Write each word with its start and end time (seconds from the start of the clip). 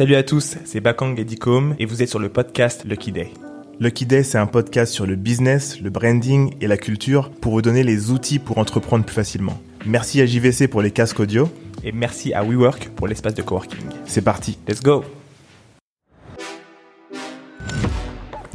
Salut 0.00 0.14
à 0.14 0.22
tous, 0.22 0.56
c'est 0.64 0.80
Bakang 0.80 1.18
Edicom 1.18 1.74
et 1.78 1.84
vous 1.84 2.02
êtes 2.02 2.08
sur 2.08 2.18
le 2.18 2.30
podcast 2.30 2.86
Lucky 2.86 3.12
Day. 3.12 3.34
Lucky 3.80 4.06
Day, 4.06 4.22
c'est 4.22 4.38
un 4.38 4.46
podcast 4.46 4.94
sur 4.94 5.06
le 5.06 5.14
business, 5.14 5.78
le 5.82 5.90
branding 5.90 6.54
et 6.62 6.68
la 6.68 6.78
culture 6.78 7.30
pour 7.30 7.52
vous 7.52 7.60
donner 7.60 7.82
les 7.82 8.10
outils 8.10 8.38
pour 8.38 8.56
entreprendre 8.56 9.04
plus 9.04 9.14
facilement. 9.14 9.60
Merci 9.84 10.22
à 10.22 10.24
JVC 10.24 10.68
pour 10.68 10.80
les 10.80 10.90
casques 10.90 11.20
audio 11.20 11.50
et 11.84 11.92
merci 11.92 12.32
à 12.32 12.42
WeWork 12.42 12.88
pour 12.96 13.08
l'espace 13.08 13.34
de 13.34 13.42
coworking. 13.42 13.84
C'est 14.06 14.22
parti, 14.22 14.56
let's 14.66 14.82
go 14.82 15.04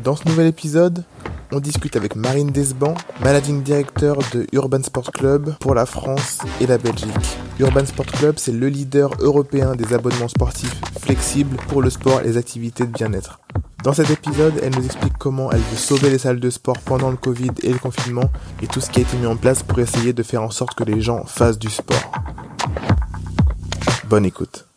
Dans 0.06 0.16
ce 0.16 0.30
nouvel 0.30 0.46
épisode, 0.46 1.04
on 1.52 1.60
discute 1.60 1.96
avec 1.96 2.16
Marine 2.16 2.52
Desban, 2.52 2.94
managing 3.22 3.64
director 3.64 4.20
de 4.36 4.46
Urban 4.54 4.84
Sport 4.84 5.12
Club 5.12 5.56
pour 5.60 5.74
la 5.74 5.88
France 5.88 6.38
et 6.62 6.68
la 6.68 6.78
Belgique. 6.78 7.10
Urban 7.58 7.88
Sport 7.88 8.06
Club, 8.06 8.36
c'est 8.38 8.52
le 8.52 8.70
leader 8.70 9.10
européen 9.20 9.76
des 9.76 9.96
abonnements 9.96 10.28
sportifs 10.28 10.80
flexibles 11.02 11.58
pour 11.70 11.82
le 11.82 11.90
sport 11.90 12.22
et 12.22 12.26
les 12.26 12.38
activités 12.38 12.86
de 12.86 12.92
bien-être. 12.92 13.40
Dans 13.84 13.94
cet 13.94 14.12
épisode, 14.12 14.54
elle 14.62 14.76
nous 14.76 14.86
explique 14.86 15.18
comment 15.18 15.52
elle 15.52 15.58
veut 15.58 15.76
sauver 15.76 16.12
les 16.12 16.20
salles 16.20 16.40
de 16.40 16.52
sport 16.52 16.78
pendant 16.86 17.10
le 17.10 17.18
Covid 17.18 17.54
et 17.64 17.74
le 17.74 17.80
confinement 17.80 18.30
et 18.62 18.68
tout 18.68 18.82
ce 18.82 18.92
qui 18.92 19.00
a 19.00 19.02
été 19.02 19.18
mis 19.18 19.26
en 19.26 19.38
place 19.38 19.64
pour 19.64 19.80
essayer 19.80 20.14
de 20.14 20.22
faire 20.22 20.44
en 20.44 20.52
sorte 20.52 20.76
que 20.76 20.84
les 20.84 21.02
gens 21.02 21.26
fassent 21.26 21.58
du 21.58 21.72
sport. 21.72 22.12
Bonne 24.08 24.26
écoute. 24.26 24.68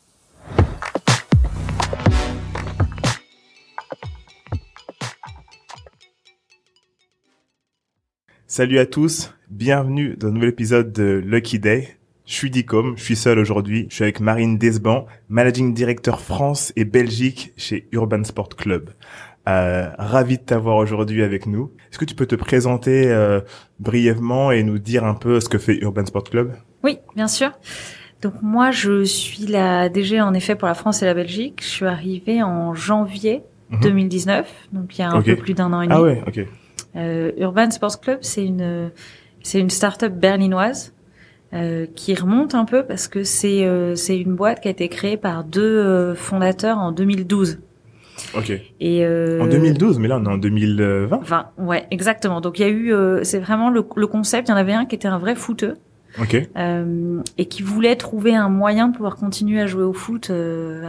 Salut 8.51 8.79
à 8.79 8.87
tous, 8.87 9.35
bienvenue 9.51 10.17
dans 10.17 10.29
un 10.29 10.31
nouvel 10.31 10.49
épisode 10.49 10.91
de 10.91 11.23
Lucky 11.23 11.59
Day. 11.59 11.99
Je 12.25 12.33
suis 12.33 12.51
Dicom, 12.51 12.97
je 12.97 13.05
suis 13.05 13.15
seul 13.15 13.39
aujourd'hui, 13.39 13.87
je 13.91 13.97
suis 13.97 14.05
avec 14.05 14.21
Marine 14.21 14.57
Desban, 14.57 15.05
Managing 15.29 15.75
Director 15.75 16.19
France 16.19 16.73
et 16.75 16.87
Belgique 16.87 17.53
chez 17.59 17.87
Urban 17.93 18.25
Sport 18.25 18.49
Club. 18.57 18.89
Euh, 19.51 19.91
ravi 19.99 20.39
de 20.39 20.43
t'avoir 20.45 20.79
aujourd'hui 20.79 21.23
avec 21.23 21.45
nous. 21.45 21.73
Est-ce 21.91 21.99
que 21.99 22.07
tu 22.07 22.15
peux 22.15 22.25
te 22.25 22.37
présenter 22.37 23.09
euh, 23.09 23.43
brièvement 23.81 24.51
et 24.51 24.63
nous 24.63 24.79
dire 24.79 25.05
un 25.05 25.15
peu 25.15 25.41
ce 25.41 25.51
que 25.51 25.59
fait 25.59 25.77
Urban 25.83 26.07
Sport 26.07 26.25
Club? 26.25 26.55
Oui, 26.83 27.01
bien 27.15 27.29
sûr. 27.29 27.51
Donc 28.23 28.33
moi, 28.41 28.71
je 28.71 29.05
suis 29.05 29.47
la 29.47 29.91
DG 29.91 30.23
en 30.23 30.33
effet 30.33 30.55
pour 30.55 30.69
la 30.69 30.75
France 30.75 31.03
et 31.03 31.05
la 31.05 31.13
Belgique. 31.13 31.61
Je 31.63 31.69
suis 31.69 31.87
arrivée 31.87 32.43
en 32.43 32.73
janvier 32.73 33.43
2019, 33.83 34.69
mhm. 34.73 34.81
donc 34.81 34.97
il 34.97 35.03
y 35.03 35.05
a 35.05 35.11
un 35.11 35.21
peu 35.21 35.37
plus 35.37 35.53
d'un 35.53 35.71
an 35.75 35.83
et 35.83 35.87
demi. 35.87 35.99
Ah 35.99 36.03
ouais, 36.03 36.23
ok. 36.27 36.47
Euh, 36.99 37.33
Urban 37.39 37.71
Sports 37.71 38.01
Club, 38.01 38.19
c'est 38.23 38.45
une 38.45 38.91
c'est 39.43 39.61
une 39.61 39.71
start-up 39.71 40.13
berlinoise 40.13 40.93
euh, 41.55 41.87
qui 41.95 42.15
remonte 42.15 42.55
un 42.55 42.67
peu 42.67 42.85
parce 42.85 43.09
que 43.09 43.25
c'est 43.25 43.65
euh, 43.65 43.95
c'est 43.95 44.19
une 44.19 44.35
boîte 44.35 44.61
qui 44.61 44.69
a 44.69 44.71
été 44.71 44.91
créée 44.91 45.17
par 45.17 45.45
deux 45.45 45.63
euh, 45.63 46.15
fondateurs 46.15 46.77
en 46.77 46.93
2012. 46.93 47.59
Ok. 48.37 48.53
Et 48.81 49.07
en 49.07 49.47
2012, 49.47 49.99
mais 49.99 50.09
là 50.09 50.19
on 50.19 50.25
est 50.25 50.29
en 50.29 50.37
2020. 50.37 51.17
Enfin, 51.23 51.47
ouais, 51.57 51.87
exactement. 51.91 52.43
Donc 52.43 52.59
il 52.59 52.63
y 52.63 52.65
a 52.67 52.69
eu, 52.69 52.93
c'est 53.23 53.39
vraiment 53.39 53.71
le, 53.71 53.83
le, 53.97 54.07
concept. 54.07 54.49
Il 54.49 54.51
y 54.51 54.55
en 54.55 54.59
avait 54.59 54.75
un 54.75 54.85
qui 54.85 54.95
était 54.95 55.09
un 55.09 55.19
vrai 55.19 55.35
footeux. 55.35 55.77
Ok. 56.21 56.35
et 56.35 57.45
qui 57.47 57.63
voulait 57.63 57.95
trouver 57.95 58.35
un 58.35 58.49
moyen 58.49 58.89
de 58.89 58.95
pouvoir 58.95 59.17
continuer 59.17 59.61
à 59.61 59.67
jouer 59.67 59.85
au 59.85 59.93
foot 59.93 60.33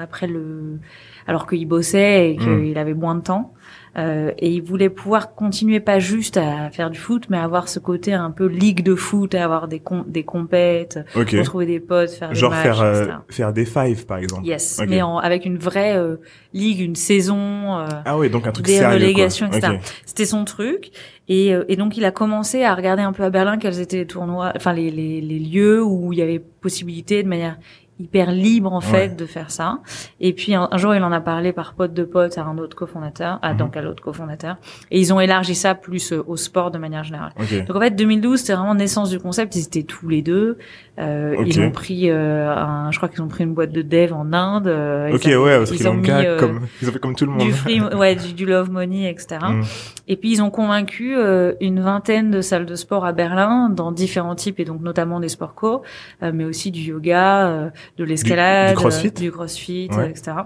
après 0.01 0.27
le, 0.27 0.79
alors 1.27 1.45
qu'il 1.45 1.67
bossait 1.67 2.31
et 2.31 2.37
hmm. 2.37 2.63
qu'il 2.65 2.77
avait 2.77 2.95
moins 2.95 3.15
de 3.15 3.21
temps. 3.21 3.53
Euh, 3.99 4.31
et 4.37 4.49
il 4.49 4.61
voulait 4.61 4.89
pouvoir 4.89 5.35
continuer 5.35 5.79
pas 5.79 5.99
juste 5.99 6.37
à 6.37 6.69
faire 6.71 6.89
du 6.89 6.97
foot, 6.97 7.25
mais 7.29 7.37
avoir 7.37 7.67
ce 7.67 7.79
côté 7.79 8.13
un 8.13 8.31
peu 8.31 8.45
ligue 8.45 8.81
de 8.83 8.95
foot, 8.95 9.35
avoir 9.35 9.67
des 9.67 9.79
com 9.79 10.05
des 10.07 10.23
compètes, 10.23 10.99
retrouver 11.15 11.65
des 11.65 11.79
potes, 11.79 12.11
faire 12.11 12.33
Genre 12.33 12.51
des 12.51 12.55
matchs, 12.55 12.63
faire 12.63 12.81
euh, 12.81 13.05
faire 13.29 13.53
des 13.53 13.65
fives 13.65 14.05
par 14.05 14.17
exemple. 14.19 14.45
Yes, 14.45 14.81
mais 14.87 15.01
en, 15.01 15.17
avec 15.17 15.45
une 15.45 15.57
vraie 15.57 15.97
euh, 15.97 16.15
ligue, 16.53 16.79
une 16.79 16.95
saison. 16.95 17.85
Ah 18.05 18.17
oui, 18.17 18.29
donc 18.29 18.47
un 18.47 18.51
truc 18.51 18.65
des 18.65 18.77
sérieux, 18.77 18.95
relégations, 18.95 19.47
etc. 19.47 19.79
C'était 20.05 20.25
son 20.25 20.45
truc. 20.45 20.91
Et, 21.27 21.53
et, 21.67 21.75
donc 21.75 21.95
il 21.95 22.05
a 22.05 22.11
commencé 22.11 22.63
à 22.63 22.73
regarder 22.73 23.03
un 23.03 23.13
peu 23.13 23.21
à 23.21 23.29
Berlin 23.29 23.57
quels 23.59 23.79
étaient 23.79 23.97
les 23.97 24.07
tournois, 24.07 24.51
enfin 24.55 24.73
les, 24.73 24.89
les, 24.89 25.21
les 25.21 25.37
lieux 25.37 25.83
où 25.83 26.11
il 26.11 26.17
y 26.17 26.23
avait 26.23 26.39
possibilité 26.39 27.21
de 27.21 27.27
manière 27.27 27.57
hyper 27.99 28.31
libre 28.31 28.73
en 28.73 28.81
fait 28.81 29.15
de 29.15 29.25
faire 29.25 29.51
ça. 29.51 29.79
Et 30.19 30.33
puis 30.33 30.55
un, 30.55 30.69
jour 30.77 30.95
il 30.95 31.03
en 31.03 31.11
a 31.11 31.21
parlé 31.21 31.51
par 31.51 31.73
pote 31.73 31.93
de 31.93 32.03
pote 32.03 32.37
à 32.37 32.43
un 32.43 32.57
autre 32.57 32.75
cofondateur, 32.75 33.39
à, 33.41 33.51
mhm. 33.51 33.57
donc 33.57 33.77
à 33.77 33.81
l'autre 33.81 34.01
cofondateur, 34.01 34.57
et 34.91 34.99
ils 34.99 35.13
ont 35.13 35.19
élargi 35.19 35.55
ça 35.55 35.75
plus 35.75 36.13
euh, 36.13 36.23
au 36.27 36.37
sport 36.37 36.71
de 36.71 36.77
manière 36.77 37.03
générale. 37.03 37.33
Donc 37.67 37.75
en 37.75 37.79
fait 37.79 37.91
2012 37.91 38.39
c'était 38.39 38.53
vraiment 38.53 38.75
naissance 38.75 39.09
du 39.09 39.19
concept. 39.19 39.55
Ils 39.55 39.65
étaient 39.65 39.83
tous 39.83 40.07
les 40.07 40.21
deux. 40.21 40.57
Euh, 40.99 41.35
Ils 41.45 41.61
ont 41.61 41.71
pris, 41.71 42.09
euh, 42.09 42.53
un, 42.53 42.91
je 42.91 42.97
crois 42.97 43.07
qu'ils 43.07 43.21
ont 43.21 43.29
pris 43.29 43.45
une 43.45 43.53
boîte 43.53 43.71
de 43.71 43.81
dev 43.81 44.11
en 44.11 44.33
Inde. 44.33 44.67
Euh, 44.67 45.13
ok 45.13 45.25
ouais, 45.25 45.57
parce 45.57 45.71
qu'ils 45.71 45.87
ont 45.87 45.93
mis 45.93 46.09
euh, 46.09 46.37
comme 46.37 46.67
ils 46.81 46.89
ont 46.89 46.91
fait 46.91 46.99
comme 46.99 47.15
tout 47.15 47.25
le 47.25 47.31
monde. 47.31 47.41
Du 47.41 47.53
free, 47.53 47.79
ouais, 47.95 48.15
du, 48.15 48.33
du, 48.33 48.45
love 48.45 48.69
money, 48.69 49.09
etc. 49.09 49.39
Mhm. 49.49 49.63
Et 50.09 50.17
puis 50.17 50.31
ils 50.31 50.41
ont 50.41 50.49
convaincu 50.49 51.15
une 51.61 51.79
vingtaine 51.79 52.31
de 52.31 52.41
salles 52.41 52.65
de 52.65 52.75
sport 52.75 53.05
à 53.05 53.13
Berlin 53.13 53.69
dans 53.69 53.91
différents 53.91 54.35
types 54.35 54.59
et 54.59 54.65
donc 54.65 54.81
notamment 54.81 55.19
des 55.19 55.29
sports 55.29 55.55
co, 55.55 55.83
mais 56.21 56.43
aussi 56.43 56.71
du 56.71 56.81
yoga 56.81 57.71
de 57.97 58.03
l'escalade, 58.03 58.69
du, 58.69 58.75
crossfit, 58.75 59.11
du 59.11 59.31
crossfit 59.31 59.89
etc. 60.09 60.37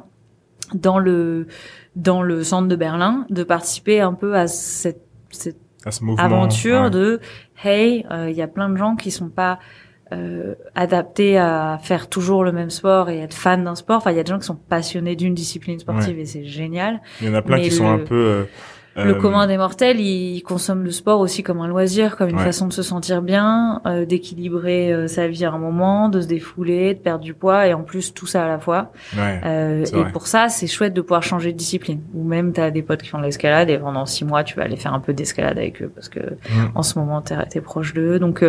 Dans 0.73 0.99
le 0.99 1.47
dans 1.95 2.23
le 2.23 2.43
centre 2.43 2.67
de 2.67 2.75
Berlin, 2.75 3.25
de 3.29 3.43
participer 3.43 4.01
un 4.01 4.13
peu 4.13 4.35
à 4.35 4.47
cette, 4.47 5.05
cette 5.29 5.59
aventure 6.17 6.89
de 6.89 7.19
hey, 7.63 8.05
euh, 8.11 8.29
il 8.29 8.35
y 8.35 8.41
a 8.41 8.47
plein 8.47 8.69
de 8.69 8.77
gens 8.77 8.95
qui 8.95 9.11
sont 9.11 9.29
pas 9.29 9.59
euh, 10.11 10.55
adaptés 10.75 11.37
à 11.37 11.79
faire 11.81 12.07
toujours 12.07 12.43
le 12.43 12.51
même 12.51 12.69
sport 12.69 13.09
et 13.09 13.19
être 13.19 13.33
fan 13.33 13.63
d'un 13.63 13.75
sport. 13.75 13.97
Enfin, 13.97 14.11
il 14.11 14.17
y 14.17 14.19
a 14.19 14.23
des 14.23 14.29
gens 14.29 14.39
qui 14.39 14.45
sont 14.45 14.55
passionnés 14.55 15.15
d'une 15.15 15.33
discipline 15.33 15.79
sportive 15.79 16.19
et 16.19 16.25
c'est 16.25 16.45
génial. 16.45 17.01
Il 17.21 17.27
y 17.27 17.29
en 17.29 17.33
a 17.33 17.41
plein 17.41 17.59
qui 17.59 17.71
sont 17.71 17.87
un 17.87 17.99
peu 17.99 18.15
euh, 18.15 18.43
le 18.95 19.11
euh, 19.11 19.13
commun 19.15 19.47
des 19.47 19.57
mortels, 19.57 19.99
il 19.99 20.41
consomme 20.43 20.83
le 20.83 20.91
sport 20.91 21.19
aussi 21.19 21.41
comme 21.41 21.61
un 21.61 21.67
loisir, 21.67 22.15
comme 22.15 22.29
une 22.29 22.39
façon 22.39 22.67
de 22.67 22.73
se 22.73 22.83
sentir 22.83 23.21
bien, 23.21 23.81
euh, 23.85 24.05
d'équilibrer 24.05 24.93
euh, 24.93 25.07
sa 25.07 25.27
vie 25.27 25.45
à 25.45 25.51
un 25.51 25.57
moment, 25.57 26.09
de 26.09 26.21
se 26.21 26.27
défouler, 26.27 26.93
de 26.93 26.99
perdre 26.99 27.23
du 27.23 27.33
poids, 27.33 27.67
et 27.67 27.73
en 27.73 27.81
plus 27.81 28.13
tout 28.13 28.27
ça 28.27 28.45
à 28.45 28.47
la 28.47 28.59
fois. 28.59 28.91
Ouais, 29.17 29.41
euh, 29.45 29.85
et 29.85 30.11
pour 30.11 30.27
ça, 30.27 30.49
c'est 30.49 30.67
chouette 30.67 30.93
de 30.93 31.01
pouvoir 31.01 31.23
changer 31.23 31.51
de 31.53 31.57
discipline. 31.57 32.01
Ou 32.13 32.23
même, 32.23 32.53
tu 32.53 32.61
as 32.61 32.69
des 32.69 32.83
potes 32.83 33.01
qui 33.01 33.09
font 33.09 33.17
de 33.17 33.23
l'escalade, 33.23 33.69
et 33.69 33.79
pendant 33.79 34.05
six 34.05 34.25
mois, 34.25 34.43
tu 34.43 34.55
vas 34.55 34.63
aller 34.63 34.77
faire 34.77 34.93
un 34.93 34.99
peu 34.99 35.13
d'escalade 35.13 35.57
avec 35.57 35.81
eux, 35.81 35.91
parce 35.93 36.09
que 36.09 36.19
mm. 36.19 36.71
en 36.75 36.83
ce 36.83 36.99
moment, 36.99 37.21
t'es 37.21 37.35
es 37.55 37.61
proche 37.61 37.93
d'eux. 37.93 38.19
Donc, 38.19 38.43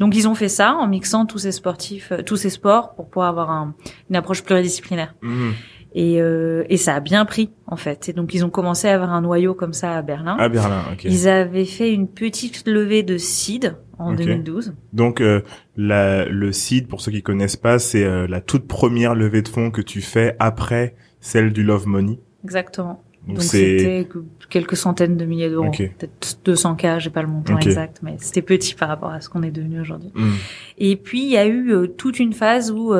donc 0.00 0.16
ils 0.16 0.26
ont 0.26 0.34
fait 0.34 0.48
ça 0.48 0.74
en 0.74 0.88
mixant 0.88 1.26
tous 1.26 1.38
ces 1.38 1.52
sportifs, 1.52 2.12
tous 2.24 2.36
ces 2.36 2.50
sports, 2.50 2.94
pour 2.94 3.06
pouvoir 3.08 3.28
avoir 3.28 3.50
un, 3.50 3.74
une 4.10 4.16
approche 4.16 4.42
pluridisciplinaire. 4.42 5.14
Mm. 5.22 5.50
Et, 5.98 6.20
euh, 6.20 6.64
et 6.68 6.76
ça 6.76 6.94
a 6.94 7.00
bien 7.00 7.24
pris 7.24 7.48
en 7.66 7.76
fait. 7.76 8.10
Et 8.10 8.12
donc 8.12 8.34
ils 8.34 8.44
ont 8.44 8.50
commencé 8.50 8.86
à 8.86 8.94
avoir 8.94 9.14
un 9.14 9.22
noyau 9.22 9.54
comme 9.54 9.72
ça 9.72 9.96
à 9.96 10.02
Berlin. 10.02 10.36
À 10.38 10.50
Berlin, 10.50 10.84
ok. 10.92 11.04
Ils 11.04 11.26
avaient 11.26 11.64
fait 11.64 11.90
une 11.90 12.06
petite 12.06 12.68
levée 12.68 13.02
de 13.02 13.16
seed 13.16 13.76
en 13.98 14.12
2012. 14.12 14.74
Donc 14.92 15.22
euh, 15.22 15.40
la, 15.74 16.26
le 16.26 16.52
seed, 16.52 16.86
pour 16.86 17.00
ceux 17.00 17.12
qui 17.12 17.22
connaissent 17.22 17.56
pas, 17.56 17.78
c'est 17.78 18.04
euh, 18.04 18.26
la 18.28 18.42
toute 18.42 18.68
première 18.68 19.14
levée 19.14 19.40
de 19.40 19.48
fonds 19.48 19.70
que 19.70 19.80
tu 19.80 20.02
fais 20.02 20.36
après 20.38 20.96
celle 21.20 21.54
du 21.54 21.62
Love 21.62 21.86
Money. 21.86 22.20
Exactement. 22.44 23.02
Donc 23.26 23.42
c'était 23.42 24.06
quelques 24.50 24.76
centaines 24.76 25.16
de 25.16 25.24
milliers 25.24 25.48
d'euros, 25.48 25.70
peut-être 25.72 26.38
200 26.44 26.76
k, 26.76 26.98
j'ai 26.98 27.10
pas 27.10 27.22
le 27.22 27.28
montant 27.28 27.58
exact, 27.58 28.00
mais 28.02 28.16
c'était 28.20 28.42
petit 28.42 28.74
par 28.74 28.88
rapport 28.88 29.10
à 29.10 29.20
ce 29.20 29.28
qu'on 29.30 29.42
est 29.42 29.50
devenu 29.50 29.80
aujourd'hui. 29.80 30.12
Hmm. 30.14 30.34
Et 30.78 30.94
puis 30.94 31.22
il 31.22 31.30
y 31.30 31.36
a 31.38 31.46
eu 31.46 31.72
euh, 31.72 31.86
toute 31.88 32.20
une 32.20 32.34
phase 32.34 32.70
où 32.70 32.94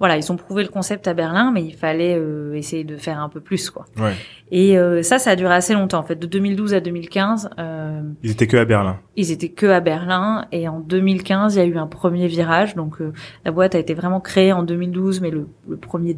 voilà, 0.00 0.16
ils 0.16 0.32
ont 0.32 0.36
prouvé 0.36 0.62
le 0.62 0.70
concept 0.70 1.06
à 1.08 1.12
Berlin, 1.12 1.52
mais 1.52 1.62
il 1.62 1.74
fallait 1.74 2.16
euh, 2.18 2.54
essayer 2.54 2.84
de 2.84 2.96
faire 2.96 3.20
un 3.20 3.28
peu 3.28 3.40
plus, 3.40 3.68
quoi. 3.68 3.84
Ouais. 3.98 4.14
Et 4.50 4.78
euh, 4.78 5.02
ça, 5.02 5.18
ça 5.18 5.32
a 5.32 5.36
duré 5.36 5.52
assez 5.52 5.74
longtemps, 5.74 5.98
en 5.98 6.02
fait, 6.02 6.16
de 6.16 6.26
2012 6.26 6.72
à 6.72 6.80
2015. 6.80 7.50
Euh, 7.58 8.00
ils 8.22 8.30
étaient 8.30 8.46
que 8.46 8.56
à 8.56 8.64
Berlin. 8.64 8.98
Ils 9.16 9.30
étaient 9.30 9.50
que 9.50 9.66
à 9.66 9.80
Berlin, 9.80 10.46
et 10.52 10.68
en 10.68 10.80
2015, 10.80 11.54
il 11.54 11.58
y 11.58 11.60
a 11.60 11.66
eu 11.66 11.76
un 11.76 11.86
premier 11.86 12.28
virage. 12.28 12.76
Donc, 12.76 12.96
la 13.44 13.50
boîte 13.50 13.74
a 13.74 13.78
été 13.78 13.92
vraiment 13.92 14.20
créée 14.20 14.54
en 14.54 14.62
2012, 14.62 15.20
mais 15.20 15.30
le, 15.30 15.46
le 15.68 15.76
premier 15.76 16.16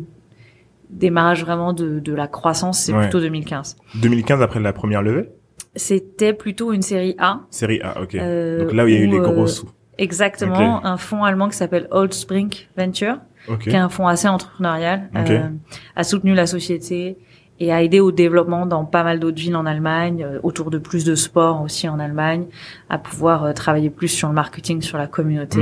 démarrage 0.89 1.45
vraiment 1.45 1.73
de, 1.73 1.99
de 1.99 2.15
la 2.15 2.29
croissance, 2.29 2.79
c'est 2.79 2.93
plutôt 2.93 3.19
2015. 3.19 3.79
2015 4.01 4.43
après 4.43 4.61
la 4.61 4.73
première 4.73 5.03
levée? 5.03 5.29
C'était 5.75 6.35
plutôt 6.35 6.73
une 6.73 6.83
série 6.83 7.17
A. 7.19 7.41
Série 7.51 7.81
A, 7.81 8.01
ok. 8.01 8.15
Donc 8.15 8.73
là 8.75 8.85
où 8.85 8.87
il 8.87 8.95
y 8.95 8.97
a 8.97 9.01
eu 9.01 9.09
les 9.09 9.19
gros 9.19 9.49
sous. 9.49 9.69
Exactement, 9.99 10.85
un 10.87 10.97
fonds 10.97 11.25
allemand 11.25 11.49
qui 11.49 11.57
s'appelle 11.57 11.89
Old 11.91 12.13
Spring 12.13 12.53
Venture 12.77 13.19
qui 13.61 13.71
est 13.71 13.77
un 13.77 13.89
fonds 13.89 14.07
assez 14.07 14.29
entrepreneurial, 14.29 15.11
euh, 15.17 15.49
a 15.97 16.05
soutenu 16.05 16.35
la 16.35 16.47
société 16.47 17.17
et 17.63 17.73
a 17.73 17.81
aidé 17.81 18.01
au 18.01 18.11
développement 18.11 18.67
dans 18.67 18.85
pas 18.85 19.05
mal 19.05 19.21
d'autres 19.21 19.39
villes 19.39 19.55
en 19.55 19.67
Allemagne, 19.67 20.25
euh, 20.25 20.41
autour 20.43 20.71
de 20.71 20.79
plus 20.79 21.05
de 21.05 21.15
sport 21.15 21.63
aussi 21.63 21.89
en 21.89 22.01
Allemagne, 22.01 22.47
à 22.91 22.99
pouvoir 22.99 23.45
euh, 23.45 23.53
travailler 23.53 23.89
plus 23.89 24.09
sur 24.09 24.27
le 24.29 24.35
marketing, 24.35 24.83
sur 24.83 24.99
la 24.99 25.07
communauté. 25.07 25.61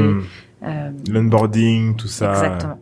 Euh, 0.63 0.91
L'onboarding, 1.11 1.97
tout 1.97 2.09
ça. 2.09 2.31
Exactement. 2.31 2.79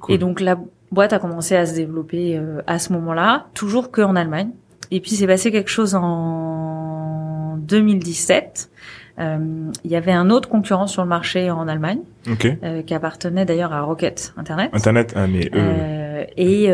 Cool. 0.00 0.14
Et 0.14 0.18
donc 0.18 0.40
la 0.40 0.58
boîte 0.90 1.12
a 1.12 1.18
commencé 1.18 1.56
à 1.56 1.66
se 1.66 1.74
développer 1.74 2.40
à 2.66 2.78
ce 2.78 2.92
moment-là, 2.94 3.48
toujours 3.52 3.90
que 3.90 4.00
en 4.00 4.16
Allemagne. 4.16 4.50
et 4.90 5.00
puis 5.00 5.10
c'est 5.10 5.26
passé 5.26 5.50
quelque 5.50 5.70
chose 5.70 5.94
en 5.94 7.58
2017. 7.58 8.70
Euh, 9.18 9.70
il 9.84 9.90
y 9.90 9.96
avait 9.96 10.12
un 10.12 10.30
autre 10.30 10.48
concurrent 10.48 10.86
sur 10.86 11.02
le 11.02 11.08
marché 11.08 11.50
en 11.50 11.66
Allemagne, 11.66 12.00
euh, 12.28 12.82
qui 12.82 12.94
appartenait 12.94 13.44
d'ailleurs 13.44 13.72
à 13.72 13.82
Rocket 13.82 14.32
Internet. 14.36 14.70
Internet, 14.72 15.12
ah, 15.16 15.26
mais 15.26 15.50
euh, 15.54 16.24
et, 16.36 16.70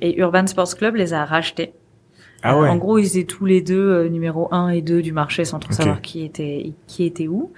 et 0.00 0.18
Urban 0.18 0.46
Sports 0.46 0.76
Club 0.76 0.96
les 0.96 1.14
a 1.14 1.24
rachetés. 1.24 1.72
Ah 2.44 2.58
ouais. 2.58 2.68
En 2.68 2.76
gros, 2.76 2.98
ils 2.98 3.16
étaient 3.18 3.24
tous 3.24 3.46
les 3.46 3.62
deux 3.62 4.08
numéro 4.08 4.48
1 4.52 4.70
et 4.70 4.82
2 4.82 5.00
du 5.00 5.12
marché 5.12 5.44
sans 5.44 5.60
trop 5.60 5.72
savoir 5.72 6.00
qui 6.00 6.24
était 6.24 6.72
qui 6.88 7.04
était 7.04 7.28
où. 7.28 7.52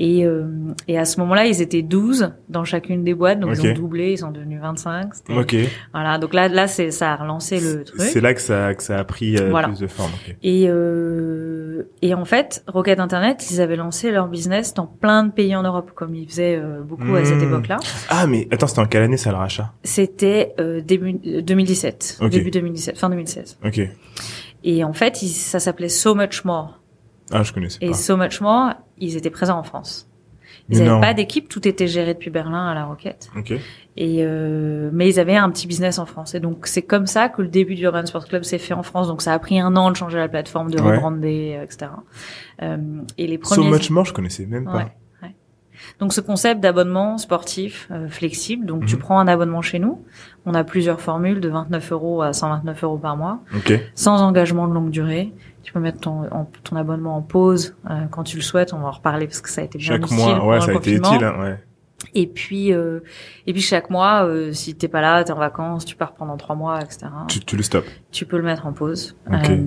Et, 0.00 0.24
euh, 0.24 0.46
et 0.86 0.96
à 0.96 1.04
ce 1.04 1.18
moment-là, 1.20 1.46
ils 1.46 1.60
étaient 1.60 1.82
12 1.82 2.32
dans 2.48 2.62
chacune 2.62 3.02
des 3.02 3.14
boîtes, 3.14 3.40
donc 3.40 3.50
ils 3.54 3.66
ont 3.66 3.74
doublé, 3.74 4.12
ils 4.12 4.18
sont 4.18 4.30
devenus 4.30 4.60
25. 4.60 5.08
Ok. 5.30 5.56
Voilà, 5.92 6.18
donc 6.18 6.34
là, 6.34 6.46
là, 6.46 6.68
c'est 6.68 6.92
ça 6.92 7.14
a 7.14 7.16
relancé 7.16 7.58
le 7.58 7.82
truc. 7.82 8.00
C'est 8.00 8.20
là 8.20 8.32
que 8.32 8.40
ça 8.40 8.74
que 8.74 8.82
ça 8.84 8.96
a 8.96 9.04
pris 9.04 9.36
euh, 9.36 9.52
plus 9.52 9.80
de 9.80 9.88
forme. 9.88 10.12
Et 10.44 10.66
euh, 10.68 11.82
et 12.00 12.14
en 12.14 12.24
fait, 12.24 12.62
Rocket 12.68 13.00
Internet, 13.00 13.50
ils 13.50 13.60
avaient 13.60 13.74
lancé 13.74 14.12
leur 14.12 14.28
business 14.28 14.72
dans 14.72 14.86
plein 14.86 15.24
de 15.24 15.32
pays 15.32 15.56
en 15.56 15.64
Europe, 15.64 15.90
comme 15.96 16.14
ils 16.14 16.28
faisaient 16.28 16.56
euh, 16.56 16.80
beaucoup 16.80 17.16
à 17.16 17.24
cette 17.24 17.38
hmm. 17.38 17.48
époque-là. 17.48 17.78
Ah, 18.08 18.28
mais 18.28 18.46
attends, 18.52 18.68
c'était 18.68 18.80
en 18.80 18.86
quelle 18.86 19.02
année 19.02 19.16
ça 19.16 19.30
le 19.30 19.36
rachat? 19.36 19.72
C'était 19.82 20.54
euh, 20.60 20.80
début 20.80 21.14
2017, 21.14 22.20
début 22.30 22.52
2017, 22.52 22.98
fin 22.98 23.10
2016. 23.10 23.58
Ok. 23.64 23.80
Et 24.62 24.84
en 24.84 24.92
fait, 24.92 25.16
ça 25.16 25.58
s'appelait 25.58 25.88
So 25.88 26.14
Much 26.14 26.44
More. 26.44 26.78
Ah, 27.30 27.42
je 27.42 27.52
connaissais 27.52 27.78
pas. 27.78 27.86
Et 27.86 27.92
So 27.92 28.16
Much 28.16 28.40
More, 28.40 28.74
ils 28.98 29.16
étaient 29.16 29.30
présents 29.30 29.58
en 29.58 29.62
France. 29.62 30.08
Ils 30.70 30.82
n'avaient 30.82 31.00
pas 31.00 31.14
d'équipe, 31.14 31.48
tout 31.48 31.66
était 31.66 31.86
géré 31.86 32.14
depuis 32.14 32.30
Berlin 32.30 32.68
à 32.68 32.74
la 32.74 32.84
Roquette. 32.84 33.30
Okay. 33.36 33.60
Et 33.96 34.18
euh, 34.20 34.90
mais 34.92 35.08
ils 35.08 35.18
avaient 35.18 35.36
un 35.36 35.50
petit 35.50 35.66
business 35.66 35.98
en 35.98 36.06
France. 36.06 36.34
Et 36.34 36.40
donc 36.40 36.66
c'est 36.66 36.82
comme 36.82 37.06
ça 37.06 37.28
que 37.28 37.42
le 37.42 37.48
début 37.48 37.74
du 37.74 37.84
Urban 37.84 38.04
Sports 38.04 38.28
Club 38.28 38.42
s'est 38.44 38.58
fait 38.58 38.74
en 38.74 38.82
France. 38.82 39.08
Donc 39.08 39.22
ça 39.22 39.32
a 39.32 39.38
pris 39.38 39.58
un 39.58 39.74
an 39.76 39.90
de 39.90 39.96
changer 39.96 40.18
la 40.18 40.28
plateforme, 40.28 40.70
de 40.70 40.80
rebrander, 40.80 41.56
euh, 41.58 41.64
etc. 41.64 41.90
Euh, 42.62 42.76
et 43.16 43.26
les 43.26 43.38
premiers. 43.38 43.64
So 43.64 43.70
Much 43.70 43.90
More, 43.90 44.04
je 44.04 44.12
connaissais 44.12 44.46
même 44.46 44.66
pas. 44.66 44.90
Donc 45.98 46.12
ce 46.12 46.20
concept 46.20 46.60
d'abonnement 46.60 47.18
sportif 47.18 47.88
euh, 47.90 48.08
flexible, 48.08 48.66
donc 48.66 48.86
tu 48.86 48.96
mhm. 48.96 49.00
prends 49.00 49.18
un 49.18 49.28
abonnement 49.28 49.62
chez 49.62 49.78
nous, 49.78 50.04
on 50.46 50.54
a 50.54 50.64
plusieurs 50.64 51.00
formules 51.00 51.40
de 51.40 51.48
29 51.48 51.92
euros 51.92 52.22
à 52.22 52.32
129 52.32 52.84
euros 52.84 52.98
par 52.98 53.16
mois, 53.16 53.40
sans 53.94 54.22
engagement 54.22 54.68
de 54.68 54.74
longue 54.74 54.90
durée. 54.90 55.32
Tu 55.68 55.74
peux 55.74 55.80
mettre 55.80 56.00
ton, 56.00 56.26
ton 56.64 56.76
abonnement 56.76 57.14
en 57.14 57.20
pause 57.20 57.76
euh, 57.90 58.06
quand 58.10 58.22
tu 58.22 58.36
le 58.36 58.42
souhaites. 58.42 58.72
On 58.72 58.78
va 58.78 58.88
en 58.88 58.90
reparler 58.90 59.26
parce 59.26 59.42
que 59.42 59.50
ça 59.50 59.60
a 59.60 59.64
été 59.64 59.76
bien 59.76 59.86
Chaque 59.86 60.10
mois, 60.10 60.42
ouais, 60.46 60.62
ça 60.62 60.70
a 60.70 60.74
été 60.76 60.94
utile, 60.94 61.22
hein, 61.22 61.34
ouais. 61.38 61.58
Et 62.14 62.26
puis, 62.26 62.72
euh, 62.72 63.00
et 63.46 63.52
puis 63.52 63.60
chaque 63.60 63.90
mois, 63.90 64.24
euh, 64.24 64.54
si 64.54 64.74
t'es 64.74 64.88
pas 64.88 65.02
là, 65.02 65.22
t'es 65.24 65.30
en 65.30 65.36
vacances, 65.36 65.84
tu 65.84 65.94
pars 65.94 66.14
pendant 66.14 66.38
trois 66.38 66.56
mois, 66.56 66.80
etc. 66.80 67.08
Tu, 67.28 67.40
tu 67.40 67.54
le 67.54 67.62
stops. 67.62 67.86
Tu 68.10 68.24
peux 68.24 68.38
le 68.38 68.44
mettre 68.44 68.66
en 68.66 68.72
pause. 68.72 69.14
Euh, 69.30 69.58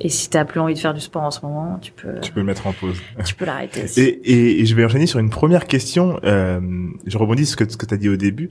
et 0.00 0.08
si 0.08 0.30
t'as 0.30 0.46
plus 0.46 0.60
envie 0.60 0.72
de 0.72 0.78
faire 0.78 0.94
du 0.94 1.00
sport 1.00 1.24
en 1.24 1.30
ce 1.30 1.44
moment, 1.44 1.78
tu 1.78 1.92
peux. 1.92 2.18
Tu 2.22 2.32
peux 2.32 2.40
le 2.40 2.46
mettre 2.46 2.66
en 2.66 2.72
pause. 2.72 2.98
Tu 3.26 3.34
peux 3.34 3.44
l'arrêter. 3.44 3.84
Aussi. 3.84 4.00
Et, 4.00 4.62
et, 4.62 4.64
je 4.64 4.74
vais 4.74 4.86
enchaîner 4.86 5.06
sur 5.06 5.18
une 5.18 5.28
première 5.28 5.66
question. 5.66 6.18
Euh, 6.24 6.58
je 7.04 7.18
rebondis 7.18 7.44
sur 7.44 7.58
ce 7.58 7.64
que, 7.64 7.70
ce 7.70 7.76
que 7.76 7.84
t'as 7.84 7.98
dit 7.98 8.08
au 8.08 8.16
début. 8.16 8.48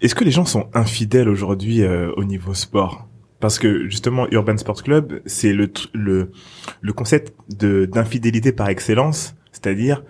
Est-ce 0.00 0.14
que 0.14 0.22
les 0.22 0.30
gens 0.30 0.44
sont 0.44 0.68
infidèles 0.72 1.28
aujourd'hui 1.28 1.82
euh, 1.82 2.12
au 2.16 2.22
niveau 2.22 2.54
sport? 2.54 3.09
Parce 3.40 3.58
que 3.58 3.88
justement 3.88 4.26
Urban 4.30 4.56
Sports 4.56 4.82
Club, 4.82 5.20
c'est 5.26 5.52
le 5.52 5.70
le 5.92 6.30
le 6.80 6.92
concept 6.92 7.34
de 7.48 7.86
d'infidélité 7.86 8.52
par 8.52 8.68
excellence, 8.68 9.34
c'est-à-dire 9.52 10.02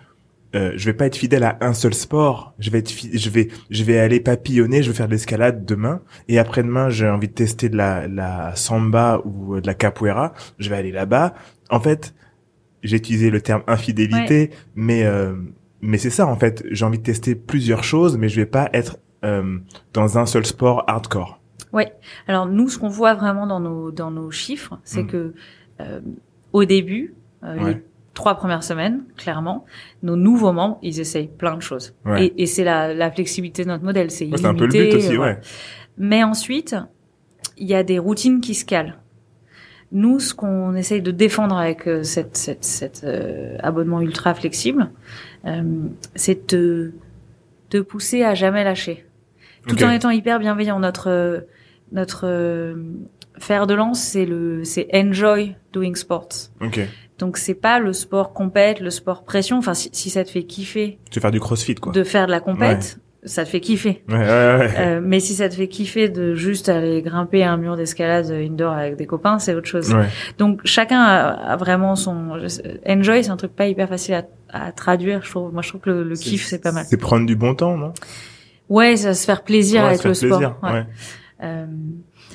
euh, 0.57 0.73
je 0.75 0.85
vais 0.87 0.95
pas 0.95 1.07
être 1.07 1.17
fidèle 1.17 1.45
à 1.45 1.59
un 1.61 1.73
seul 1.73 1.95
sport. 1.95 2.55
Je 2.59 2.71
vais 2.71 2.79
être, 2.79 2.91
je 2.91 3.31
vais, 3.31 3.49
je 3.71 3.85
vais 3.85 3.99
aller 3.99 4.19
papillonner. 4.19 4.83
Je 4.83 4.91
vais 4.91 4.97
faire 4.97 5.07
de 5.07 5.13
l'escalade 5.13 5.65
demain 5.65 6.01
et 6.29 6.39
après-demain 6.39 6.89
j'ai 6.89 7.09
envie 7.09 7.29
de 7.29 7.33
tester 7.33 7.69
de 7.69 7.77
la, 7.77 8.09
la 8.09 8.55
samba 8.57 9.21
ou 9.25 9.61
de 9.61 9.67
la 9.67 9.75
capoeira. 9.75 10.33
Je 10.59 10.69
vais 10.69 10.77
aller 10.77 10.93
là-bas. 10.93 11.35
En 11.71 11.81
fait, 11.81 12.15
j'ai 12.83 12.97
utilisé 12.97 13.31
le 13.31 13.41
terme 13.41 13.63
infidélité, 13.67 14.51
mais 14.75 15.05
euh, 15.05 15.35
mais 15.81 15.99
c'est 15.99 16.11
ça 16.11 16.27
en 16.27 16.37
fait. 16.37 16.65
J'ai 16.71 16.85
envie 16.85 16.99
de 16.99 17.05
tester 17.05 17.35
plusieurs 17.35 17.85
choses, 17.85 18.17
mais 18.17 18.29
je 18.29 18.37
vais 18.37 18.47
pas 18.47 18.69
être 18.73 18.99
euh, 19.25 19.59
dans 19.93 20.19
un 20.19 20.27
seul 20.27 20.47
sport 20.47 20.85
hardcore. 20.89 21.40
Oui. 21.73 21.85
Alors 22.27 22.47
nous, 22.47 22.69
ce 22.69 22.79
qu'on 22.79 22.89
voit 22.89 23.15
vraiment 23.15 23.47
dans 23.47 23.61
nos 23.61 23.91
dans 23.91 24.11
nos 24.11 24.31
chiffres, 24.31 24.79
c'est 24.85 25.05
mm. 25.05 25.07
que 25.07 25.35
euh, 25.81 26.01
au 26.53 26.65
début, 26.65 27.15
euh, 27.45 27.75
trois 28.15 28.35
premières 28.35 28.65
semaines, 28.65 29.05
clairement, 29.17 29.65
nos 30.03 30.17
nouveaux 30.17 30.53
membres, 30.53 30.79
ils 30.83 31.01
essayent 31.01 31.29
plein 31.29 31.57
de 31.57 31.63
choses. 31.63 31.95
Et, 32.19 32.43
et 32.43 32.47
c'est 32.47 32.65
la, 32.65 32.93
la, 32.93 33.11
flexibilité 33.11 33.65
de 33.65 33.69
notre 33.69 33.85
modèle, 33.85 34.11
c'est 34.11 34.29
C'est 34.37 34.45
un 34.45 34.55
peu 34.55 34.67
le 34.67 34.73
but 34.73 34.95
aussi, 34.95 35.17
ouais. 35.17 35.39
Mais 35.97 36.23
ensuite, 36.25 36.77
il 37.57 37.69
y 37.69 37.75
a 37.75 37.83
des 37.83 37.99
routines 37.99 38.41
qui 38.41 38.55
se 38.55 38.65
calent. 38.65 38.99
Nous, 39.93 40.21
ce 40.21 40.35
qu'on 40.35 40.75
essaye 40.75 41.03
de 41.03 41.11
défendre 41.11 41.57
avec 41.57 41.89
euh, 41.89 42.03
cette, 42.03 42.37
cette, 42.37 42.65
cette 42.65 43.03
euh, 43.05 43.57
abonnement 43.61 44.01
ultra 44.01 44.35
flexible, 44.35 44.91
euh, 45.47 45.63
c'est 46.15 46.55
de 46.55 46.93
te 47.71 47.79
pousser 47.79 48.23
à 48.23 48.35
jamais 48.35 48.65
lâcher, 48.65 49.05
tout 49.67 49.83
en 49.83 49.91
étant 49.91 50.11
hyper 50.11 50.39
bienveillant. 50.39 50.79
Notre 50.81 51.47
notre 51.93 52.75
fer 53.39 53.67
de 53.67 53.75
lance, 53.75 54.01
c'est 54.01 54.27
le 54.27 54.65
c'est 54.65 54.89
enjoy 54.95 55.55
doing 55.73 55.95
sports. 55.95 56.51
Okay. 56.61 56.87
Donc 57.19 57.37
c'est 57.37 57.55
pas 57.55 57.79
le 57.79 57.93
sport 57.93 58.33
compète, 58.33 58.81
le 58.81 58.91
sport 58.91 59.25
pression. 59.25 59.59
Enfin, 59.59 59.75
si, 59.75 59.91
si 59.93 60.11
ça 60.11 60.25
te 60.25 60.31
fait 60.31 60.45
kiffer. 60.45 60.99
Tu 61.11 61.19
veux 61.19 61.21
faire 61.23 61.31
du 61.31 61.41
crossfit, 61.41 61.75
quoi. 61.75 61.93
De 61.93 62.03
faire 62.03 62.27
de 62.27 62.31
la 62.31 62.41
compète. 62.41 62.99
Ça 63.23 63.45
te 63.45 63.51
fait 63.51 63.61
kiffer. 63.61 64.03
Ouais, 64.09 64.17
ouais, 64.17 64.25
ouais. 64.25 64.75
Euh, 64.79 65.01
mais 65.03 65.21
si 65.21 65.35
ça 65.35 65.51
te 65.51 65.55
fait 65.55 65.69
kiffer 65.69 66.09
de 66.09 66.35
juste 66.35 66.71
aller 66.71 67.03
grimper 67.03 67.45
un 67.45 67.59
mur 67.59 67.77
d'escalade 67.77 68.31
indoor 68.31 68.73
avec 68.73 68.97
des 68.97 69.05
copains, 69.05 69.39
c'est 69.39 69.55
autre 69.55 69.69
chose. 69.69 69.95
Donc 70.39 70.63
chacun 70.65 71.03
a, 71.03 71.57
vraiment 71.57 71.97
son 71.97 72.41
enjoy, 72.87 73.23
c'est 73.23 73.31
un 73.31 73.37
truc 73.37 73.55
pas 73.55 73.67
hyper 73.67 73.91
facile 73.91 74.15
à, 74.15 74.25
à, 74.49 74.73
traduire. 74.73 75.23
Je 75.23 75.31
trouve, 75.31 75.53
moi 75.53 75.61
je 75.61 75.69
trouve 75.69 75.83
que 75.83 75.91
le, 75.91 76.05
le 76.05 76.17
kiff 76.17 76.47
c'est 76.47 76.63
pas 76.63 76.73
mal. 76.73 76.87
C'est 76.89 76.97
prendre 76.97 77.27
du 77.27 77.37
bon 77.37 77.55
temps, 77.55 77.77
non? 77.77 77.93
Ouais, 78.71 78.97
ça 78.97 79.13
se 79.13 79.27
faire 79.27 79.43
plaisir 79.43 79.85
avec 79.85 80.03
le 80.05 80.13
plaisir, 80.13 80.57
sport. 80.57 80.57
Ouais. 80.63 80.87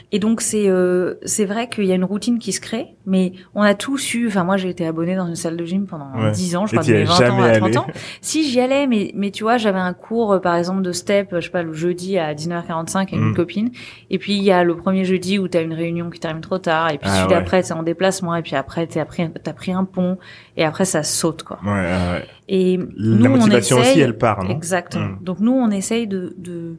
Euh, 0.05 0.15
et 0.15 0.19
donc 0.19 0.41
c'est 0.41 0.69
euh, 0.69 1.15
c'est 1.25 1.45
vrai 1.45 1.67
qu'il 1.69 1.85
y 1.85 1.91
a 1.91 1.95
une 1.95 2.03
routine 2.03 2.39
qui 2.39 2.51
se 2.51 2.61
crée, 2.61 2.95
mais 3.05 3.33
on 3.53 3.61
a 3.61 3.73
tous 3.73 4.13
eu. 4.13 4.27
Enfin 4.27 4.43
moi 4.43 4.57
j'ai 4.57 4.69
été 4.69 4.85
abonné 4.85 5.15
dans 5.15 5.27
une 5.27 5.35
salle 5.35 5.57
de 5.57 5.65
gym 5.65 5.85
pendant 5.85 6.11
dix 6.31 6.49
10 6.49 6.55
ans, 6.55 6.65
je 6.65 6.73
crois 6.73 6.83
de 6.85 6.93
mes 6.93 7.03
20 7.03 7.29
ans 7.29 7.43
à 7.43 7.59
30 7.59 7.77
ans. 7.77 7.87
Si 8.21 8.49
j'y 8.49 8.59
allais, 8.59 8.87
mais 8.87 9.11
mais 9.15 9.31
tu 9.31 9.43
vois 9.43 9.57
j'avais 9.57 9.79
un 9.79 9.93
cours 9.93 10.33
euh, 10.33 10.39
par 10.39 10.55
exemple 10.55 10.81
de 10.81 10.91
step, 10.91 11.29
je 11.33 11.41
sais 11.41 11.49
pas 11.49 11.63
le 11.63 11.73
jeudi 11.73 12.17
à 12.17 12.33
19h45 12.33 12.97
avec 12.97 13.11
une 13.13 13.31
mm. 13.31 13.35
copine, 13.35 13.71
et 14.09 14.17
puis 14.17 14.35
il 14.35 14.43
y 14.43 14.51
a 14.51 14.63
le 14.63 14.75
premier 14.75 15.05
jeudi 15.05 15.39
où 15.39 15.47
tu 15.47 15.57
as 15.57 15.61
une 15.61 15.73
réunion 15.73 16.09
qui 16.09 16.19
termine 16.19 16.41
trop 16.41 16.59
tard, 16.59 16.91
et 16.91 16.97
puis 16.97 17.09
ah, 17.11 17.15
celui 17.15 17.29
d'après 17.29 17.63
c'est 17.63 17.73
en 17.73 17.83
déplacement, 17.83 18.35
et 18.35 18.41
puis 18.41 18.55
après 18.55 18.87
t'as 18.87 19.05
pris 19.05 19.29
t'as 19.43 19.53
pris 19.53 19.71
un 19.71 19.85
pont, 19.85 20.17
et 20.57 20.63
après 20.63 20.85
ça 20.85 21.03
saute 21.03 21.43
quoi. 21.43 21.59
Ouais, 21.65 21.71
ouais. 21.71 22.25
Et 22.47 22.79
la 22.97 23.29
motivation 23.29 23.79
aussi 23.79 23.99
elle 23.99 24.17
part. 24.17 24.43
Non? 24.43 24.51
Exactement. 24.51 25.05
Mm. 25.05 25.19
Donc 25.21 25.39
nous 25.39 25.53
on 25.53 25.71
essaye 25.71 26.07
de, 26.07 26.35
de 26.37 26.77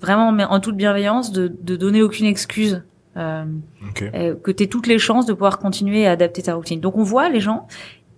vraiment 0.00 0.32
mais 0.32 0.44
en 0.44 0.60
toute 0.60 0.76
bienveillance 0.76 1.32
de, 1.32 1.48
de 1.48 1.76
donner 1.76 2.02
aucune 2.02 2.26
excuse 2.26 2.82
euh, 3.16 3.44
euh, 4.14 4.36
que 4.36 4.50
tu 4.50 4.62
aies 4.62 4.66
toutes 4.68 4.86
les 4.86 4.98
chances 4.98 5.26
de 5.26 5.32
pouvoir 5.32 5.58
continuer 5.58 6.06
à 6.06 6.12
adapter 6.12 6.42
ta 6.42 6.54
routine. 6.54 6.80
Donc 6.80 6.96
on 6.96 7.02
voit 7.02 7.28
les 7.28 7.40
gens, 7.40 7.66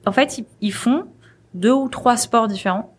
en 0.06 0.12
fait, 0.12 0.44
ils, 0.60 0.72
font 0.72 1.06
deux 1.54 1.72
ou 1.72 1.88
trois 1.88 2.16
sports 2.16 2.46
différents. 2.46 2.94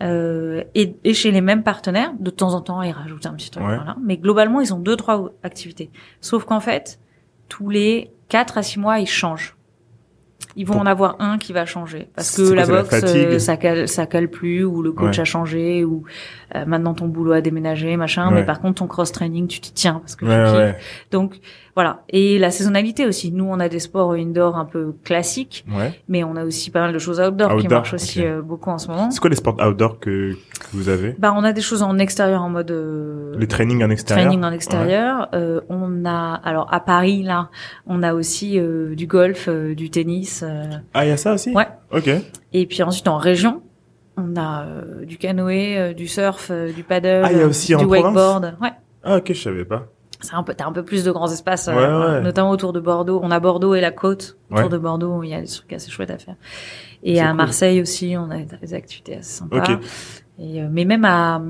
Euh, 0.00 0.64
et, 0.74 0.96
et, 1.04 1.14
chez 1.14 1.30
les 1.30 1.42
mêmes 1.42 1.62
partenaires, 1.62 2.12
de 2.18 2.30
temps 2.30 2.54
en 2.54 2.60
temps, 2.60 2.82
ils 2.82 2.90
rajoutent 2.90 3.26
un 3.26 3.34
petit 3.34 3.50
truc. 3.50 3.62
Voilà. 3.62 3.96
Mais 4.02 4.16
globalement, 4.16 4.60
ils 4.60 4.72
ont 4.74 4.78
deux, 4.78 4.96
trois 4.96 5.32
activités. 5.42 5.90
Sauf 6.20 6.44
qu'en 6.44 6.60
fait, 6.60 6.98
tous 7.48 7.68
les 7.68 8.10
quatre 8.28 8.58
à 8.58 8.62
six 8.62 8.80
mois, 8.80 8.98
ils 8.98 9.06
changent 9.06 9.56
ils 10.56 10.66
vont 10.66 10.78
en 10.78 10.86
avoir 10.86 11.16
un 11.20 11.38
qui 11.38 11.52
va 11.52 11.66
changer 11.66 12.08
parce 12.14 12.36
que 12.36 12.52
la 12.52 12.66
boxe 12.66 13.02
euh, 13.04 13.38
ça 13.38 13.56
cale 13.56 13.88
ça 13.88 14.06
cale 14.06 14.28
plus 14.28 14.64
ou 14.64 14.82
le 14.82 14.92
coach 14.92 15.18
a 15.18 15.24
changé 15.24 15.84
ou 15.84 16.04
euh, 16.54 16.64
maintenant 16.66 16.94
ton 16.94 17.06
boulot 17.08 17.32
a 17.32 17.40
déménagé 17.40 17.96
machin 17.96 18.30
mais 18.30 18.44
par 18.44 18.60
contre 18.60 18.80
ton 18.80 18.86
cross 18.86 19.12
training 19.12 19.46
tu 19.46 19.60
t'y 19.60 19.72
tiens 19.72 20.00
parce 20.00 20.16
que 20.16 20.24
tu 20.24 20.78
donc 21.10 21.40
voilà. 21.74 22.02
Et 22.10 22.38
la 22.38 22.50
saisonnalité 22.50 23.06
aussi. 23.06 23.32
Nous, 23.32 23.44
on 23.44 23.58
a 23.58 23.68
des 23.68 23.78
sports 23.78 24.12
indoor 24.12 24.56
un 24.56 24.66
peu 24.66 24.94
classiques, 25.04 25.64
mais 26.08 26.22
on 26.22 26.36
a 26.36 26.44
aussi 26.44 26.70
pas 26.70 26.80
mal 26.80 26.92
de 26.92 26.98
choses 26.98 27.20
outdoor, 27.20 27.56
qui 27.56 27.68
marchent 27.68 27.94
aussi 27.94 28.24
euh, 28.24 28.42
beaucoup 28.42 28.70
en 28.70 28.78
ce 28.78 28.88
moment. 28.88 29.10
C'est 29.10 29.20
quoi 29.20 29.30
les 29.30 29.36
sports 29.36 29.56
outdoor 29.66 29.98
que, 29.98 30.36
vous 30.72 30.88
avez? 30.88 31.14
Bah, 31.18 31.34
on 31.36 31.44
a 31.44 31.52
des 31.52 31.60
choses 31.60 31.82
en 31.82 31.98
extérieur 31.98 32.42
en 32.42 32.50
mode. 32.50 32.70
Euh, 32.70 33.34
les 33.38 33.46
trainings 33.46 33.82
en 33.82 33.90
extérieur. 33.90 34.26
Training 34.26 34.44
en 34.44 34.52
extérieur. 34.52 35.28
Euh, 35.34 35.60
on 35.68 36.04
a, 36.04 36.34
alors 36.44 36.72
à 36.72 36.80
Paris 36.80 37.22
là, 37.22 37.48
on 37.86 38.02
a 38.02 38.14
aussi 38.14 38.58
euh, 38.58 38.94
du 38.94 39.06
golf, 39.06 39.48
euh, 39.48 39.74
du 39.74 39.90
tennis. 39.90 40.44
ah, 40.94 41.04
il 41.04 41.08
y 41.08 41.12
a 41.12 41.16
ça 41.16 41.34
aussi? 41.34 41.52
Ouais. 41.52 41.68
Ok. 41.90 42.10
Et 42.52 42.66
puis 42.66 42.82
ensuite 42.82 43.08
en 43.08 43.16
région, 43.16 43.62
on 44.16 44.36
a 44.36 44.66
du 45.04 45.16
canoë, 45.16 45.94
du 45.94 46.06
surf, 46.06 46.50
du 46.74 46.82
paddle, 46.82 47.22
ah, 47.24 47.32
y 47.32 47.40
a 47.40 47.46
aussi 47.46 47.74
du 47.74 47.84
wakeboard. 47.84 48.56
Ouais. 48.60 48.72
Ah 49.02 49.16
ok, 49.16 49.32
je 49.32 49.40
savais 49.40 49.64
pas 49.64 49.88
c'est 50.22 50.34
un 50.34 50.42
peu 50.42 50.54
t'as 50.54 50.66
un 50.66 50.72
peu 50.72 50.84
plus 50.84 51.04
de 51.04 51.10
grands 51.10 51.30
espaces 51.30 51.68
euh, 51.68 52.20
notamment 52.20 52.50
autour 52.50 52.72
de 52.72 52.80
Bordeaux. 52.80 53.20
On 53.22 53.30
a 53.30 53.40
Bordeaux 53.40 53.74
et 53.74 53.80
la 53.80 53.90
côte 53.90 54.38
autour 54.50 54.68
de 54.68 54.78
Bordeaux 54.78 55.22
il 55.22 55.28
y 55.30 55.34
a 55.34 55.40
des 55.40 55.46
trucs 55.46 55.72
assez 55.72 55.90
chouettes 55.90 56.10
à 56.10 56.18
faire. 56.18 56.36
Et 57.02 57.20
à 57.20 57.34
Marseille 57.34 57.80
aussi 57.80 58.14
on 58.16 58.30
a 58.30 58.38
des 58.38 58.74
activités 58.74 59.16
assez 59.16 59.38
sympas. 59.38 59.62
Et, 60.38 60.62
euh, 60.62 60.68
mais 60.70 60.84
même 60.84 61.04
à 61.04 61.42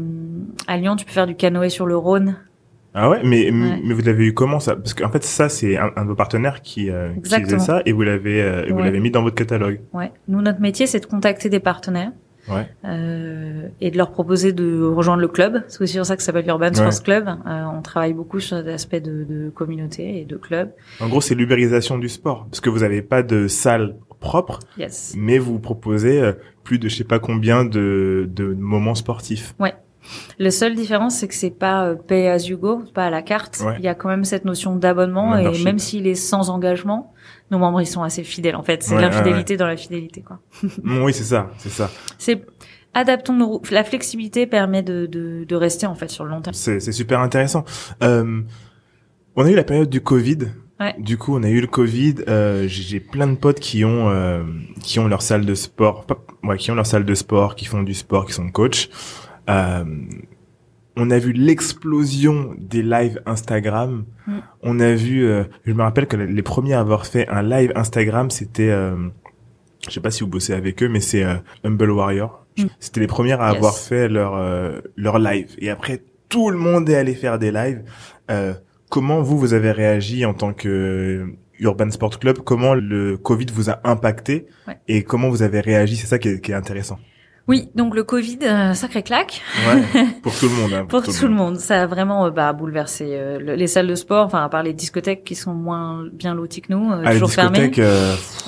à 0.66 0.76
Lyon 0.76 0.96
tu 0.96 1.04
peux 1.04 1.12
faire 1.12 1.26
du 1.26 1.36
canoë 1.36 1.68
sur 1.70 1.86
le 1.86 1.96
Rhône. 1.96 2.36
Ah 2.94 3.08
ouais, 3.08 3.22
mais 3.24 3.50
mais 3.50 3.94
vous 3.94 4.02
l'avez 4.02 4.26
eu 4.26 4.34
comment 4.34 4.60
ça? 4.60 4.76
Parce 4.76 4.92
qu'en 4.92 5.08
fait 5.08 5.24
ça 5.24 5.48
c'est 5.48 5.78
un, 5.78 5.90
un, 5.96 6.02
de 6.02 6.08
vos 6.08 6.14
partenaires 6.14 6.60
qui, 6.60 6.90
euh, 6.90 7.14
qui 7.24 7.30
faisait 7.42 7.58
ça 7.58 7.80
et 7.86 7.92
vous 7.92 8.02
l'avez 8.02 8.42
euh, 8.42 8.66
vous 8.70 8.78
l'avez 8.78 9.00
mis 9.00 9.10
dans 9.10 9.22
votre 9.22 9.34
catalogue. 9.34 9.80
Ouais. 9.94 10.12
Nous 10.28 10.42
notre 10.42 10.60
métier 10.60 10.86
c'est 10.86 11.00
de 11.00 11.06
contacter 11.06 11.48
des 11.48 11.60
partenaires. 11.60 12.12
Ouais. 12.48 12.68
Euh, 12.84 13.68
et 13.80 13.90
de 13.90 13.96
leur 13.96 14.10
proposer 14.10 14.52
de 14.52 14.82
rejoindre 14.82 15.20
le 15.20 15.28
club. 15.28 15.62
C'est 15.68 15.82
aussi 15.82 15.96
pour 15.96 16.06
ça 16.06 16.16
que 16.16 16.22
ça 16.22 16.26
s'appelle 16.26 16.48
Urban 16.48 16.74
Sports 16.74 17.02
Club. 17.02 17.28
Euh, 17.28 17.64
on 17.72 17.82
travaille 17.82 18.14
beaucoup 18.14 18.40
sur 18.40 18.56
l'aspect 18.62 19.00
de, 19.00 19.24
de 19.24 19.50
communauté 19.50 20.20
et 20.20 20.24
de 20.24 20.36
club. 20.36 20.72
En 21.00 21.08
gros, 21.08 21.20
c'est 21.20 21.34
l'ubérisation 21.34 21.98
du 21.98 22.08
sport, 22.08 22.46
parce 22.50 22.60
que 22.60 22.70
vous 22.70 22.80
n'avez 22.80 23.02
pas 23.02 23.22
de 23.22 23.48
salle 23.48 23.96
propre, 24.20 24.60
yes. 24.78 25.14
mais 25.16 25.38
vous 25.38 25.58
proposez 25.58 26.20
euh, 26.20 26.32
plus 26.62 26.78
de 26.78 26.88
je 26.88 26.96
sais 26.96 27.04
pas 27.04 27.18
combien 27.18 27.64
de, 27.64 28.28
de 28.32 28.54
moments 28.54 28.94
sportifs. 28.94 29.54
Ouais. 29.58 29.74
Le 30.38 30.50
seule 30.50 30.74
différence, 30.74 31.16
c'est 31.16 31.28
que 31.28 31.34
c'est 31.34 31.50
pas 31.50 31.86
euh, 31.86 31.94
pay 31.94 32.28
as 32.28 32.46
you 32.48 32.58
go, 32.58 32.82
pas 32.94 33.06
à 33.06 33.10
la 33.10 33.22
carte. 33.22 33.62
Il 33.78 33.84
y 33.84 33.88
a 33.88 33.94
quand 33.94 34.08
même 34.08 34.24
cette 34.24 34.44
notion 34.44 34.76
d'abonnement 34.76 35.36
et 35.36 35.62
même 35.62 35.78
s'il 35.78 36.06
est 36.06 36.14
sans 36.14 36.50
engagement, 36.50 37.12
nos 37.50 37.58
membres 37.58 37.80
ils 37.80 37.86
sont 37.86 38.02
assez 38.02 38.24
fidèles. 38.24 38.56
En 38.56 38.62
fait, 38.62 38.82
c'est 38.82 39.00
l'infidélité 39.00 39.56
dans 39.56 39.66
la 39.66 39.76
fidélité, 39.76 40.22
quoi. 40.22 40.40
oui, 40.84 41.12
c'est 41.12 41.24
ça, 41.24 41.50
c'est 41.58 41.70
ça. 41.70 41.90
C'est 42.18 42.44
adaptons 42.94 43.32
nos 43.32 43.62
la 43.70 43.84
flexibilité 43.84 44.46
permet 44.46 44.82
de, 44.82 45.06
de, 45.06 45.44
de 45.44 45.56
rester 45.56 45.86
en 45.86 45.94
fait 45.94 46.10
sur 46.10 46.24
le 46.24 46.30
long 46.30 46.42
terme. 46.42 46.54
C'est 46.54 46.80
super 46.92 47.20
intéressant. 47.20 47.64
Euh, 48.02 48.42
on 49.36 49.44
a 49.44 49.50
eu 49.50 49.54
la 49.54 49.64
période 49.64 49.88
du 49.88 50.00
Covid. 50.00 50.38
Ouais. 50.80 50.94
Du 50.98 51.16
coup, 51.16 51.36
on 51.36 51.42
a 51.42 51.48
eu 51.48 51.60
le 51.60 51.66
Covid. 51.68 52.16
Euh, 52.28 52.64
J'ai 52.66 53.00
plein 53.00 53.28
de 53.28 53.36
potes 53.36 53.60
qui 53.60 53.84
ont 53.84 54.10
euh, 54.10 54.42
qui 54.82 54.98
ont 54.98 55.06
leur 55.06 55.22
salle 55.22 55.46
de 55.46 55.54
sport, 55.54 56.06
ouais, 56.42 56.56
qui 56.56 56.70
ont 56.70 56.74
leur 56.74 56.86
salle 56.86 57.04
de 57.04 57.14
sport, 57.14 57.54
qui 57.54 57.66
font 57.66 57.82
du 57.82 57.94
sport, 57.94 58.26
qui 58.26 58.32
sont 58.32 58.50
coachs. 58.50 58.90
Euh, 59.48 59.84
on 60.96 61.10
a 61.10 61.18
vu 61.18 61.32
l'explosion 61.32 62.54
des 62.58 62.82
lives 62.82 63.20
Instagram. 63.26 64.04
Mm. 64.26 64.32
On 64.62 64.80
a 64.80 64.92
vu, 64.92 65.24
euh, 65.24 65.44
je 65.64 65.72
me 65.72 65.82
rappelle 65.82 66.06
que 66.06 66.16
les 66.16 66.42
premiers 66.42 66.74
à 66.74 66.80
avoir 66.80 67.06
fait 67.06 67.28
un 67.28 67.42
live 67.42 67.72
Instagram, 67.74 68.30
c'était, 68.30 68.70
euh, 68.70 69.08
je 69.86 69.92
sais 69.92 70.00
pas 70.00 70.10
si 70.10 70.22
vous 70.22 70.28
bossez 70.28 70.52
avec 70.52 70.82
eux, 70.82 70.88
mais 70.88 71.00
c'est 71.00 71.24
euh, 71.24 71.36
Humble 71.64 71.90
Warrior. 71.90 72.46
Mm. 72.58 72.64
C'était 72.78 73.00
les 73.00 73.06
premières 73.06 73.40
à 73.40 73.48
avoir 73.48 73.76
fait 73.76 74.08
leur 74.08 74.34
euh, 74.36 74.80
leur 74.96 75.18
live. 75.18 75.54
Et 75.58 75.70
après, 75.70 76.02
tout 76.28 76.50
le 76.50 76.58
monde 76.58 76.88
est 76.88 76.96
allé 76.96 77.14
faire 77.14 77.38
des 77.38 77.50
lives. 77.50 77.82
comment 78.90 79.22
vous 79.22 79.38
vous 79.38 79.54
avez 79.54 79.72
réagi 79.72 80.26
en 80.26 80.34
tant 80.34 80.52
que 80.52 81.26
Urban 81.58 81.90
Sport 81.90 82.18
Club? 82.18 82.38
Comment 82.44 82.74
le 82.74 83.16
Covid 83.16 83.46
vous 83.54 83.70
a 83.70 83.80
impacté? 83.84 84.46
Et 84.88 85.02
comment 85.02 85.30
vous 85.30 85.42
avez 85.42 85.60
réagi? 85.60 85.96
C'est 85.96 86.06
ça 86.06 86.18
qui 86.18 86.28
est 86.28 86.54
intéressant. 86.54 86.98
Oui, 87.48 87.68
donc 87.74 87.94
le 87.96 88.04
Covid, 88.04 88.38
euh, 88.42 88.74
sacré 88.74 89.02
claque. 89.02 89.42
Ouais, 89.66 90.04
pour 90.22 90.34
tout 90.34 90.48
le 90.48 90.54
monde. 90.54 90.72
Hein, 90.72 90.86
pour, 90.88 91.02
tout, 91.02 91.26
le 91.26 91.34
monde. 91.34 91.58
Ça 91.58 91.82
a 91.82 91.86
vraiment 91.86 92.26
euh, 92.26 92.30
bah, 92.30 92.52
bouleversé 92.52 93.06
euh, 93.10 93.38
les 93.56 93.66
salles 93.66 93.88
de 93.88 93.94
sport, 93.96 94.26
enfin 94.26 94.44
à 94.44 94.48
part 94.48 94.62
les 94.62 94.72
discothèques 94.72 95.24
qui 95.24 95.34
sont 95.34 95.52
moins 95.52 96.04
bien 96.12 96.34
loties 96.34 96.62
que 96.62 96.72
nous, 96.72 96.92
ah, 97.04 97.12
toujours 97.12 97.32
fermées. 97.32 97.72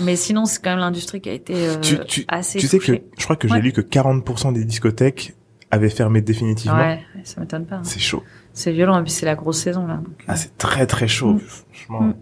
Mais 0.00 0.16
sinon, 0.16 0.44
c'est 0.44 0.62
quand 0.62 0.70
même 0.70 0.78
l'industrie 0.78 1.20
qui 1.20 1.28
a 1.28 1.32
été 1.32 1.54
tu, 1.82 1.98
tu, 2.06 2.24
assez 2.28 2.58
Tu 2.58 2.68
sais 2.68 2.78
que 2.78 2.92
je 3.18 3.24
crois 3.24 3.36
que 3.36 3.48
j'ai 3.48 3.60
lu 3.60 3.72
que 3.72 3.80
40% 3.80 4.52
des 4.52 4.64
discothèques 4.64 5.34
avaient 5.72 5.90
fermé 5.90 6.20
définitivement. 6.20 6.76
Ouais, 6.76 7.00
ça 7.24 7.40
m'étonne 7.40 7.66
pas. 7.66 7.76
Hein. 7.76 7.84
C'est 7.84 8.00
chaud. 8.00 8.22
C'est 8.52 8.70
violent, 8.70 8.98
et 9.00 9.02
puis 9.02 9.10
c'est 9.10 9.26
la 9.26 9.34
grosse 9.34 9.58
saison 9.58 9.88
là. 9.88 10.00
ah, 10.28 10.36
c'est 10.36 10.56
très 10.56 10.86
très 10.86 11.08
chaud, 11.08 11.34
mm. 11.34 11.40
franchement. 11.40 12.00
Mm. 12.02 12.14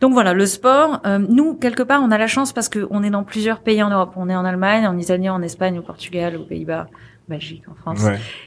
Donc 0.00 0.12
voilà, 0.12 0.32
le 0.32 0.46
sport. 0.46 1.00
Euh, 1.06 1.18
nous, 1.18 1.54
quelque 1.54 1.82
part, 1.82 2.02
on 2.02 2.10
a 2.10 2.18
la 2.18 2.26
chance 2.26 2.52
parce 2.52 2.68
qu'on 2.68 3.02
est 3.02 3.10
dans 3.10 3.24
plusieurs 3.24 3.60
pays 3.60 3.82
en 3.82 3.90
Europe. 3.90 4.12
On 4.16 4.28
est 4.28 4.36
en 4.36 4.44
Allemagne, 4.44 4.86
en 4.86 4.96
Italie, 4.96 5.28
en 5.28 5.42
Espagne, 5.42 5.78
au 5.78 5.82
Portugal, 5.82 6.36
aux 6.36 6.44
Pays-Bas, 6.44 6.86
Belgique, 7.28 7.64
en 7.70 7.74
France. 7.74 8.04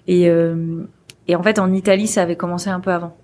Et, 0.07 0.29
euh, 0.29 0.85
et 1.27 1.35
en 1.35 1.43
fait, 1.43 1.59
en 1.59 1.73
Italie, 1.73 2.07
ça 2.07 2.21
avait 2.21 2.37
commencé 2.37 2.69
un 2.69 2.79
peu 2.79 2.91
avant. 2.91 3.15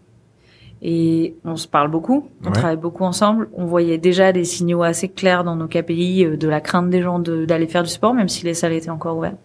Et 0.81 1.35
on 1.43 1.55
se 1.55 1.67
parle 1.67 1.89
beaucoup, 1.89 2.29
on 2.45 2.51
travaille 2.51 2.77
beaucoup 2.77 3.03
ensemble. 3.03 3.49
On 3.53 3.65
voyait 3.65 3.97
déjà 3.97 4.31
des 4.31 4.43
signaux 4.43 4.83
assez 4.83 5.09
clairs 5.09 5.43
dans 5.43 5.55
nos 5.55 5.67
KPI 5.67 6.25
euh, 6.25 6.37
de 6.37 6.47
la 6.47 6.61
crainte 6.61 6.89
des 6.89 7.01
gens 7.01 7.19
d'aller 7.19 7.67
faire 7.67 7.83
du 7.83 7.89
sport, 7.89 8.13
même 8.13 8.29
si 8.29 8.45
les 8.45 8.53
salles 8.53 8.73
étaient 8.73 8.91
encore 8.91 9.17
ouvertes. 9.17 9.37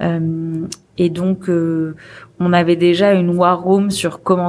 Euh, 0.00 0.66
et 0.96 1.10
donc, 1.10 1.50
euh, 1.50 1.94
on 2.40 2.52
avait 2.54 2.76
déjà 2.76 3.12
une 3.12 3.30
war 3.36 3.60
room 3.60 3.90
sur 3.90 4.22
comment 4.22 4.48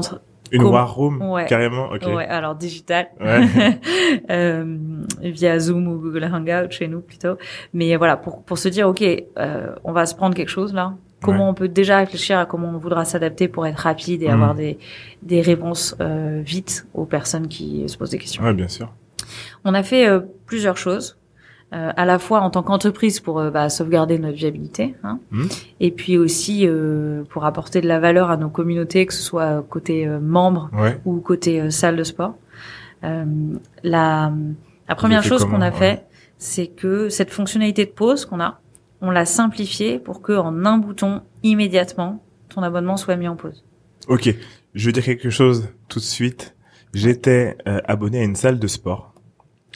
une 0.53 0.63
war 0.63 0.95
room, 0.95 1.19
carrément. 1.47 1.89
Ok. 1.91 2.05
Ouais, 2.05 2.27
alors 2.27 2.55
digital, 2.55 3.07
ouais. 3.19 3.47
euh, 4.29 4.77
via 5.21 5.59
Zoom 5.59 5.87
ou 5.87 5.99
Google 5.99 6.25
Hangout 6.25 6.71
chez 6.71 6.87
nous 6.87 7.01
plutôt. 7.01 7.37
Mais 7.73 7.95
voilà, 7.95 8.17
pour 8.17 8.43
pour 8.43 8.57
se 8.57 8.69
dire, 8.69 8.87
ok, 8.87 9.03
euh, 9.03 9.75
on 9.83 9.91
va 9.91 10.05
se 10.05 10.15
prendre 10.15 10.35
quelque 10.35 10.49
chose 10.49 10.73
là. 10.73 10.93
Comment 11.21 11.49
on 11.49 11.53
peut 11.53 11.69
déjà 11.69 11.99
réfléchir 11.99 12.37
à 12.37 12.45
comment 12.45 12.67
on 12.67 12.77
voudra 12.77 13.05
s'adapter 13.05 13.47
pour 13.47 13.65
être 13.65 13.79
rapide 13.79 14.23
et 14.23 14.27
avoir 14.27 14.53
mhm. 14.53 14.59
des 14.59 14.77
des 15.21 15.41
réponses 15.41 15.95
euh, 16.01 16.41
vite 16.43 16.85
aux 16.93 17.05
personnes 17.05 17.47
qui 17.47 17.87
se 17.87 17.97
posent 17.97 18.09
des 18.09 18.17
questions. 18.17 18.43
Ouais, 18.43 18.53
bien 18.53 18.67
sûr. 18.67 18.91
On 19.63 19.73
a 19.73 19.83
fait 19.83 20.07
euh, 20.07 20.19
plusieurs 20.45 20.77
choses. 20.77 21.17
Euh, 21.73 21.91
à 21.95 22.05
la 22.05 22.19
fois 22.19 22.41
en 22.41 22.51
tant 22.51 22.61
qu'entreprise 22.61 23.19
pour 23.19 23.39
euh, 23.39 23.49
bah, 23.49 23.67
sauvegarder 23.67 24.19
notre 24.19 24.35
viabilité, 24.35 24.93
hein, 25.03 25.19
mmh. 25.31 25.45
et 25.79 25.89
puis 25.89 26.19
aussi 26.19 26.67
euh, 26.67 27.23
pour 27.29 27.45
apporter 27.45 27.81
de 27.81 27.87
la 27.87 27.99
valeur 27.99 28.29
à 28.29 28.37
nos 28.37 28.49
communautés, 28.49 29.07
que 29.07 29.13
ce 29.13 29.23
soit 29.23 29.65
côté 29.67 30.05
membres 30.05 30.69
ou 31.03 31.19
côté 31.19 31.71
salle 31.71 31.95
de 31.95 32.03
sport. 32.03 32.35
la, 33.01 33.51
la 33.83 34.95
première 34.95 35.23
chose 35.23 35.45
qu'on 35.45 35.61
a 35.61 35.71
fait, 35.71 36.05
c'est 36.37 36.67
que 36.67 37.09
cette 37.09 37.31
fonctionnalité 37.31 37.85
de 37.85 37.91
pause 37.91 38.25
qu'on 38.25 38.39
a, 38.39 38.59
on 39.01 39.09
l'a 39.09 39.25
simplifiée 39.25 39.97
pour 39.97 40.21
que 40.21 40.33
en 40.33 40.65
un 40.65 40.77
bouton 40.77 41.21
immédiatement 41.41 42.23
ton 42.49 42.61
abonnement 42.61 42.97
soit 42.97 43.15
mis 43.15 43.27
en 43.27 43.35
pause. 43.35 43.63
Ok, 44.07 44.29
je 44.75 44.85
veux 44.85 44.91
dire 44.91 45.03
quelque 45.03 45.31
chose 45.31 45.69
tout 45.87 45.97
de 45.97 46.03
suite. 46.03 46.55
J'étais 46.93 47.57
abonné 47.65 48.19
à 48.19 48.23
une 48.23 48.35
salle 48.35 48.59
de 48.59 48.67
sport, 48.67 49.15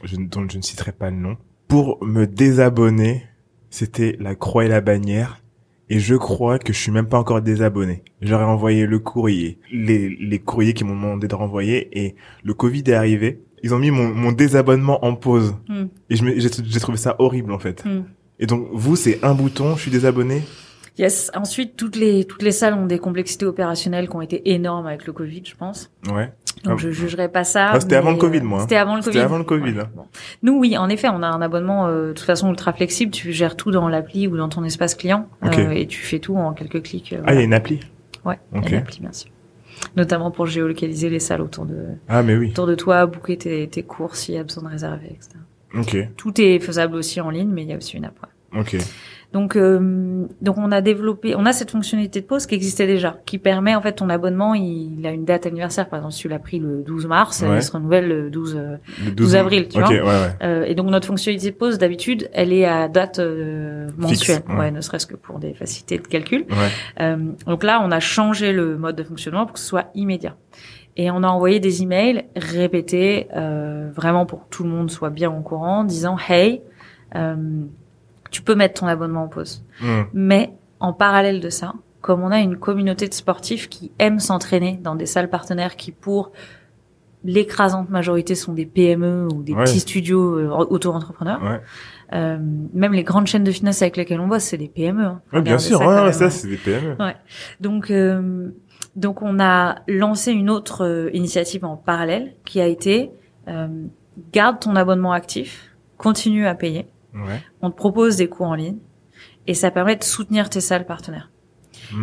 je, 0.04 0.16
dont 0.16 0.48
je 0.48 0.58
ne 0.58 0.62
citerai 0.62 0.92
pas 0.92 1.10
le 1.10 1.16
nom 1.16 1.38
pour 1.68 2.04
me 2.04 2.26
désabonner, 2.26 3.24
c'était 3.70 4.16
la 4.20 4.36
croix 4.36 4.66
et 4.66 4.68
la 4.70 4.82
bannière. 4.82 5.42
Et 5.90 6.00
je 6.00 6.16
crois 6.16 6.60
que 6.60 6.74
je 6.74 6.78
suis 6.78 6.92
même 6.92 7.08
pas 7.08 7.18
encore 7.18 7.42
désabonné. 7.42 8.04
J'aurais 8.22 8.44
envoyé 8.44 8.86
le 8.86 9.00
courrier, 9.00 9.58
les, 9.72 10.10
les 10.10 10.40
courriers 10.40 10.74
qui 10.74 10.84
m'ont 10.84 10.96
demandé 10.96 11.28
de 11.28 11.36
renvoyer, 11.36 11.88
et 11.98 12.16
le 12.44 12.54
Covid 12.54 12.84
est 12.88 12.94
arrivé. 12.94 13.42
Ils 13.64 13.74
ont 13.74 13.80
mis 13.80 13.92
mon, 13.92 14.14
mon 14.14 14.34
désabonnement 14.34 15.04
en 15.06 15.16
pause. 15.16 15.56
Hmm. 15.70 15.86
Et 16.10 16.16
j'ai 16.18 16.80
trouvé 16.80 16.98
ça 16.98 17.16
horrible 17.20 17.52
en 17.54 17.60
fait. 17.60 17.86
Hmm. 17.86 18.04
Et 18.40 18.46
donc 18.46 18.68
vous, 18.72 18.96
c'est 18.96 19.24
un 19.24 19.34
bouton, 19.34 19.76
je 19.76 19.84
suis 19.84 19.92
désabonné. 19.92 20.44
Yes. 20.98 21.32
Ensuite, 21.36 21.76
toutes 21.76 21.96
les 21.96 22.26
toutes 22.26 22.42
les 22.42 22.52
salles 22.52 22.74
ont 22.74 22.86
des 22.86 23.00
complexités 23.00 23.46
opérationnelles 23.46 24.10
qui 24.10 24.16
ont 24.16 24.22
été 24.22 24.52
énormes 24.52 24.88
avec 24.88 25.06
le 25.06 25.14
Covid, 25.14 25.44
je 25.46 25.56
pense. 25.56 25.92
Ouais. 26.12 26.32
Donc 26.64 26.80
ah. 26.80 26.82
je 26.82 26.90
jugerai 26.90 27.30
pas 27.30 27.44
ça. 27.44 27.72
Ah, 27.74 27.80
c'était 27.80 27.96
avant 27.96 28.12
le 28.12 28.18
Covid, 28.18 28.42
moi. 28.42 28.62
C'était 28.62 28.78
avant 28.78 28.96
le 28.96 29.02
Covid. 29.02 29.14
C'était 29.14 29.26
avant 29.26 29.38
le 29.38 29.44
Covid. 29.44 29.76
Nous, 30.42 30.58
oui, 30.58 30.78
en 30.78 30.90
effet, 30.90 31.08
on 31.10 31.22
a 31.22 31.28
un 31.28 31.42
abonnement 31.42 31.88
euh, 31.88 32.10
de 32.10 32.14
toute 32.14 32.26
façon 32.26 32.50
ultra 32.50 32.74
flexible. 32.74 33.12
Tu 33.12 33.32
gères 33.32 33.56
tout 33.56 33.72
dans 33.72 33.88
l'appli 33.90 34.28
ou 34.28 34.38
dans 34.38 34.50
ton 34.50 34.64
espace 34.64 34.96
client 34.96 35.28
euh, 35.44 35.70
et 35.72 35.88
tu 35.88 36.00
fais 36.00 36.20
tout 36.20 36.36
en 36.36 36.54
quelques 36.54 36.82
clics. 36.84 37.14
Euh, 37.14 37.22
ah, 37.26 37.34
il 37.34 37.38
y 37.38 37.42
a 37.42 37.44
une 37.44 37.54
appli. 37.54 37.80
Ouais. 38.26 38.40
Il 38.54 38.64
y 38.64 38.66
a 38.66 38.70
une 38.70 38.76
appli, 38.78 39.00
bien 39.00 39.14
sûr. 39.14 39.30
Notamment 39.96 40.32
pour 40.32 40.48
géolocaliser 40.48 41.10
les 41.10 41.20
salles 41.20 41.42
autour 41.42 41.66
de. 41.66 41.86
Ah, 42.08 42.24
mais 42.24 42.36
oui. 42.36 42.50
Autour 42.50 42.66
de 42.66 42.76
toi, 42.76 43.06
booker 43.06 43.38
tes, 43.38 43.68
tes 43.68 43.84
cours 43.84 44.16
s'il 44.16 44.34
y 44.34 44.38
a 44.40 44.44
besoin 44.44 44.64
de 44.64 44.70
réserver, 44.70 45.12
etc. 45.12 45.36
Ok. 45.76 45.96
Tout 46.18 46.42
est 46.42 46.60
faisable 46.60 46.96
aussi 46.96 47.22
en 47.22 47.30
ligne, 47.30 47.50
mais 47.50 47.62
il 47.64 47.70
y 47.70 47.74
a 47.74 47.78
aussi 47.78 47.98
une 47.98 48.06
app. 48.06 48.18
Ok. 48.58 48.78
Donc, 49.34 49.56
euh, 49.56 50.26
donc 50.42 50.58
on 50.58 50.72
a 50.72 50.80
développé, 50.82 51.36
on 51.36 51.46
a 51.46 51.52
cette 51.52 51.72
fonctionnalité 51.72 52.22
de 52.22 52.26
pause 52.26 52.46
qui 52.46 52.56
existait 52.56 52.88
déjà, 52.88 53.18
qui 53.26 53.38
permet 53.38 53.76
en 53.76 53.82
fait 53.82 53.92
ton 53.92 54.10
abonnement, 54.10 54.54
il, 54.54 55.06
a 55.06 55.12
une 55.12 55.26
date 55.26 55.46
anniversaire. 55.46 55.90
Par 55.90 56.00
exemple, 56.00 56.14
si 56.14 56.22
tu 56.22 56.30
l'as 56.30 56.40
pris 56.40 56.60
le 56.60 56.82
12 56.82 57.08
mars, 57.08 57.44
il 57.46 57.62
se 57.62 57.72
renouvelle 57.72 58.08
le 58.08 58.30
12, 58.30 58.60
12, 59.16 59.36
euh, 59.36 59.40
avril, 59.40 59.68
tu 59.68 59.80
vois. 59.80 59.90
Ouais, 59.90 60.02
ouais. 60.02 60.36
Euh, 60.44 60.64
et 60.66 60.76
donc 60.76 60.88
notre 60.88 61.08
fonctionnalité 61.08 61.52
de 61.52 61.56
pause, 61.56 61.78
d'habitude, 61.78 62.30
elle 62.34 62.54
est 62.54 62.66
à 62.66 62.88
date 62.88 63.20
euh, 63.20 63.90
mensuelle, 63.98 64.44
ouais. 64.58 64.72
ne 64.72 64.82
serait-ce 64.82 65.06
que 65.06 65.16
pour 65.16 65.40
des 65.40 65.54
facilités 65.54 65.98
de 65.98 66.08
calcul. 66.08 66.46
Donc 67.46 67.64
là, 67.64 67.82
on 67.84 67.92
a 67.92 68.00
changé 68.00 68.54
le 68.54 68.78
mode 68.78 68.96
de 68.96 69.04
fonctionnement 69.04 69.46
pour 69.46 69.54
que 69.54 69.60
ce 69.60 69.68
soit 69.68 69.92
immédiat. 69.94 70.36
Et 70.98 71.12
on 71.12 71.22
a 71.22 71.28
envoyé 71.28 71.60
des 71.60 71.84
emails 71.84 72.26
répétés, 72.36 73.28
euh, 73.36 73.92
vraiment 73.96 74.26
pour 74.26 74.46
que 74.46 74.50
tout 74.50 74.64
le 74.64 74.70
monde 74.70 74.90
soit 74.90 75.12
bien 75.12 75.32
au 75.32 75.42
courant, 75.42 75.84
disant 75.84 76.18
Hey, 76.28 76.62
euh, 77.16 77.36
tu 78.32 78.42
peux 78.42 78.56
mettre 78.56 78.80
ton 78.82 78.88
abonnement 78.88 79.24
en 79.24 79.28
pause. 79.28 79.64
Hmm. 79.82 80.04
Mais 80.14 80.54
en 80.80 80.94
parallèle 80.94 81.40
de 81.40 81.50
ça, 81.50 81.74
comme 82.02 82.22
on 82.22 82.32
a 82.32 82.40
une 82.40 82.58
communauté 82.58 83.08
de 83.08 83.14
sportifs 83.14 83.70
qui 83.70 83.92
aiment 84.00 84.20
s'entraîner 84.20 84.80
dans 84.82 84.96
des 84.96 85.06
salles 85.06 85.30
partenaires 85.30 85.76
qui, 85.76 85.92
pour 85.92 86.32
l'écrasante 87.24 87.90
majorité, 87.90 88.36
sont 88.36 88.54
des 88.54 88.66
PME 88.66 89.28
ou 89.34 89.44
des 89.44 89.56
petits 89.56 89.80
studios 89.80 90.40
euh, 90.40 90.50
auto-entrepreneurs. 90.50 91.42
Ouais. 91.44 91.62
Euh, 92.14 92.38
même 92.74 92.94
les 92.94 93.04
grandes 93.04 93.28
chaînes 93.28 93.44
de 93.44 93.52
fitness 93.52 93.82
avec 93.82 93.98
lesquelles 93.98 94.20
on 94.20 94.28
bosse, 94.28 94.44
c'est 94.44 94.58
des 94.58 94.70
PME. 94.70 95.04
Hein. 95.04 95.42
bien 95.42 95.58
sûr, 95.58 95.80
ça, 95.80 96.12
ça 96.14 96.30
c'est 96.30 96.48
des 96.48 96.58
PME. 96.58 96.96
Ouais. 97.00 97.16
Donc, 97.60 97.92
euh, 97.92 98.50
donc 98.96 99.22
on 99.22 99.40
a 99.40 99.80
lancé 99.88 100.32
une 100.32 100.50
autre 100.50 100.86
euh, 100.86 101.10
initiative 101.14 101.66
en 101.66 101.76
parallèle 101.76 102.34
qui 102.46 102.62
a 102.62 102.66
été 102.66 103.12
euh, 103.48 103.68
garde 104.32 104.60
ton 104.60 104.76
abonnement 104.76 105.12
actif, 105.12 105.76
continue 105.98 106.48
à 106.48 106.56
payer. 106.56 106.88
Ouais. 107.26 107.42
On 107.62 107.72
te 107.72 107.76
propose 107.76 108.16
des 108.18 108.28
cours 108.28 108.48
en 108.48 108.56
ligne 108.56 108.78
et 109.48 109.54
ça 109.54 109.72
permet 109.72 109.96
de 109.96 110.04
soutenir 110.04 110.50
tes 110.50 110.62
salles 110.62 110.86
partenaires. 110.86 111.30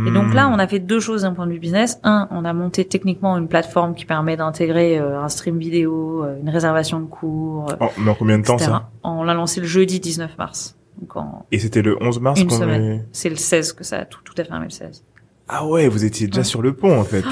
Et 0.07 0.11
donc 0.13 0.33
là, 0.33 0.49
on 0.49 0.59
a 0.59 0.67
fait 0.69 0.79
deux 0.79 1.01
choses 1.01 1.23
d'un 1.23 1.35
point 1.35 1.47
de 1.47 1.53
vue 1.53 1.59
business. 1.59 1.99
Un, 2.05 2.27
on 2.31 2.45
a 2.45 2.53
monté 2.55 2.85
techniquement 2.87 3.37
une 3.37 3.49
plateforme 3.49 3.95
qui 3.95 4.05
permet 4.07 4.37
d'intégrer 4.37 4.99
euh, 4.99 5.21
un 5.21 5.29
stream 5.29 5.59
vidéo, 5.59 6.25
euh, 6.25 6.39
une 6.41 6.49
réservation 6.49 7.01
de 7.01 7.07
cours. 7.07 7.67
Oh, 7.81 7.87
mais 7.99 8.11
en 8.11 8.15
combien 8.15 8.39
de 8.39 8.45
temps 8.45 8.57
ça 8.57 8.89
On 9.03 9.25
l'a 9.25 9.35
lancé 9.35 9.61
le 9.61 9.67
jeudi 9.67 10.01
19 10.01 10.39
mars. 10.39 10.79
Donc 11.01 11.17
en 11.17 11.45
Et 11.51 11.59
c'était 11.59 11.83
le 11.83 11.99
11 12.01 12.21
mars 12.21 12.41
une 12.41 12.49
semaine. 12.51 12.83
est- 12.85 13.05
C'est 13.13 13.29
le 13.29 13.37
16 13.37 13.73
que 13.73 13.85
ça 13.85 13.99
a 13.99 14.05
tout, 14.07 14.21
tout 14.25 14.35
à 14.39 14.45
fait 14.45 14.59
le 14.59 14.71
16. 14.71 15.05
Ah 15.49 15.67
ouais, 15.67 15.89
vous 15.89 16.05
étiez 16.05 16.29
déjà 16.29 16.41
Ouais. 16.41 16.45
sur 16.45 16.63
le 16.63 16.73
pont 16.75 16.99
en 16.99 17.05
fait. 17.05 17.25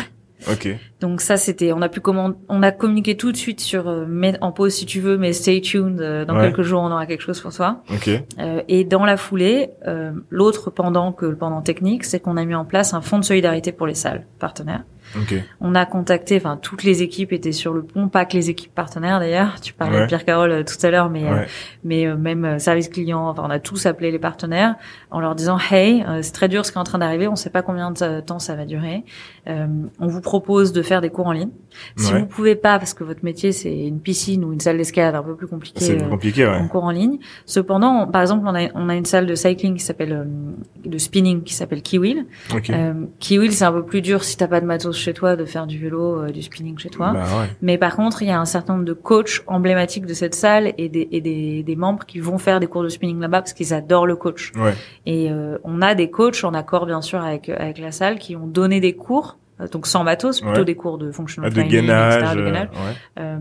Ok. 0.51 0.69
Donc 1.01 1.21
ça 1.21 1.37
c'était, 1.37 1.73
on 1.73 1.83
a 1.83 1.89
pu 1.89 2.01
comment, 2.01 2.33
on 2.49 2.63
a 2.63 2.71
communiqué 2.71 3.17
tout 3.17 3.33
de 3.33 3.37
suite 3.37 3.61
sur 3.61 3.89
euh, 3.89 4.07
mets 4.07 4.37
en 4.41 4.53
pause 4.53 4.73
si 4.75 4.87
tu 4.87 5.01
veux, 5.01 5.19
mais 5.19 5.33
stay 5.33 5.61
tuned. 5.61 6.01
euh, 6.01 6.25
dans 6.25 6.35
Ouais. 6.37 6.43
quelques 6.45 6.63
jours, 6.63 6.81
on 6.83 6.91
aura 6.91 7.07
quelque 7.07 7.23
chose 7.23 7.41
pour 7.41 7.53
toi. 7.53 7.83
Ok. 7.91 8.09
Euh, 8.39 8.63
et 8.69 8.85
dans 8.85 9.05
la 9.05 9.17
foulée, 9.17 9.71
euh, 9.87 10.13
l'autre 10.31 10.71
pendant 10.71 11.13
que 11.13 11.27
le 11.27 11.37
pendant 11.37 11.61
technique, 11.63 12.05
c'est 12.05 12.21
qu'on 12.21 12.37
a 12.37 12.45
mis 12.45 12.55
en 12.55 12.65
place 12.65 12.95
un 12.95 13.01
fonds 13.01 13.19
de 13.19 13.25
solidarité 13.25 13.73
pour 13.73 13.87
les 13.87 13.95
salles 13.95 14.27
partenaires. 14.39 14.85
Ok. 15.17 15.35
On 15.61 15.75
a 15.75 15.85
contacté, 15.85 16.37
enfin 16.37 16.57
toutes 16.57 16.85
les 16.85 17.03
équipes 17.03 17.33
étaient 17.33 17.53
sur 17.53 17.75
le 17.75 17.83
pont, 17.83 18.09
pas 18.09 18.25
que 18.25 18.35
les 18.35 18.49
équipes 18.49 18.75
partenaires 18.75 19.19
d'ailleurs. 19.19 19.61
Tu 19.61 19.75
parlais 19.75 19.97
Ouais. 19.97 20.03
de 20.03 20.07
Pierre 20.07 20.25
Carole 20.25 20.51
euh, 20.53 20.63
tout 20.63 20.87
à 20.87 20.91
l'heure, 20.91 21.11
mais 21.11 21.25
euh, 21.27 21.35
Ouais. 21.35 21.47
mais 21.85 22.07
euh, 22.07 22.17
même 22.17 22.45
euh, 22.47 22.59
service 22.59 22.89
client. 22.89 23.29
Enfin, 23.29 23.43
on 23.45 23.51
a 23.51 23.59
tous 23.59 23.85
appelé 23.85 24.11
les 24.11 24.19
partenaires 24.21 24.77
en 25.11 25.21
leur 25.21 25.35
disant 25.35 25.59
Hey, 25.71 26.03
euh, 26.09 26.21
c'est 26.23 26.33
très 26.33 26.49
dur 26.49 26.65
ce 26.65 26.73
qui 26.73 26.79
est 26.79 26.81
en 26.81 26.85
train 26.85 26.99
d'arriver. 26.99 27.29
On 27.29 27.37
sait 27.37 27.51
pas 27.51 27.61
combien 27.63 27.91
de 27.91 28.21
temps 28.21 28.39
ça 28.39 28.55
va 28.55 28.65
durer. 28.65 29.05
Euh, 29.49 29.67
on 29.99 30.07
vous 30.07 30.21
propose 30.21 30.73
de 30.73 30.83
faire 30.83 31.01
des 31.01 31.11
cours 31.11 31.27
en 31.27 31.33
ligne. 31.33 31.49
Si 31.97 32.13
Ouais. 32.13 32.21
vous 32.21 32.27
pouvez 32.27 32.55
pas, 32.55 32.79
parce 32.79 32.95
que 32.95 33.03
votre 33.03 33.25
métier 33.25 33.51
c'est 33.51 33.77
une 33.87 33.99
piscine 33.99 34.45
ou 34.45 34.53
une 34.53 34.61
salle 34.61 34.77
d'escalade 34.77 35.15
un 35.17 35.23
peu 35.23 35.35
plus 35.35 35.49
compliquée. 35.49 35.81
C'est 35.85 36.01
euh, 36.01 36.09
compliqué, 36.09 36.47
ouais. 36.47 36.55
en 36.57 36.69
cours 36.69 36.85
en 36.85 36.91
ligne. 36.93 37.19
Cependant, 37.45 38.07
par 38.07 38.21
exemple, 38.23 38.47
on 38.47 38.55
a, 38.55 38.69
on 38.75 38.89
a 38.89 38.95
une 38.95 39.05
salle 39.05 39.27
de 39.27 39.35
cycling 39.35 39.75
qui 39.75 39.83
s'appelle 39.83 40.13
euh, 40.13 40.89
de 40.89 40.97
spinning 40.99 41.43
qui 41.43 41.55
s'appelle 41.55 41.83
Kiwheel. 41.83 42.27
Ok. 42.55 42.71
Euh, 42.71 42.95
Kiwheel, 43.19 43.53
c'est 43.53 43.65
un 43.65 43.73
peu 43.73 43.85
plus 43.85 44.01
dur 44.01 44.23
si 44.23 44.37
t'as 44.37 44.47
pas 44.47 44.61
de 44.61 44.67
matos 44.67 44.97
chez 44.97 45.13
toi 45.13 45.35
de 45.35 45.45
faire 45.45 45.67
du 45.67 45.79
vélo, 45.79 46.31
du 46.31 46.43
spinning 46.43 46.79
chez 46.79 46.91
toi. 46.91 47.13
Bah 47.13 47.23
ouais. 47.41 47.47
Mais 47.63 47.79
par 47.79 47.97
contre, 47.97 48.23
il 48.23 48.29
y 48.29 48.31
a 48.31 48.39
un 48.41 48.45
certain 48.45 48.75
nombre 48.75 48.85
de 48.85 48.93
coachs 48.93 49.43
emblématiques 49.49 50.07
de 50.07 50.15
cette 50.15 50.35
salle 50.37 50.73
et 50.79 50.89
des, 50.89 51.09
et 51.11 51.21
des, 51.21 51.63
des 51.65 51.77
membres 51.77 52.05
qui 52.07 52.21
vont 52.21 52.39
faire 52.39 52.61
des 52.61 52.69
cours 52.69 52.85
de 52.85 52.89
spinning 52.89 53.19
là-bas 53.19 53.41
parce 53.41 53.55
qu'ils 53.55 53.75
adorent 53.75 54.07
le 54.07 54.15
coach. 54.17 54.53
Ouais. 54.57 54.75
Et 55.07 55.31
euh, 55.33 55.59
on 55.65 55.83
a 55.83 55.95
des 55.97 56.11
coachs 56.11 56.45
en 56.45 56.55
accord 56.55 56.87
bien 56.87 57.01
sûr 57.03 57.21
avec 57.21 57.49
avec 57.49 57.79
la 57.79 57.91
salle 57.93 58.19
qui 58.19 58.37
ont 58.37 58.47
donné 58.47 58.79
des 58.81 58.93
cours, 58.93 59.32
donc 59.71 59.87
sans 59.87 60.03
matos, 60.05 60.41
plutôt 60.41 60.59
Ouais. 60.61 60.65
des 60.65 60.75
cours 60.75 60.99
de 60.99 61.11
functional 61.13 61.49
Ah, 61.53 61.55
de 61.55 61.61
training, 61.61 61.73
gainage. 61.87 62.23
etc., 62.23 62.35
de 62.35 62.41
euh, 62.41 62.45
gainage, 62.47 62.69
ouais. 62.71 63.23
euh, 63.23 63.39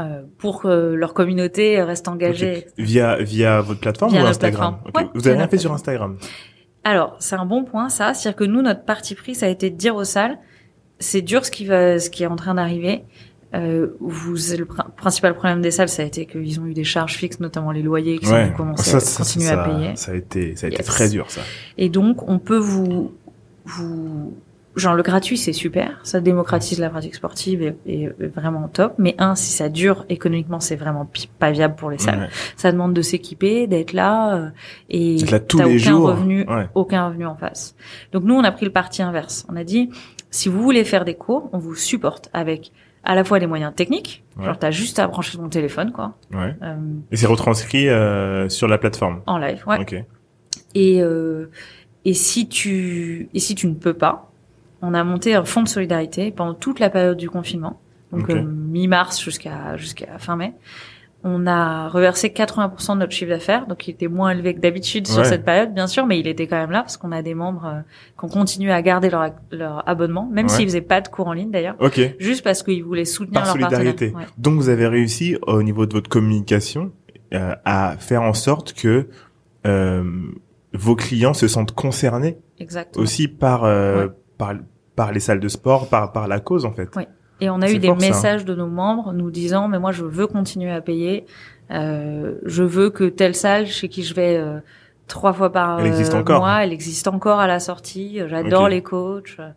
euh, 0.00 0.22
pour 0.38 0.62
que 0.62 0.94
leur 0.94 1.14
communauté 1.14 1.82
reste 1.82 2.08
engagée. 2.08 2.66
Via 2.78 3.16
via 3.22 3.60
votre 3.60 3.80
plateforme 3.80 4.12
Via 4.12 4.24
ou 4.24 4.26
Instagram 4.26 4.78
plateforme. 4.82 5.10
Vous 5.14 5.28
avez 5.28 5.36
rien 5.36 5.48
fait 5.48 5.58
sur 5.58 5.72
Instagram 5.72 6.16
Alors, 6.84 7.14
c'est 7.20 7.36
un 7.36 7.44
bon 7.46 7.64
point, 7.64 7.88
ça. 7.88 8.14
C'est-à-dire 8.14 8.36
que 8.36 8.44
nous, 8.44 8.62
notre 8.62 8.84
parti 8.84 9.14
pris, 9.14 9.34
ça 9.34 9.46
a 9.46 9.48
été 9.50 9.70
de 9.70 9.76
dire 9.76 9.94
aux 9.94 10.04
salles, 10.04 10.38
c'est 10.98 11.20
dur 11.22 11.44
ce 11.44 11.50
qui 11.50 11.66
va, 11.66 11.98
ce 11.98 12.08
qui 12.10 12.22
est 12.22 12.26
en 12.26 12.36
train 12.36 12.54
d'arriver. 12.54 13.04
Euh, 13.54 13.88
vous, 14.00 14.32
le 14.32 14.64
pr- 14.64 14.90
principal 14.96 15.34
problème 15.34 15.60
des 15.60 15.70
salles, 15.70 15.90
ça 15.90 16.02
a 16.02 16.06
été 16.06 16.24
qu'ils 16.24 16.58
ont 16.58 16.64
eu 16.64 16.72
des 16.72 16.84
charges 16.84 17.16
fixes, 17.16 17.38
notamment 17.38 17.70
les 17.70 17.82
loyers, 17.82 18.18
qui 18.18 18.26
Ouais. 18.32 18.50
ont 18.50 18.56
commencé 18.56 18.90
Ça, 18.90 18.96
à 18.96 19.16
continuer 19.18 19.50
à 19.50 19.64
payer. 19.64 19.96
Ça 19.96 20.12
a 20.12 20.14
été 20.14 20.56
ça 20.56 20.68
a 20.68 20.70
été 20.70 20.82
très 20.82 21.10
dur 21.10 21.30
ça. 21.30 21.42
Et 21.76 21.90
donc, 21.90 22.26
on 22.30 22.38
peut 22.38 22.56
vous, 22.56 23.12
vous, 23.66 24.34
genre 24.76 24.94
le 24.94 25.02
gratuit, 25.02 25.36
c'est 25.36 25.52
super, 25.52 26.00
ça 26.02 26.20
démocratise 26.20 26.78
la 26.78 26.88
pratique 26.90 27.14
sportive 27.14 27.62
et, 27.62 27.74
et 27.86 28.08
vraiment 28.34 28.68
top. 28.68 28.94
Mais 28.98 29.14
un, 29.18 29.34
si 29.34 29.52
ça 29.52 29.68
dure 29.68 30.04
économiquement, 30.08 30.60
c'est 30.60 30.76
vraiment 30.76 31.08
pas 31.38 31.50
viable 31.50 31.74
pour 31.74 31.90
les 31.90 31.98
salles. 31.98 32.20
Ouais. 32.20 32.28
Ça 32.56 32.72
demande 32.72 32.94
de 32.94 33.02
s'équiper, 33.02 33.66
d'être 33.66 33.92
là, 33.92 34.34
euh, 34.36 34.48
et 34.88 35.18
là 35.18 35.40
tous 35.40 35.58
les 35.58 35.64
aucun 35.64 35.78
jours. 35.78 36.08
revenu 36.08 36.44
Ouais. 36.48 36.68
aucun 36.74 37.06
revenu 37.08 37.26
en 37.26 37.36
face. 37.36 37.74
Donc 38.12 38.24
nous, 38.24 38.34
on 38.34 38.44
a 38.44 38.52
pris 38.52 38.64
le 38.64 38.72
parti 38.72 39.02
inverse. 39.02 39.46
On 39.50 39.56
a 39.56 39.64
dit, 39.64 39.90
si 40.30 40.48
vous 40.48 40.62
voulez 40.62 40.84
faire 40.84 41.04
des 41.04 41.14
cours, 41.14 41.50
on 41.52 41.58
vous 41.58 41.74
supporte 41.74 42.30
avec 42.32 42.72
à 43.04 43.14
la 43.16 43.24
fois 43.24 43.40
des 43.40 43.46
moyens 43.48 43.74
techniques, 43.74 44.22
Ouais. 44.38 44.44
genre 44.46 44.58
t'as 44.58 44.70
juste 44.70 44.98
à 45.00 45.06
brancher 45.08 45.36
ton 45.36 45.48
téléphone, 45.48 45.92
quoi, 45.92 46.14
Ouais. 46.32 46.54
euh, 46.62 46.76
Et 47.10 47.16
c'est 47.16 47.26
retranscrit 47.26 47.88
euh, 47.88 48.48
sur 48.48 48.68
la 48.68 48.78
plateforme. 48.78 49.20
en 49.26 49.38
live, 49.38 49.62
ouais. 49.66 49.80
Ok. 49.80 49.96
Et 50.74 51.02
euh, 51.02 51.50
et 52.04 52.14
si 52.14 52.48
tu 52.48 53.28
et 53.34 53.38
si 53.40 53.54
tu 53.54 53.66
ne 53.66 53.74
peux 53.74 53.92
pas, 53.94 54.31
on 54.82 54.94
a 54.94 55.04
monté 55.04 55.34
un 55.34 55.44
fonds 55.44 55.62
de 55.62 55.68
solidarité 55.68 56.30
pendant 56.30 56.54
toute 56.54 56.80
la 56.80 56.90
période 56.90 57.16
du 57.16 57.30
confinement, 57.30 57.80
donc 58.12 58.28
euh, 58.30 58.42
mi-mars 58.42 59.22
jusqu'à 59.22 59.76
jusqu'à 59.76 60.18
fin 60.18 60.36
mai. 60.36 60.52
On 61.24 61.46
a 61.46 61.88
reversé 61.88 62.30
80% 62.30 62.94
de 62.94 62.98
notre 62.98 63.12
chiffre 63.12 63.30
d'affaires, 63.30 63.68
donc 63.68 63.86
il 63.86 63.92
était 63.92 64.08
moins 64.08 64.30
élevé 64.32 64.54
que 64.54 64.58
d'habitude 64.60 65.06
sur 65.06 65.18
Ouais. 65.20 65.24
cette 65.24 65.44
période, 65.44 65.72
bien 65.72 65.86
sûr, 65.86 66.04
mais 66.04 66.18
il 66.18 66.26
était 66.26 66.48
quand 66.48 66.56
même 66.56 66.72
là 66.72 66.80
parce 66.80 66.96
qu'on 66.96 67.12
a 67.12 67.22
des 67.22 67.34
membres 67.34 67.64
euh, 67.64 67.80
qui 68.18 68.24
ont 68.24 68.28
continué 68.28 68.72
à 68.72 68.82
garder 68.82 69.08
leur, 69.08 69.30
leur 69.52 69.88
abonnement, 69.88 70.28
même 70.32 70.46
Ouais. 70.46 70.52
s'ils 70.52 70.66
faisaient 70.66 70.80
pas 70.80 71.00
de 71.00 71.06
cours 71.06 71.28
en 71.28 71.32
ligne 71.32 71.52
d'ailleurs, 71.52 71.76
Ok. 71.78 72.00
juste 72.18 72.42
parce 72.42 72.64
qu'ils 72.64 72.82
voulaient 72.82 73.04
soutenir 73.04 73.34
Par 73.42 73.44
leur 73.56 73.68
solidarité. 73.68 74.08
partenaire. 74.10 74.16
Ouais. 74.30 74.34
Donc 74.36 74.54
vous 74.56 74.68
avez 74.68 74.88
réussi 74.88 75.36
au 75.46 75.62
niveau 75.62 75.86
de 75.86 75.92
votre 75.92 76.10
communication 76.10 76.90
euh, 77.34 77.54
à 77.64 77.94
faire 78.00 78.22
en 78.22 78.34
sorte 78.34 78.72
que 78.72 79.06
euh, 79.64 80.02
vos 80.74 80.96
clients 80.96 81.34
se 81.34 81.46
sentent 81.46 81.72
concernés 81.72 82.36
Exactement. 82.58 83.00
aussi 83.00 83.28
par 83.28 83.62
euh, 83.62 84.06
Ouais. 84.06 84.12
par 84.38 84.54
par 84.96 85.12
les 85.12 85.20
salles 85.20 85.40
de 85.40 85.48
sport, 85.48 85.88
par 85.88 86.12
par 86.12 86.28
la 86.28 86.40
cause 86.40 86.64
en 86.64 86.72
fait. 86.72 86.94
Ouais. 86.96 87.08
Et 87.40 87.50
on 87.50 87.60
a 87.60 87.70
eu 87.70 87.78
des 87.78 87.88
fort, 87.88 88.00
ça. 88.00 88.06
messages 88.06 88.44
de 88.44 88.54
nos 88.54 88.68
membres 88.68 89.12
nous 89.12 89.30
disant 89.30 89.68
mais 89.68 89.78
moi 89.78 89.92
je 89.92 90.04
veux 90.04 90.26
continuer 90.26 90.70
à 90.70 90.80
payer, 90.80 91.26
euh, 91.70 92.34
je 92.44 92.62
veux 92.62 92.90
que 92.90 93.04
telle 93.04 93.34
salle 93.34 93.66
chez 93.66 93.88
qui 93.88 94.02
je 94.04 94.14
vais 94.14 94.36
euh, 94.36 94.60
trois 95.08 95.32
fois 95.32 95.50
par 95.50 95.80
Elle 95.80 95.86
existe 95.86 96.14
euh, 96.14 96.18
encore. 96.20 96.40
mois, 96.40 96.64
elle 96.64 96.72
existe 96.72 97.08
encore 97.08 97.40
à 97.40 97.46
la 97.46 97.58
sortie. 97.60 98.20
J'adore 98.28 98.68
les 98.68 98.82
coachs. 98.82 99.36
euh, 99.40 99.48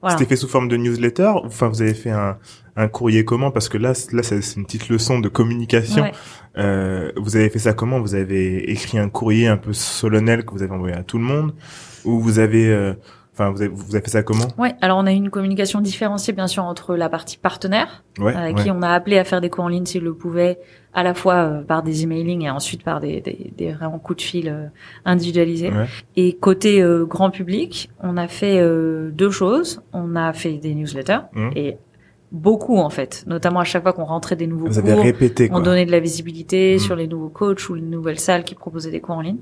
Voilà. 0.00 0.16
C'était 0.16 0.28
fait 0.30 0.36
sous 0.36 0.48
forme 0.48 0.68
de 0.68 0.76
newsletter? 0.76 1.30
Enfin, 1.44 1.68
vous 1.68 1.82
avez 1.82 1.94
fait 1.94 2.10
un 2.10 2.38
un 2.76 2.88
courrier 2.88 3.24
comment? 3.24 3.50
Parce 3.50 3.68
que 3.68 3.76
là, 3.76 3.92
là, 4.12 4.22
c'est 4.22 4.56
une 4.56 4.64
petite 4.64 4.88
leçon 4.88 5.18
de 5.18 5.28
communication. 5.28 6.02
Ouais. 6.04 6.12
Euh, 6.56 7.12
vous 7.16 7.36
avez 7.36 7.50
fait 7.50 7.58
ça 7.58 7.74
comment? 7.74 8.00
Vous 8.00 8.14
avez 8.14 8.70
écrit 8.70 8.96
un 8.98 9.08
courrier 9.10 9.48
un 9.48 9.58
peu 9.58 9.72
solennel 9.74 10.44
que 10.46 10.52
vous 10.52 10.62
avez 10.62 10.72
envoyé 10.72 10.94
à 10.96 11.02
tout 11.02 11.18
le 11.18 11.24
monde, 11.24 11.52
ou 12.04 12.18
vous 12.20 12.38
avez, 12.38 12.68
euh, 12.72 12.94
enfin, 13.32 13.50
vous 13.50 13.62
avez, 13.62 13.70
vous 13.72 13.94
avez 13.94 14.04
fait 14.04 14.10
ça 14.10 14.22
comment? 14.22 14.48
Ouais. 14.58 14.74
Alors 14.80 14.98
on 14.98 15.06
a 15.06 15.12
eu 15.12 15.16
une 15.16 15.30
communication 15.30 15.80
différenciée 15.80 16.32
bien 16.32 16.46
sûr 16.46 16.64
entre 16.64 16.96
la 16.96 17.08
partie 17.08 17.38
partenaire, 17.38 18.04
Ouais. 18.18 18.34
euh, 18.36 18.52
ouais. 18.52 18.54
qui 18.54 18.70
on 18.70 18.82
a 18.82 18.88
appelé 18.90 19.18
à 19.18 19.24
faire 19.24 19.40
des 19.40 19.48
cours 19.50 19.64
en 19.64 19.68
ligne 19.68 19.86
s'ils 19.86 20.02
le 20.02 20.14
pouvaient, 20.14 20.58
à 20.94 21.02
la 21.02 21.14
fois 21.14 21.34
euh, 21.34 21.62
par 21.62 21.82
des 21.82 22.02
emailing 22.02 22.42
et 22.42 22.50
ensuite 22.50 22.82
par 22.82 23.00
des, 23.00 23.20
des, 23.20 23.52
des 23.56 23.72
vraiment 23.72 23.98
coups 23.98 24.18
de 24.18 24.22
fil 24.22 24.48
euh, 24.48 24.66
individualisés. 25.04 25.70
Ouais. 25.70 25.86
Et 26.16 26.36
côté 26.36 26.82
euh, 26.82 27.04
grand 27.06 27.30
public, 27.30 27.90
on 28.02 28.16
a 28.16 28.28
fait 28.28 28.58
euh, 28.60 29.10
deux 29.10 29.30
choses. 29.30 29.82
On 29.92 30.16
a 30.16 30.32
fait 30.32 30.54
des 30.54 30.74
newsletters 30.74 31.20
Mhm. 31.34 31.50
et 31.56 31.76
beaucoup 32.32 32.78
en 32.78 32.90
fait, 32.90 33.24
notamment 33.26 33.60
à 33.60 33.64
chaque 33.64 33.82
fois 33.82 33.92
qu'on 33.92 34.04
rentrait 34.04 34.36
des 34.36 34.46
nouveaux 34.46 34.66
Vous 34.68 34.78
avez 34.78 34.92
cours, 34.92 35.02
répété 35.02 35.48
on 35.50 35.54
quoi. 35.54 35.62
donnait 35.62 35.84
de 35.86 35.90
la 35.90 36.00
visibilité 36.00 36.74
Mhm. 36.74 36.78
sur 36.78 36.94
les 36.96 37.06
nouveaux 37.08 37.28
coachs 37.28 37.68
ou 37.68 37.74
les 37.74 37.80
nouvelles 37.82 38.20
salles 38.20 38.44
qui 38.44 38.54
proposaient 38.54 38.90
des 38.92 39.00
cours 39.00 39.16
en 39.16 39.20
ligne. 39.20 39.38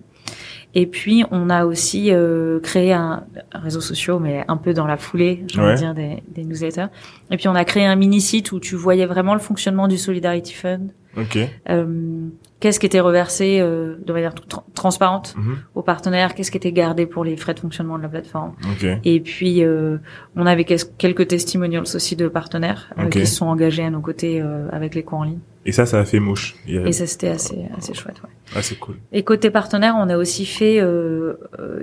Et 0.75 0.87
puis 0.87 1.25
on 1.31 1.51
a 1.51 1.65
aussi 1.67 2.13
euh, 2.13 2.61
créé 2.61 2.93
un, 2.93 3.25
un 3.53 3.59
réseau 3.61 3.81
social, 3.81 4.19
mais 4.21 4.45
un 4.49 4.57
peu 4.57 4.73
dans 4.75 4.87
la 4.87 4.97
foulée, 4.97 5.45
j'ai 5.49 5.61
envie 5.61 5.69
Ouais. 5.69 5.75
de 5.75 5.79
dire 5.81 5.95
des, 5.95 6.23
des 6.35 6.45
newsletters. 6.45 6.87
Et 7.31 7.37
puis 7.37 7.49
on 7.49 7.55
a 7.55 7.65
créé 7.65 7.85
un 7.85 7.97
mini 7.97 8.21
site 8.21 8.53
où 8.53 8.61
tu 8.61 8.75
voyais 8.77 9.07
vraiment 9.07 9.35
le 9.35 9.41
fonctionnement 9.41 9.89
du 9.89 9.99
Solidarity 9.99 10.55
Fund. 10.55 10.89
Ok. 11.17 11.39
Euh, 11.69 12.29
qu'est-ce 12.61 12.81
qui 12.81 12.87
était 12.87 13.01
reversé 13.01 13.59
euh, 13.61 13.97
de 14.05 14.13
manière 14.13 14.35
tra- 14.35 14.63
transparente 14.75 15.35
Mhm. 15.37 15.57
aux 15.75 15.83
partenaires, 15.83 16.35
qu'est-ce 16.35 16.51
qui 16.51 16.57
était 16.57 16.73
gardé 16.73 17.07
pour 17.07 17.25
les 17.25 17.37
frais 17.37 17.55
de 17.55 17.61
fonctionnement 17.61 17.97
de 17.99 18.03
la 18.03 18.09
plateforme? 18.09 18.55
Ok. 18.73 18.87
Et 19.05 19.21
puis, 19.21 19.63
euh, 19.65 19.99
on 20.37 20.45
avait 20.47 20.65
quel- 20.65 20.79
quelques 20.99 21.29
testimonials 21.29 21.85
aussi 21.95 22.17
de 22.17 22.27
partenaires 22.29 22.91
euh, 22.99 23.07
qui 23.09 23.27
se 23.27 23.37
sont 23.37 23.47
engagés 23.47 23.85
à 23.85 23.91
nos 23.91 24.01
côtés 24.01 24.41
euh, 24.43 24.69
avec 24.73 24.95
les 24.95 25.03
cours 25.03 25.19
en 25.21 25.25
ligne. 25.25 25.39
Et 25.67 25.73
ça, 25.73 25.87
ça 25.87 26.01
a 26.01 26.05
fait 26.05 26.19
mouche. 26.21 26.57
A- 26.67 26.71
Et 26.71 26.93
ça, 26.93 27.07
c'était 27.07 27.29
assez, 27.29 27.59
assez 27.77 27.95
chouette. 27.95 28.21
Ouais. 28.23 28.31
Ah, 28.57 28.63
c'est 28.63 28.79
cool. 28.79 28.97
Et 29.13 29.23
côté 29.23 29.51
partenaire, 29.51 29.95
on 29.99 30.09
a 30.09 30.17
aussi 30.17 30.47
fait 30.47 30.81
euh, 30.81 31.35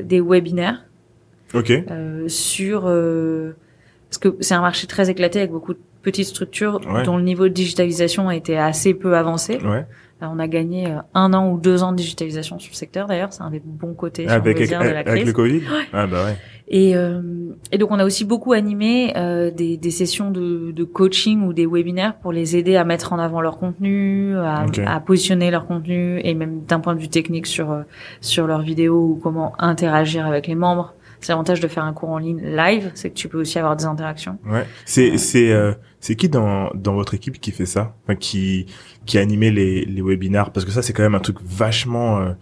des 0.04 0.20
webinaires 0.22 0.84
Ok. 1.54 1.72
euh, 1.72 2.28
sur... 2.28 2.84
euh, 2.86 3.56
parce 4.10 4.18
que 4.18 4.36
c'est 4.40 4.54
un 4.56 4.62
marché 4.62 4.88
très 4.88 5.10
éclaté 5.10 5.40
avec 5.40 5.52
beaucoup 5.52 5.74
de 5.74 5.80
petites 6.02 6.28
structures 6.28 6.80
Ouais. 6.92 7.04
dont 7.04 7.18
le 7.18 7.24
niveau 7.24 7.44
de 7.48 7.54
digitalisation 7.54 8.30
a 8.30 8.36
été 8.36 8.58
assez 8.58 8.94
peu 8.94 9.16
avancé. 9.18 9.58
Ouais. 9.58 9.86
Euh, 10.24 10.28
on 10.34 10.40
a 10.40 10.48
gagné 10.48 10.88
euh, 10.88 11.00
un 11.14 11.34
an 11.34 11.52
ou 11.52 11.58
deux 11.60 11.84
ans 11.84 11.92
de 11.92 11.98
digitalisation 11.98 12.58
sur 12.58 12.72
le 12.72 12.76
secteur 12.76 13.06
d'ailleurs, 13.08 13.34
c'est 13.34 13.44
un 13.44 13.52
des 13.52 13.62
bons 13.64 13.94
côtés 13.94 14.24
si 14.24 14.30
on 14.30 14.34
avec 14.34 14.58
veut 14.60 14.66
dire, 14.66 14.80
de 14.80 14.86
la 14.86 15.00
avec 15.00 15.08
crise. 15.08 15.26
le 15.28 15.34
Covid. 15.34 15.62
Ah 15.92 16.08
bah 16.08 16.24
ouais. 16.26 16.38
Et, 16.68 16.96
euh, 16.96 17.22
et 17.72 17.78
donc 17.78 17.92
on 17.92 18.00
a 18.00 18.06
aussi 18.06 18.26
beaucoup 18.26 18.54
animé 18.54 19.14
euh, 19.18 19.52
des, 19.52 19.78
des 19.78 19.92
sessions 19.92 20.32
de, 20.32 20.72
de 20.72 20.84
coaching 20.84 21.44
ou 21.46 21.54
des 21.54 21.68
webinaires 21.68 22.16
pour 22.16 22.32
les 22.32 22.56
aider 22.56 22.76
à 22.76 22.86
mettre 22.86 23.14
en 23.14 23.20
avant 23.20 23.40
leur 23.40 23.60
contenu, 23.60 24.36
à, 24.38 24.66
à 24.88 25.00
positionner 25.00 25.52
leur 25.52 25.68
contenu 25.68 26.20
et 26.24 26.34
même 26.34 26.62
d'un 26.64 26.80
point 26.80 26.96
de 26.96 27.00
vue 27.02 27.10
technique 27.10 27.46
sur 27.46 27.84
sur 28.20 28.48
leurs 28.48 28.62
vidéos 28.62 29.00
ou 29.12 29.20
comment 29.22 29.54
interagir 29.60 30.26
avec 30.26 30.48
les 30.48 30.56
membres. 30.56 30.95
C'est 31.26 31.32
l'avantage 31.32 31.60
de 31.60 31.68
faire 31.68 31.84
un 31.84 31.94
cours 31.94 32.10
en 32.10 32.20
ligne 32.20 32.40
live, 32.40 32.92
c'est 32.94 33.10
que 33.10 33.16
tu 33.16 33.28
peux 33.28 33.40
aussi 33.42 33.58
avoir 33.58 33.76
des 33.76 33.86
interactions. 33.86 34.38
Ouais. 34.46 34.68
C'est 34.86 35.18
c'est 35.18 35.52
euh, 35.52 35.74
c'est 36.00 36.16
qui 36.16 36.30
dans 36.30 36.70
dans 36.76 36.94
votre 36.94 37.16
équipe 37.16 37.42
qui 37.42 37.50
fait 37.50 37.66
ça? 37.66 37.96
Enfin, 38.04 38.14
qui 38.16 38.68
qui 39.08 39.18
animait 39.18 39.50
les 39.50 39.86
les 39.86 40.02
webinars? 40.04 40.52
Parce 40.52 40.68
que 40.68 40.72
ça 40.72 40.84
c'est 40.84 40.94
quand 40.94 41.02
même 41.02 41.16
un 41.16 41.20
truc 41.20 41.38
vachement 41.42 42.20
euh, 42.20 42.34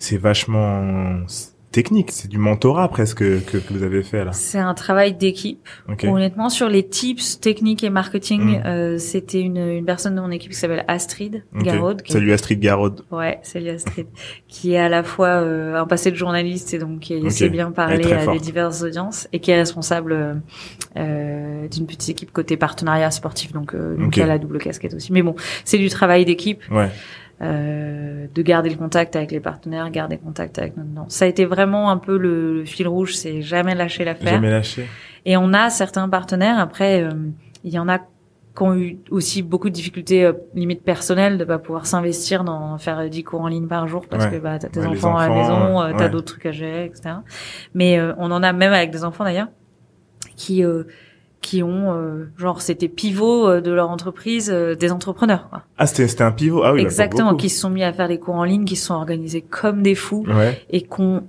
c'est 0.00 0.16
vachement 0.16 1.20
technique, 1.74 2.12
c'est 2.12 2.28
du 2.28 2.38
mentorat 2.38 2.86
presque 2.86 3.18
que, 3.18 3.56
que 3.56 3.72
vous 3.72 3.82
avez 3.82 4.04
fait 4.04 4.24
là. 4.24 4.30
C'est 4.32 4.60
un 4.60 4.74
travail 4.74 5.12
d'équipe. 5.12 5.68
Honnêtement, 6.04 6.48
sur 6.48 6.68
les 6.68 6.86
tips 6.86 7.40
techniques 7.40 7.82
et 7.82 7.90
marketing, 7.90 8.60
mm. 8.60 8.62
euh, 8.64 8.98
c'était 8.98 9.40
une, 9.40 9.56
une 9.56 9.84
personne 9.84 10.14
de 10.14 10.20
mon 10.20 10.30
équipe 10.30 10.52
qui 10.52 10.56
s'appelle 10.56 10.84
Astrid 10.86 11.42
okay. 11.58 11.80
Salut 12.06 12.32
Astrid 12.32 12.60
Garode. 12.60 13.04
Ouais, 13.10 13.40
salut 13.42 13.70
Astrid, 13.70 14.06
qui 14.48 14.74
est 14.74 14.78
à 14.78 14.88
la 14.88 15.02
fois 15.02 15.26
euh, 15.26 15.74
un 15.74 15.86
passé 15.86 16.12
de 16.12 16.16
journaliste 16.16 16.72
et 16.74 16.78
donc 16.78 17.00
qui 17.00 17.28
sait 17.32 17.48
bien 17.48 17.72
parler 17.72 18.12
à 18.12 18.24
des 18.24 18.38
diverses 18.38 18.82
audiences 18.82 19.26
et 19.32 19.40
qui 19.40 19.50
est 19.50 19.56
responsable 19.56 20.42
euh, 20.96 21.66
d'une 21.66 21.86
petite 21.86 22.08
équipe 22.08 22.30
côté 22.30 22.56
partenariat 22.56 23.10
sportif, 23.10 23.52
donc, 23.52 23.74
euh, 23.74 23.96
donc 23.96 24.16
elle 24.16 24.24
a 24.24 24.26
la 24.26 24.38
double 24.38 24.58
casquette 24.58 24.94
aussi. 24.94 25.12
Mais 25.12 25.22
bon, 25.22 25.34
c'est 25.64 25.78
du 25.78 25.88
travail 25.88 26.24
d'équipe. 26.24 26.62
Ouais. 26.70 26.88
Euh, 27.42 28.26
de 28.32 28.42
garder 28.42 28.70
le 28.70 28.76
contact 28.76 29.16
avec 29.16 29.32
les 29.32 29.40
partenaires, 29.40 29.90
garder 29.90 30.18
contact 30.18 30.58
avec 30.58 30.76
notre 30.76 30.90
nom. 30.90 31.06
Ça 31.08 31.24
a 31.24 31.28
été 31.28 31.44
vraiment 31.44 31.90
un 31.90 31.96
peu 31.96 32.16
le, 32.16 32.64
fil 32.64 32.86
rouge, 32.86 33.16
c'est 33.16 33.42
jamais 33.42 33.74
lâcher 33.74 34.04
l'affaire. 34.04 34.34
Jamais 34.34 34.50
lâcher. 34.50 34.86
Et 35.26 35.36
on 35.36 35.52
a 35.52 35.68
certains 35.68 36.08
partenaires. 36.08 36.60
Après, 36.60 37.02
euh, 37.02 37.10
il 37.64 37.72
y 37.72 37.78
en 37.78 37.88
a 37.88 37.98
qui 37.98 38.62
ont 38.62 38.76
eu 38.76 38.98
aussi 39.10 39.42
beaucoup 39.42 39.68
de 39.68 39.74
difficultés 39.74 40.24
euh, 40.24 40.32
limite 40.54 40.84
personnelles 40.84 41.36
de 41.36 41.44
pas 41.44 41.58
pouvoir 41.58 41.86
s'investir 41.86 42.44
dans 42.44 42.78
faire 42.78 43.10
10 43.10 43.24
cours 43.24 43.40
en 43.40 43.48
ligne 43.48 43.66
par 43.66 43.88
jour 43.88 44.06
parce 44.08 44.26
que 44.26 44.36
bah 44.36 44.60
t'as 44.60 44.68
tes 44.68 44.86
enfants, 44.86 45.16
à 45.16 45.28
la 45.28 45.34
maison, 45.34 45.82
euh, 45.82 45.92
t'as 45.98 46.08
d'autres 46.08 46.34
trucs 46.34 46.46
à 46.46 46.52
gérer, 46.52 46.84
etc. 46.84 47.16
Mais 47.74 48.00
on 48.16 48.30
en 48.30 48.44
a 48.44 48.52
même 48.52 48.72
avec 48.72 48.92
des 48.92 49.02
enfants 49.02 49.24
d'ailleurs 49.24 49.48
qui 50.36 50.62
qui 51.44 51.62
ont 51.62 51.92
euh, 51.92 52.30
genre 52.38 52.62
c'était 52.62 52.88
pivot 52.88 53.46
euh, 53.46 53.60
de 53.60 53.70
leur 53.70 53.90
entreprise 53.90 54.50
euh, 54.50 54.74
des 54.74 54.90
entrepreneurs 54.90 55.50
quoi. 55.50 55.62
ah 55.76 55.86
c'était 55.86 56.08
c'était 56.08 56.24
un 56.24 56.32
pivot. 56.32 56.62
Ah 56.64 56.72
oui 56.72 56.80
exactement 56.80 57.36
qui 57.36 57.50
se 57.50 57.60
sont 57.60 57.68
mis 57.68 57.84
à 57.84 57.92
faire 57.92 58.08
des 58.08 58.18
cours 58.18 58.36
en 58.36 58.44
ligne 58.44 58.64
qui 58.64 58.76
se 58.76 58.86
sont 58.86 58.94
organisés 58.94 59.42
comme 59.42 59.82
des 59.82 59.94
fous 59.94 60.24
et 60.70 60.82
qu'on 60.82 61.22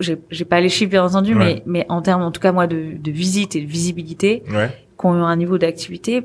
j'ai 0.00 0.18
j'ai 0.30 0.46
pas 0.46 0.60
les 0.60 0.70
chiffres 0.70 0.90
bien 0.90 1.04
entendu 1.04 1.34
mais 1.34 1.62
mais 1.66 1.84
en 1.90 2.00
termes 2.00 2.22
en 2.22 2.30
tout 2.30 2.40
cas 2.40 2.50
moi 2.50 2.66
de 2.66 2.96
de 2.98 3.10
visite 3.10 3.56
et 3.56 3.60
de 3.60 3.66
visibilité 3.66 4.42
ouais. 4.50 4.70
qui 4.98 5.06
ont 5.06 5.14
eu 5.14 5.22
un 5.22 5.36
niveau 5.36 5.58
d'activité 5.58 6.22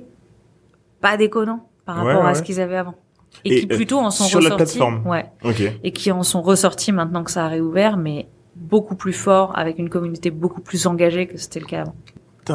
pas 1.02 1.18
déconnant 1.18 1.68
par 1.86 1.98
rapport 1.98 2.26
à 2.26 2.34
ce 2.34 2.44
qu'ils 2.44 2.62
avaient 2.62 2.78
avant. 2.78 2.96
Et, 3.44 3.62
qui 3.62 3.66
plutôt 3.66 3.98
en 3.98 4.12
sont 4.12 4.26
sur 4.26 4.40
ressortis. 4.40 4.50
la 4.50 4.66
plateforme. 4.66 5.08
ouais. 5.08 5.26
Okay. 5.44 5.80
et 5.84 5.92
qui 5.92 6.12
en 6.12 6.24
sont 6.24 6.42
ressortis 6.42 6.92
maintenant 6.92 7.24
que 7.24 7.32
ça 7.32 7.46
a 7.46 7.48
réouvert 7.48 7.98
mais 7.98 8.28
beaucoup 8.56 8.96
plus 8.96 9.14
fort 9.14 9.58
avec 9.58 9.80
une 9.80 9.90
communauté 9.90 10.32
beaucoup 10.32 10.62
plus 10.62 10.86
engagée 10.86 11.28
que 11.28 11.38
c'était 11.38 11.60
le 11.60 11.66
cas 11.66 11.82
avant 11.82 11.96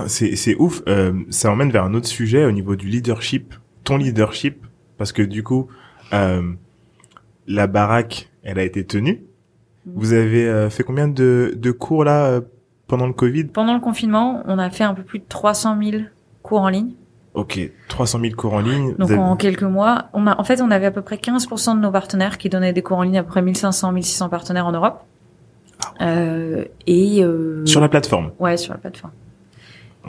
c'est 0.08 0.56
ouf. 0.56 0.82
Euh, 0.88 1.12
ça 1.30 1.50
emmène 1.50 1.70
vers 1.70 1.84
un 1.84 1.94
autre 1.94 2.08
sujet 2.08 2.44
au 2.44 2.52
niveau 2.52 2.76
du 2.76 2.88
leadership, 2.88 3.54
ton 3.84 3.96
leadership, 3.96 4.64
parce 4.98 5.12
que 5.12 5.22
du 5.22 5.42
coup, 5.42 5.68
euh, 6.12 6.42
la 7.46 7.66
baraque, 7.66 8.28
elle 8.42 8.58
a 8.58 8.62
été 8.62 8.84
tenue. 8.84 9.22
Mm. 9.86 9.92
Vous 9.94 10.12
avez 10.12 10.46
euh, 10.46 10.70
fait 10.70 10.82
combien 10.82 11.08
de, 11.08 11.54
de 11.56 11.70
cours 11.70 12.04
là 12.04 12.26
euh, 12.26 12.40
pendant 12.86 13.06
le 13.06 13.12
Covid? 13.12 13.44
Pendant 13.44 13.74
le 13.74 13.80
confinement, 13.80 14.42
on 14.46 14.58
a 14.58 14.70
fait 14.70 14.84
un 14.84 14.94
peu 14.94 15.02
plus 15.02 15.20
de 15.20 15.24
300 15.28 15.76
000 15.82 16.02
cours 16.42 16.60
en 16.60 16.68
ligne. 16.68 16.92
Ok, 17.34 17.70
300 17.88 18.20
000 18.20 18.34
cours 18.34 18.54
en 18.54 18.60
ligne. 18.60 18.94
Donc 18.94 19.10
en 19.10 19.36
quelques 19.36 19.62
mois, 19.62 20.06
on 20.14 20.26
a, 20.26 20.40
en 20.40 20.44
fait, 20.44 20.62
on 20.62 20.70
avait 20.70 20.86
à 20.86 20.90
peu 20.90 21.02
près 21.02 21.16
15% 21.16 21.76
de 21.76 21.80
nos 21.80 21.90
partenaires 21.90 22.38
qui 22.38 22.48
donnaient 22.48 22.72
des 22.72 22.82
cours 22.82 22.96
en 22.96 23.02
ligne, 23.02 23.18
à 23.18 23.22
peu 23.22 23.28
près 23.28 23.42
1500, 23.42 23.92
1600 23.92 24.28
partenaires 24.30 24.66
en 24.66 24.72
Europe. 24.72 25.02
Ah 25.82 26.06
euh, 26.06 26.64
et 26.86 27.22
sur 27.66 27.82
la 27.82 27.90
plateforme. 27.90 28.32
Ouais, 28.38 28.56
sur 28.56 28.72
la 28.72 28.78
plateforme 28.78 29.12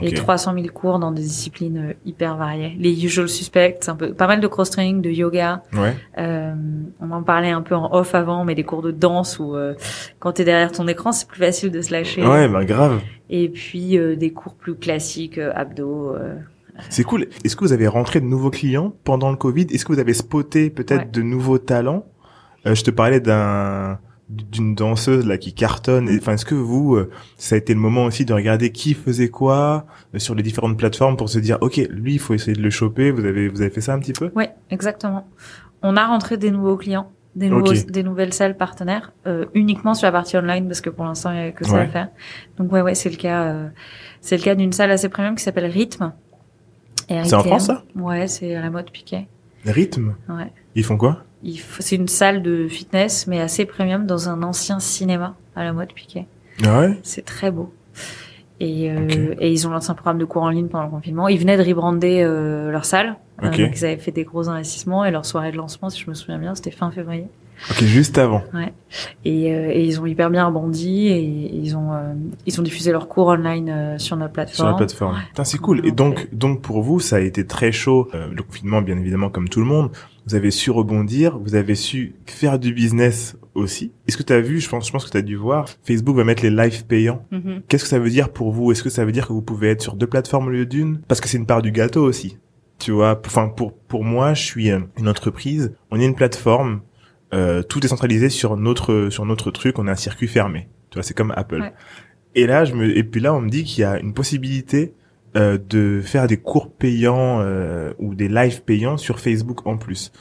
et 0.00 0.12
300 0.12 0.54
000 0.54 0.66
cours 0.68 0.98
dans 0.98 1.10
des 1.10 1.22
disciplines 1.22 1.90
euh, 1.90 1.92
hyper 2.04 2.36
variées. 2.36 2.76
Les 2.78 3.04
usual 3.04 3.28
suspects, 3.28 3.88
un 3.88 3.96
peu, 3.96 4.12
pas 4.12 4.26
mal 4.26 4.40
de 4.40 4.46
cross-training, 4.46 5.02
de 5.02 5.10
yoga. 5.10 5.62
Ouais. 5.72 5.96
Euh, 6.18 6.54
on 7.00 7.10
en 7.10 7.22
parlait 7.22 7.50
un 7.50 7.62
peu 7.62 7.74
en 7.74 7.92
off 7.92 8.14
avant, 8.14 8.44
mais 8.44 8.54
des 8.54 8.64
cours 8.64 8.82
de 8.82 8.90
danse 8.90 9.38
où 9.38 9.54
euh, 9.54 9.74
quand 10.18 10.32
t'es 10.32 10.44
derrière 10.44 10.72
ton 10.72 10.86
écran, 10.88 11.12
c'est 11.12 11.28
plus 11.28 11.40
facile 11.40 11.70
de 11.70 11.82
se 11.82 11.92
lâcher. 11.92 12.24
Ouais, 12.26 12.48
bah 12.48 12.64
grave. 12.64 13.00
Et 13.30 13.48
puis 13.48 13.98
euh, 13.98 14.16
des 14.16 14.32
cours 14.32 14.54
plus 14.54 14.74
classiques, 14.74 15.38
euh, 15.38 15.52
abdos. 15.54 16.14
c'est 16.90 17.04
cool. 17.04 17.26
Est-ce 17.44 17.56
que 17.56 17.64
vous 17.64 17.72
avez 17.72 17.88
rentré 17.88 18.20
de 18.20 18.26
nouveaux 18.26 18.50
clients 18.50 18.92
pendant 19.04 19.30
le 19.30 19.36
Covid? 19.36 19.66
Est-ce 19.70 19.84
que 19.84 19.92
vous 19.92 20.00
avez 20.00 20.14
spoté 20.14 20.70
peut-être 20.70 21.10
de 21.10 21.22
nouveaux 21.22 21.58
talents? 21.58 22.06
Je 22.64 22.82
te 22.82 22.90
parlais 22.90 23.20
d'un 23.20 23.98
d'une 24.28 24.74
danseuse 24.74 25.26
là 25.26 25.38
qui 25.38 25.54
cartonne. 25.54 26.08
Enfin, 26.18 26.34
est-ce 26.34 26.44
que 26.44 26.54
vous, 26.54 26.96
euh, 26.96 27.10
ça 27.38 27.54
a 27.54 27.58
été 27.58 27.72
le 27.72 27.80
moment 27.80 28.04
aussi 28.04 28.24
de 28.24 28.34
regarder 28.34 28.72
qui 28.72 28.94
faisait 28.94 29.28
quoi 29.28 29.86
euh, 30.14 30.18
sur 30.18 30.34
les 30.34 30.42
différentes 30.42 30.76
plateformes 30.76 31.16
pour 31.16 31.30
se 31.30 31.38
dire, 31.38 31.56
ok, 31.62 31.76
lui, 31.90 32.14
il 32.14 32.18
faut 32.18 32.34
essayer 32.34 32.56
de 32.56 32.62
le 32.62 32.70
choper. 32.70 33.10
Vous 33.10 33.24
avez, 33.24 33.48
vous 33.48 33.62
avez 33.62 33.70
fait 33.70 33.80
ça 33.80 33.94
un 33.94 33.98
petit 33.98 34.12
peu? 34.12 34.30
Oui, 34.34 34.44
exactement. 34.70 35.26
On 35.82 35.96
a 35.96 36.06
rentré 36.06 36.36
des 36.36 36.50
nouveaux 36.50 36.76
clients, 36.76 37.10
des 37.36 37.48
nouveaux, 37.48 37.72
des 37.72 38.02
nouvelles 38.02 38.34
salles 38.34 38.56
partenaires, 38.56 39.12
euh, 39.26 39.46
uniquement 39.54 39.94
sur 39.94 40.06
la 40.06 40.12
partie 40.12 40.36
online 40.36 40.66
parce 40.66 40.80
que 40.80 40.90
pour 40.90 41.04
l'instant 41.04 41.30
il 41.30 41.36
n'y 41.36 41.46
a 41.46 41.52
que 41.52 41.64
ça 41.64 41.78
à 41.78 41.86
faire. 41.86 42.08
Donc 42.58 42.70
ouais, 42.72 42.82
ouais, 42.82 42.94
c'est 42.94 43.10
le 43.10 43.16
cas. 43.16 43.70
c'est 44.20 44.36
le 44.36 44.42
cas 44.42 44.54
d'une 44.54 44.72
salle 44.72 44.90
assez 44.90 45.08
premium 45.08 45.36
qui 45.36 45.44
s'appelle 45.44 45.70
Rhythm. 45.70 46.12
C'est 47.08 47.34
en 47.34 47.42
France 47.44 47.66
ça? 47.66 47.84
Ouais, 47.94 48.26
c'est 48.26 48.54
à 48.54 48.60
la 48.60 48.70
mode 48.70 48.90
Piquet. 48.90 49.28
Rhythm. 49.64 50.14
Ouais. 50.28 50.52
Ils 50.74 50.84
font 50.84 50.96
quoi? 50.96 51.24
C'est 51.80 51.96
une 51.96 52.08
salle 52.08 52.42
de 52.42 52.68
fitness, 52.68 53.26
mais 53.26 53.40
assez 53.40 53.64
premium 53.64 54.06
dans 54.06 54.28
un 54.28 54.42
ancien 54.42 54.80
cinéma 54.80 55.36
à 55.54 55.64
la 55.64 55.72
mode 55.72 55.92
Piquet. 55.92 56.26
Ah 56.64 56.80
ouais? 56.80 56.98
C'est 57.02 57.24
très 57.24 57.50
beau. 57.50 57.72
Et, 58.60 58.90
euh, 58.90 59.34
et 59.38 59.52
ils 59.52 59.68
ont 59.68 59.70
lancé 59.70 59.90
un 59.90 59.94
programme 59.94 60.18
de 60.18 60.24
cours 60.24 60.42
en 60.42 60.50
ligne 60.50 60.66
pendant 60.66 60.84
le 60.84 60.90
confinement. 60.90 61.28
Ils 61.28 61.38
venaient 61.38 61.56
de 61.56 61.62
rebrander 61.62 62.22
euh, 62.22 62.72
leur 62.72 62.84
salle. 62.84 63.16
Euh, 63.42 63.50
donc 63.50 63.56
ils 63.56 63.84
avaient 63.84 63.98
fait 63.98 64.10
des 64.10 64.24
gros 64.24 64.48
investissements 64.48 65.04
et 65.04 65.12
leur 65.12 65.24
soirée 65.24 65.52
de 65.52 65.56
lancement, 65.56 65.90
si 65.90 66.02
je 66.02 66.10
me 66.10 66.14
souviens 66.14 66.38
bien, 66.38 66.56
c'était 66.56 66.72
fin 66.72 66.90
février. 66.90 67.28
Ok, 67.70 67.82
juste 67.84 68.18
avant. 68.18 68.42
Ouais. 68.54 68.72
Et, 69.24 69.52
euh, 69.52 69.70
et 69.72 69.84
ils 69.84 70.00
ont 70.00 70.06
hyper 70.06 70.30
bien 70.30 70.46
rebondi 70.46 71.08
et, 71.08 71.20
ils 71.20 71.76
ont 71.76 71.92
euh, 71.92 72.14
ils 72.46 72.60
ont 72.60 72.62
diffusé 72.62 72.92
leurs 72.92 73.08
cours 73.08 73.28
online 73.28 73.68
euh, 73.68 73.98
sur 73.98 74.16
notre 74.16 74.32
plateforme. 74.32 74.56
Sur 74.56 74.66
la 74.66 74.74
plateforme. 74.74 75.16
c'est 75.42 75.58
cool. 75.58 75.84
Et 75.86 75.90
donc 75.90 76.28
donc 76.32 76.62
pour 76.62 76.82
vous, 76.82 77.00
ça 77.00 77.16
a 77.16 77.20
été 77.20 77.46
très 77.46 77.72
chaud. 77.72 78.08
le 78.12 78.42
confinement, 78.42 78.80
bien 78.80 78.96
évidemment, 78.96 79.28
comme 79.28 79.48
tout 79.48 79.60
le 79.60 79.66
monde. 79.66 79.90
Vous 80.28 80.34
avez 80.34 80.50
su 80.50 80.70
rebondir. 80.70 81.38
Vous 81.38 81.54
avez 81.54 81.74
su 81.74 82.14
faire 82.26 82.58
du 82.58 82.72
business 82.72 83.36
aussi. 83.54 83.92
Est-ce 84.06 84.16
que 84.16 84.22
tu 84.22 84.32
as 84.32 84.40
vu, 84.40 84.60
je 84.60 84.68
pense, 84.68 84.86
je 84.86 84.92
pense 84.92 85.04
que 85.04 85.10
tu 85.10 85.16
as 85.16 85.22
dû 85.22 85.36
voir, 85.36 85.66
Facebook 85.84 86.16
va 86.16 86.24
mettre 86.24 86.42
les 86.42 86.50
lives 86.50 86.84
payants. 86.86 87.24
Mm-hmm. 87.32 87.62
Qu'est-ce 87.68 87.84
que 87.84 87.90
ça 87.90 87.98
veut 87.98 88.10
dire 88.10 88.28
pour 88.30 88.52
vous? 88.52 88.70
Est-ce 88.70 88.82
que 88.82 88.90
ça 88.90 89.04
veut 89.04 89.12
dire 89.12 89.26
que 89.26 89.32
vous 89.32 89.42
pouvez 89.42 89.70
être 89.70 89.82
sur 89.82 89.94
deux 89.94 90.06
plateformes 90.06 90.48
au 90.48 90.50
lieu 90.50 90.66
d'une? 90.66 91.00
Parce 91.08 91.20
que 91.20 91.28
c'est 91.28 91.38
une 91.38 91.46
part 91.46 91.62
du 91.62 91.72
gâteau 91.72 92.04
aussi. 92.04 92.38
Tu 92.78 92.92
vois, 92.92 93.20
enfin 93.26 93.48
pour 93.48 93.72
pour 93.72 94.04
moi, 94.04 94.34
je 94.34 94.42
suis 94.44 94.70
une 94.70 95.08
entreprise. 95.08 95.74
On 95.90 95.98
est 95.98 96.04
une 96.04 96.14
plateforme 96.14 96.82
euh, 97.34 97.62
tout 97.62 97.84
est 97.84 97.88
centralisé 97.88 98.30
sur 98.30 98.56
notre 98.56 99.08
sur 99.10 99.26
notre 99.26 99.50
truc, 99.50 99.78
on 99.78 99.86
a 99.86 99.92
un 99.92 99.96
circuit 99.96 100.28
fermé. 100.28 100.68
Tu 100.90 100.94
vois, 100.94 101.02
c'est 101.02 101.14
comme 101.14 101.32
Apple. 101.36 101.72
Et 102.34 102.46
là, 102.46 102.64
je 102.64 102.74
me 102.74 102.96
et 102.96 103.04
puis 103.04 103.20
là, 103.20 103.34
on 103.34 103.40
me 103.40 103.50
dit 103.50 103.64
qu'il 103.64 103.82
y 103.82 103.84
a 103.84 103.98
une 103.98 104.14
possibilité 104.14 104.94
euh, 105.36 105.58
de 105.58 106.00
faire 106.02 106.26
des 106.26 106.38
cours 106.38 106.70
payants 106.70 107.40
euh, 107.40 107.92
ou 107.98 108.14
des 108.14 108.28
lives 108.28 108.62
payants 108.62 108.96
sur 108.96 109.20
Facebook 109.20 109.66
en 109.66 109.76
plus. 109.76 110.12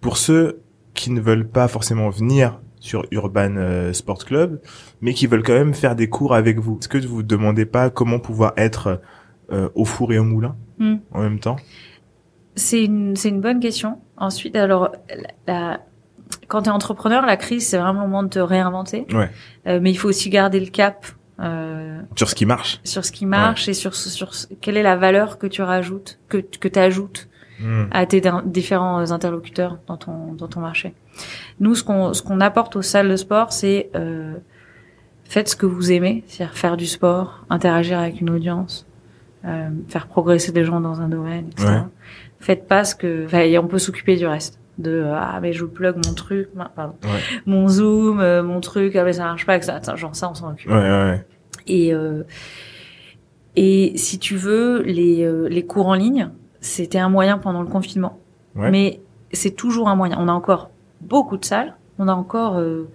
Pour 0.00 0.16
ceux 0.16 0.60
qui 0.94 1.10
ne 1.10 1.20
veulent 1.20 1.48
pas 1.48 1.68
forcément 1.68 2.08
venir 2.10 2.60
sur 2.78 3.06
Urban 3.10 3.56
euh, 3.56 3.92
Sport 3.92 4.24
Club, 4.24 4.60
mais 5.00 5.14
qui 5.14 5.26
veulent 5.26 5.42
quand 5.42 5.54
même 5.54 5.74
faire 5.74 5.96
des 5.96 6.08
cours 6.08 6.34
avec 6.34 6.58
vous. 6.58 6.78
Est-ce 6.78 6.88
que 6.88 6.98
vous 6.98 7.16
vous 7.16 7.22
demandez 7.22 7.64
pas 7.64 7.88
comment 7.88 8.18
pouvoir 8.18 8.52
être 8.56 9.00
euh, 9.50 9.70
au 9.74 9.84
four 9.84 10.12
et 10.12 10.18
au 10.18 10.24
moulin 10.24 10.54
hmm. 10.78 10.96
en 11.12 11.22
même 11.22 11.40
temps? 11.40 11.56
C'est 12.56 12.84
une 12.84 13.16
c'est 13.16 13.30
une 13.30 13.40
bonne 13.40 13.58
question. 13.58 13.98
Ensuite, 14.16 14.54
alors 14.54 14.92
la 15.46 15.80
quand 16.48 16.62
tu 16.62 16.68
es 16.68 16.72
entrepreneur, 16.72 17.24
la 17.26 17.36
crise, 17.36 17.66
c'est 17.66 17.78
vraiment 17.78 18.02
le 18.02 18.06
moment 18.06 18.22
de 18.22 18.28
te 18.28 18.38
réinventer. 18.38 19.06
Ouais. 19.12 19.30
Euh, 19.66 19.80
mais 19.80 19.90
il 19.90 19.96
faut 19.96 20.08
aussi 20.08 20.30
garder 20.30 20.60
le 20.60 20.66
cap. 20.66 21.06
Euh, 21.44 22.00
sur 22.16 22.28
ce 22.28 22.34
qui 22.34 22.46
marche. 22.46 22.80
Sur 22.84 23.04
ce 23.04 23.12
qui 23.12 23.26
marche 23.26 23.68
et 23.68 23.74
sur, 23.74 23.94
sur 23.94 24.32
quelle 24.60 24.76
est 24.76 24.82
la 24.82 24.96
valeur 24.96 25.38
que 25.38 25.46
tu 25.46 25.62
rajoutes, 25.62 26.18
que, 26.28 26.38
que 26.38 26.68
tu 26.68 26.78
ajoutes 26.78 27.28
hmm. 27.60 27.84
à 27.90 28.06
tes 28.06 28.22
différents 28.46 29.10
interlocuteurs 29.10 29.78
dans 29.86 29.96
ton, 29.96 30.32
dans 30.32 30.48
ton 30.48 30.60
marché. 30.60 30.94
Nous, 31.60 31.74
ce 31.74 31.84
qu'on, 31.84 32.14
ce 32.14 32.22
qu'on 32.22 32.40
apporte 32.40 32.76
aux 32.76 32.82
salles 32.82 33.08
de 33.08 33.16
sport, 33.16 33.52
c'est 33.52 33.90
euh, 33.94 34.34
faites 35.24 35.48
ce 35.48 35.56
que 35.56 35.66
vous 35.66 35.92
aimez, 35.92 36.24
c'est-à-dire 36.26 36.56
faire 36.56 36.76
du 36.76 36.86
sport, 36.86 37.44
interagir 37.50 37.98
avec 37.98 38.20
une 38.20 38.30
audience, 38.30 38.86
euh, 39.44 39.68
faire 39.88 40.06
progresser 40.06 40.52
des 40.52 40.64
gens 40.64 40.80
dans 40.80 41.00
un 41.00 41.08
domaine, 41.08 41.48
etc. 41.50 41.82
Faites 42.40 42.68
pas 42.68 42.84
ce 42.84 42.94
que... 42.94 43.24
Enfin, 43.26 43.44
on 43.58 43.66
peut 43.66 43.78
s'occuper 43.78 44.16
du 44.16 44.26
reste 44.26 44.58
de 44.78 45.04
ah 45.14 45.38
mais 45.40 45.52
je 45.52 45.64
plug 45.64 45.94
mon 46.04 46.14
truc 46.14 46.48
pardon 46.74 46.94
mon 47.46 47.68
zoom 47.68 48.20
euh, 48.20 48.42
mon 48.42 48.60
truc 48.60 48.96
ah 48.96 49.04
mais 49.04 49.12
ça 49.12 49.24
marche 49.24 49.46
pas 49.46 49.58
que 49.58 49.64
ça 49.64 49.80
genre 49.94 50.16
ça 50.16 50.28
on 50.30 50.34
s'en 50.34 50.50
occupe 50.50 50.70
ouais, 50.70 50.76
ouais. 50.76 51.24
Et 51.66 51.92
euh, 51.94 52.22
et 53.56 53.92
si 53.96 54.18
tu 54.18 54.36
veux 54.36 54.82
les 54.82 55.22
euh, 55.24 55.48
les 55.48 55.64
cours 55.64 55.86
en 55.86 55.94
ligne 55.94 56.30
c'était 56.60 56.98
un 56.98 57.08
moyen 57.08 57.38
pendant 57.38 57.62
le 57.62 57.68
confinement 57.68 58.18
mais 58.70 59.00
c'est 59.32 59.50
toujours 59.56 59.88
un 59.88 59.96
moyen 59.96 60.16
on 60.20 60.28
a 60.28 60.32
encore 60.32 60.70
beaucoup 61.00 61.36
de 61.36 61.44
salles 61.44 61.74
on 61.98 62.08
a 62.08 62.14
encore 62.14 62.56
euh, 62.58 62.88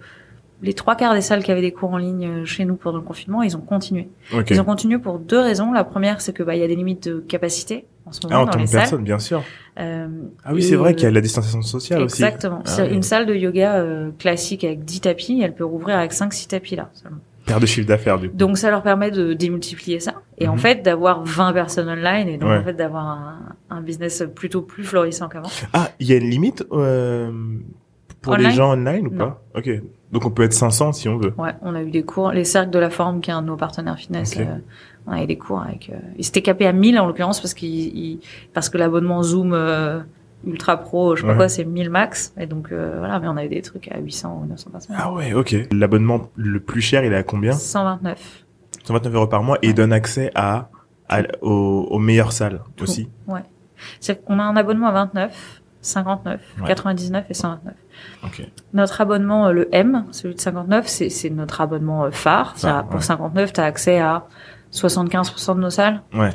les 0.62 0.74
trois 0.74 0.94
quarts 0.96 1.14
des 1.14 1.20
salles 1.22 1.42
qui 1.42 1.50
avaient 1.52 1.60
des 1.62 1.72
cours 1.72 1.90
en 1.90 1.96
ligne 1.98 2.44
chez 2.44 2.64
nous 2.66 2.76
pendant 2.76 2.98
le 2.98 3.04
confinement 3.04 3.42
ils 3.42 3.56
ont 3.56 3.60
continué 3.60 4.08
ils 4.50 4.60
ont 4.60 4.64
continué 4.64 4.98
pour 4.98 5.18
deux 5.18 5.38
raisons 5.40 5.72
la 5.72 5.84
première 5.84 6.20
c'est 6.20 6.32
que 6.32 6.42
bah 6.42 6.54
il 6.56 6.60
y 6.60 6.64
a 6.64 6.68
des 6.68 6.76
limites 6.76 7.08
de 7.08 7.20
capacité 7.20 7.86
en 8.06 8.12
ce 8.12 8.20
Ah, 8.24 8.28
moment 8.28 8.42
en 8.42 8.44
dans 8.46 8.52
tant 8.52 8.58
les 8.58 8.64
que 8.64 8.70
salles. 8.70 8.80
personne, 8.80 9.04
bien 9.04 9.18
sûr. 9.18 9.42
Euh, 9.78 10.08
Ah 10.42 10.52
oui, 10.54 10.62
c'est 10.62 10.74
vrai 10.74 10.90
euh, 10.90 10.94
qu'il 10.94 11.04
y 11.04 11.06
a 11.06 11.10
la 11.10 11.20
distanciation 11.20 11.60
sociale 11.62 12.02
aussi. 12.02 12.22
exactement. 12.24 12.62
Ah 12.66 12.76
oui. 12.80 12.94
Une 12.94 13.02
salle 13.02 13.26
de 13.26 13.34
yoga 13.34 13.76
euh, 13.76 14.10
classique 14.18 14.64
avec 14.64 14.84
10 14.86 15.02
tapis, 15.02 15.40
elle 15.42 15.54
peut 15.54 15.66
rouvrir 15.66 15.98
avec 15.98 16.12
5-6 16.12 16.48
tapis 16.48 16.76
là. 16.76 16.88
seulement. 16.94 17.18
Perte 17.50 17.60
de 17.62 17.66
chiffre 17.66 17.86
d'affaires, 17.88 18.18
du 18.18 18.30
coup. 18.30 18.36
Donc 18.36 18.56
ça 18.58 18.70
leur 18.70 18.82
permet 18.82 19.10
de 19.10 19.32
démultiplier 19.34 20.00
ça 20.00 20.14
et 20.38 20.48
en 20.48 20.52
Mhm. 20.54 20.58
fait 20.58 20.82
d'avoir 20.82 21.22
20 21.24 21.52
personnes 21.52 21.88
online 21.88 22.28
et 22.28 22.38
donc 22.38 22.48
Ouais. 22.50 22.58
en 22.58 22.64
fait 22.64 22.72
d'avoir 22.74 23.06
un, 23.06 23.38
un 23.70 23.80
business 23.82 24.24
plutôt 24.34 24.62
plus 24.62 24.84
florissant 24.84 25.28
qu'avant. 25.28 25.48
Ah, 25.72 25.88
il 26.00 26.06
y 26.08 26.12
a 26.12 26.16
une 26.16 26.30
limite 26.30 26.64
euh, 26.72 27.30
pour 28.22 28.36
les 28.36 28.50
gens 28.50 28.72
online 28.72 29.06
ou 29.08 29.10
Non. 29.10 29.18
pas 29.18 29.42
Ok. 29.56 29.70
Donc 30.12 30.24
on 30.26 30.30
peut 30.30 30.42
être 30.42 30.52
500 30.52 30.92
si 30.92 31.08
on 31.08 31.18
veut. 31.18 31.32
Ouais, 31.38 31.52
on 31.62 31.74
a 31.74 31.82
eu 31.82 31.90
des 31.90 32.02
cours, 32.02 32.32
les 32.32 32.44
cercles 32.44 32.70
de 32.70 32.78
la 32.80 32.90
forme 32.90 33.20
qui 33.20 33.30
est 33.30 33.32
un 33.32 33.42
de 33.42 33.46
nos 33.46 33.56
partenaires 33.56 33.96
fitness. 33.96 34.36
Euh, 34.38 34.44
on 35.06 35.12
a 35.12 35.22
eu 35.22 35.26
des 35.26 35.38
cours 35.38 35.60
avec. 35.62 35.88
Euh, 35.90 35.98
ils 36.18 36.24
s'étaient 36.24 36.42
capés 36.42 36.66
à 36.66 36.72
1000 36.72 36.98
en 36.98 37.06
l'occurrence 37.06 37.40
parce 37.40 37.54
qu'il 37.54 37.68
il- 37.96 38.20
parce 38.52 38.68
que 38.68 38.76
l'abonnement 38.78 39.22
Zoom 39.22 39.52
Ultra 40.46 40.76
Pro, 40.78 41.16
je 41.16 41.20
sais 41.20 41.26
pas 41.26 41.32
Ouais. 41.32 41.36
quoi, 41.38 41.48
c'est 41.48 41.64
1000 41.64 41.90
max 41.90 42.32
et 42.38 42.46
donc 42.46 42.72
euh, 42.72 42.96
voilà, 42.98 43.20
mais 43.20 43.28
on 43.28 43.36
a 43.36 43.44
eu 43.44 43.48
des 43.48 43.60
trucs 43.62 43.88
à 43.92 43.98
800 43.98 44.40
ou 44.42 44.46
900 44.46 44.70
par 44.70 44.80
semaine. 44.82 44.98
Ah 45.02 45.12
ouais, 45.12 45.32
ok. 45.34 45.54
L'abonnement 45.72 46.28
le 46.36 46.60
plus 46.60 46.80
cher, 46.80 47.04
il 47.04 47.12
est 47.12 47.16
à 47.16 47.22
combien 47.22 47.52
129. 47.52 48.44
129 48.84 49.14
euros 49.14 49.26
par 49.26 49.42
mois 49.42 49.58
et 49.62 49.68
il 49.68 49.74
donne 49.74 49.92
accès 49.92 50.30
à, 50.34 50.70
à 51.08 51.20
aux, 51.42 51.86
aux 51.90 51.98
meilleures 51.98 52.32
salles 52.32 52.62
Tout. 52.76 52.84
aussi. 52.84 53.08
C'est 54.00 54.24
qu'on 54.24 54.38
a 54.38 54.42
un 54.42 54.56
abonnement 54.56 54.88
à 54.88 54.92
29, 54.92 55.62
59, 55.82 56.40
Ouais. 56.60 56.66
99 56.68 57.24
et 57.30 57.34
129. 57.34 57.74
Ok. 58.24 58.46
Notre 58.74 59.00
abonnement, 59.00 59.46
euh, 59.48 59.52
le 59.52 59.68
M, 59.74 60.04
celui 60.10 60.34
de 60.34 60.40
59, 60.40 60.86
c'est 60.86 61.08
c'est 61.08 61.30
notre 61.30 61.60
abonnement 61.62 62.04
euh, 62.04 62.10
phare. 62.10 62.58
Ça, 62.58 62.82
pour 62.84 62.96
ouais. 62.96 63.02
59, 63.02 63.52
tu 63.54 63.60
as 63.60 63.64
accès 63.64 63.98
à 64.00 64.26
75% 64.72 65.56
de 65.56 65.60
nos 65.60 65.70
salles. 65.70 66.02
Ouais. 66.14 66.30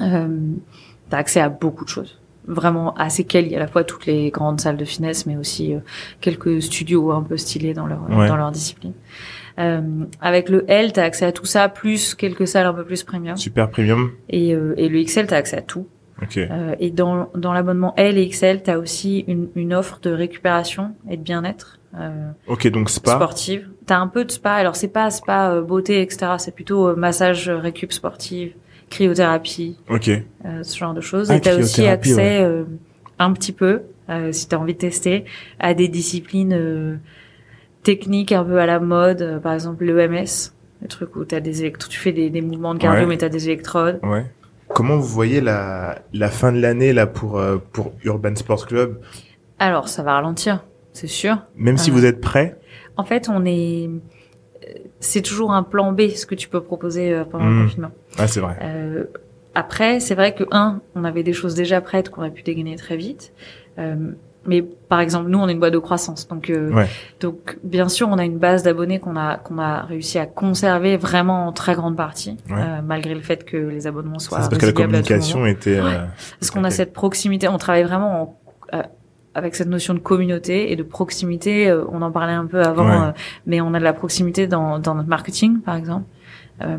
Euh, 0.00 0.28
tu 1.10 1.16
as 1.16 1.18
accès 1.18 1.40
à 1.40 1.48
beaucoup 1.48 1.84
de 1.84 1.88
choses. 1.90 2.20
Vraiment 2.50 2.94
assez 2.94 3.24
quali, 3.24 3.54
à 3.54 3.58
la 3.58 3.66
fois 3.68 3.84
toutes 3.84 4.06
les 4.06 4.30
grandes 4.30 4.60
salles 4.60 4.78
de 4.78 4.84
finesse, 4.86 5.26
mais 5.26 5.36
aussi 5.36 5.74
euh, 5.74 5.80
quelques 6.20 6.62
studios 6.62 7.12
un 7.12 7.22
peu 7.22 7.36
stylés 7.36 7.74
dans 7.74 7.86
leur, 7.86 8.00
Ouais. 8.10 8.26
dans 8.26 8.36
leur 8.36 8.50
discipline. 8.50 8.94
Euh, 9.58 9.80
avec 10.20 10.48
le 10.48 10.64
L, 10.70 10.92
tu 10.92 11.00
as 11.00 11.04
accès 11.04 11.26
à 11.26 11.32
tout 11.32 11.44
ça, 11.44 11.68
plus 11.68 12.14
quelques 12.14 12.46
salles 12.48 12.66
un 12.66 12.72
peu 12.74 12.84
plus 12.84 13.02
premium. 13.02 13.36
Super 13.36 13.68
premium. 13.70 14.12
Et, 14.30 14.54
euh, 14.54 14.72
et 14.76 14.88
le 14.88 15.02
XL, 15.02 15.26
tu 15.26 15.34
as 15.34 15.36
accès 15.36 15.58
à 15.58 15.62
tout. 15.62 15.86
Ok. 16.22 16.36
Euh, 16.38 16.74
et 16.80 16.90
dans, 16.90 17.28
dans 17.36 17.52
l'abonnement 17.52 17.92
L 17.96 18.18
et 18.18 18.28
XL, 18.28 18.62
tu 18.62 18.70
as 18.70 18.78
aussi 18.78 19.24
une, 19.28 19.48
une 19.54 19.74
offre 19.74 20.00
de 20.02 20.10
récupération 20.10 20.94
et 21.10 21.16
de 21.16 21.22
bien-être 21.22 21.78
euh, 21.98 22.30
Ok, 22.46 22.66
donc 22.68 22.88
spa. 22.90 23.12
sportive. 23.16 23.68
Tu 23.86 23.92
as 23.92 24.00
un 24.00 24.08
peu 24.08 24.24
de 24.24 24.30
spa, 24.30 24.52
alors 24.52 24.74
c'est 24.76 24.88
pas 24.88 25.10
spa 25.10 25.50
euh, 25.52 25.62
beauté, 25.62 26.02
etc. 26.02 26.32
C'est 26.38 26.54
plutôt 26.54 26.88
euh, 26.88 26.96
massage, 26.96 27.48
récup 27.50 27.92
sportive, 27.92 28.52
cryothérapie, 28.90 29.76
Ok. 29.88 30.08
euh, 30.08 30.62
ce 30.62 30.76
genre 30.78 30.94
de 30.94 31.00
choses. 31.00 31.30
Ah, 31.30 31.36
et 31.36 31.40
tu 31.40 31.48
as 31.48 31.56
aussi 31.56 31.86
accès 31.86 32.40
euh, 32.42 32.64
un 33.18 33.32
petit 33.32 33.52
peu, 33.52 33.82
euh, 34.10 34.32
si 34.32 34.48
tu 34.48 34.54
as 34.54 34.58
envie 34.58 34.74
de 34.74 34.78
tester, 34.78 35.24
à 35.58 35.74
des 35.74 35.88
disciplines 35.88 36.98
techniques 37.82 38.32
un 38.32 38.44
peu 38.44 38.58
à 38.58 38.66
la 38.66 38.80
mode, 38.80 39.40
par 39.42 39.52
exemple 39.54 39.84
l'EMS, 39.84 40.52
le 40.82 40.88
truc 40.88 41.16
où 41.16 41.24
t'as 41.24 41.40
des 41.40 41.60
électro 41.60 41.88
tu 41.90 41.98
fais 41.98 42.12
des, 42.12 42.30
des 42.30 42.40
mouvements 42.40 42.74
de 42.74 42.78
cardio 42.80 43.02
Ouais. 43.02 43.06
mais 43.08 43.18
tu 43.18 43.24
as 43.24 43.28
des 43.28 43.46
électrodes. 43.48 43.98
Ouais. 44.02 44.24
Comment 44.68 44.96
vous 44.96 45.06
voyez 45.08 45.40
la, 45.40 46.02
la 46.12 46.28
fin 46.28 46.52
de 46.52 46.60
l'année 46.60 46.92
là 46.92 47.06
pour 47.06 47.42
pour 47.72 47.92
Urban 48.04 48.36
Sports 48.36 48.66
Club? 48.66 49.00
Alors 49.58 49.88
ça 49.88 50.02
va 50.02 50.14
ralentir, 50.14 50.64
c'est 50.92 51.06
sûr. 51.06 51.38
Même 51.56 51.78
si 51.78 51.90
vous 51.90 52.04
êtes 52.04 52.20
prêt? 52.20 52.58
En 52.96 53.04
fait, 53.04 53.28
on 53.28 53.44
est 53.46 53.88
c'est 55.00 55.22
toujours 55.22 55.52
un 55.52 55.62
plan 55.62 55.92
B 55.92 56.08
ce 56.10 56.26
que 56.26 56.34
tu 56.34 56.48
peux 56.48 56.60
proposer 56.60 57.12
euh, 57.12 57.24
pendant 57.24 57.46
le 57.48 57.62
confinement. 57.64 57.90
Ah, 58.18 58.26
c'est 58.26 58.40
vrai. 58.40 58.56
Euh, 58.62 59.04
après, 59.54 60.00
c'est 60.00 60.14
vrai 60.14 60.34
que 60.34 60.44
un, 60.50 60.80
on 60.94 61.04
avait 61.04 61.22
des 61.22 61.32
choses 61.32 61.54
déjà 61.54 61.80
prêtes 61.80 62.10
qu'on 62.10 62.20
aurait 62.22 62.30
pu 62.30 62.42
dégainer 62.42 62.76
très 62.76 62.96
vite. 62.96 63.32
Euh, 63.78 63.94
mais 64.46 64.62
par 64.62 65.00
exemple, 65.00 65.28
nous, 65.28 65.38
on 65.38 65.48
est 65.48 65.52
une 65.52 65.58
boîte 65.58 65.72
de 65.74 65.78
croissance, 65.78 66.26
donc 66.26 66.48
euh, 66.48 66.70
Ouais. 66.72 66.86
donc 67.20 67.58
bien 67.64 67.88
sûr, 67.88 68.08
on 68.08 68.16
a 68.18 68.24
une 68.24 68.38
base 68.38 68.62
d'abonnés 68.62 68.98
qu'on 68.98 69.16
a 69.16 69.36
qu'on 69.36 69.58
a 69.58 69.82
réussi 69.82 70.18
à 70.18 70.26
conserver 70.26 70.96
vraiment 70.96 71.46
en 71.48 71.52
très 71.52 71.74
grande 71.74 71.96
partie, 71.96 72.36
Ouais. 72.48 72.56
euh, 72.56 72.80
malgré 72.84 73.14
le 73.14 73.20
fait 73.20 73.44
que 73.44 73.56
les 73.56 73.86
abonnements 73.86 74.18
soient 74.20 74.40
C'est 74.42 74.48
parce 74.48 74.60
que 74.60 74.66
la 74.66 74.72
communication 74.72 75.44
était. 75.44 75.78
euh, 75.78 76.04
Parce 76.40 76.50
qu'on 76.50 76.64
a 76.64 76.70
cette 76.70 76.92
proximité, 76.92 77.46
on 77.48 77.58
travaille 77.58 77.82
vraiment 77.84 78.22
en- 78.22 78.38
euh, 78.78 78.82
avec 79.38 79.54
cette 79.54 79.68
notion 79.68 79.94
de 79.94 79.98
communauté 80.00 80.70
et 80.72 80.76
de 80.76 80.82
proximité. 80.82 81.68
euh, 81.70 81.84
on 81.90 82.02
en 82.02 82.10
parlait 82.10 82.32
un 82.34 82.46
peu 82.46 82.60
avant, 82.62 82.84
Ouais. 82.86 83.06
euh, 83.08 83.12
mais 83.46 83.60
on 83.60 83.72
a 83.74 83.78
de 83.78 83.84
la 83.84 83.92
proximité 83.94 84.46
dans, 84.46 84.78
dans 84.78 84.94
notre 84.94 85.08
marketing, 85.08 85.60
par 85.60 85.76
exemple. 85.76 86.04
Euh, 86.60 86.76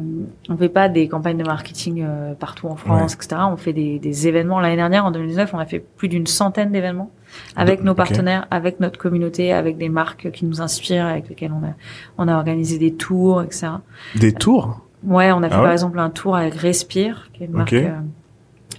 on 0.50 0.58
fait 0.58 0.68
pas 0.68 0.90
des 0.90 1.08
campagnes 1.08 1.38
de 1.38 1.44
marketing 1.46 2.04
euh, 2.06 2.34
partout 2.34 2.68
en 2.68 2.76
France, 2.76 3.14
etc. 3.16 3.42
On 3.50 3.56
fait 3.56 3.72
des, 3.72 3.98
des 3.98 4.28
événements. 4.28 4.60
L'année 4.60 4.76
dernière, 4.76 5.06
en 5.06 5.12
2019, 5.12 5.54
on 5.54 5.58
a 5.60 5.66
fait 5.66 5.80
plus 5.80 6.10
d'une 6.10 6.28
centaine 6.28 6.72
d'événements 6.74 7.12
avec 7.56 7.82
nos 7.84 7.94
partenaires, 7.94 8.46
avec 8.52 8.82
notre 8.82 9.00
communauté, 9.00 9.54
avec 9.54 9.78
des 9.78 9.88
marques 9.88 10.32
qui 10.32 10.46
nous 10.46 10.60
inspirent, 10.62 11.06
avec 11.06 11.30
lesquelles 11.30 11.54
on 11.54 11.66
a, 11.66 11.72
on 12.18 12.28
a 12.28 12.36
organisé 12.36 12.78
des 12.78 12.94
tours, 12.94 13.42
etc. 13.42 13.68
Des 14.16 14.34
tours? 14.34 14.82
Ouais, 15.06 15.32
on 15.32 15.44
a 15.44 15.48
fait 15.50 15.56
Ah 15.56 15.60
ouais? 15.60 15.64
par 15.64 15.72
exemple 15.72 15.98
un 16.00 16.10
tour 16.10 16.36
avec 16.36 16.56
Respire, 16.56 17.30
qui 17.34 17.44
est 17.44 17.46
une 17.46 17.54
marque 17.54 17.72
Ok. 17.72 17.80
euh, 17.82 17.92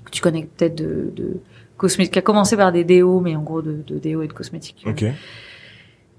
que 0.05 0.11
tu 0.11 0.21
connais 0.21 0.47
peut-être 0.55 0.75
de, 0.75 1.11
de 1.17 1.41
cosmétiques, 1.81 2.13
qui 2.13 2.19
a 2.19 2.23
commencé 2.23 2.57
par 2.57 2.71
des 2.73 2.85
déos, 2.85 3.21
mais 3.21 3.35
en 3.35 3.43
gros 3.43 3.63
de, 3.63 3.83
de 3.87 3.99
déos 3.99 4.23
et 4.23 4.29
de 4.29 4.33
cosmétiques. 4.33 4.85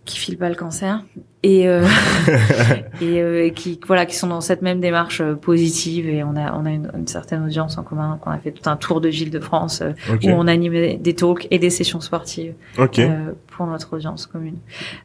Qui 0.05 0.17
filent 0.17 0.37
pas 0.37 0.49
le 0.49 0.55
cancer 0.55 1.03
et 1.43 1.67
euh, 1.67 1.85
et, 3.01 3.21
euh, 3.21 3.45
et 3.45 3.51
qui 3.53 3.79
voilà, 3.85 4.05
qui 4.05 4.15
sont 4.15 4.27
dans 4.27 4.41
cette 4.41 4.61
même 4.61 4.79
démarche 4.79 5.21
euh, 5.21 5.35
positive 5.35 6.07
et 6.09 6.23
on 6.23 6.35
a 6.35 6.53
on 6.53 6.65
a 6.65 6.71
une, 6.71 6.91
une 6.97 7.07
certaine 7.07 7.43
audience 7.43 7.77
en 7.77 7.83
commun. 7.83 8.17
qu'on 8.21 8.31
a 8.31 8.37
fait 8.39 8.51
tout 8.51 8.67
un 8.69 8.77
tour 8.77 8.99
de 9.01 9.09
ville 9.09 9.29
de 9.31 9.39
France 9.39 9.81
euh, 9.81 9.91
où 10.23 10.29
on 10.29 10.47
animait 10.47 10.97
des 10.97 11.13
talks 11.15 11.47
et 11.51 11.59
des 11.59 11.69
sessions 11.69 11.99
sportives 12.01 12.53
Ok. 12.79 12.99
euh, 12.99 13.31
pour 13.47 13.65
notre 13.67 13.93
audience 13.95 14.25
commune. 14.25 14.57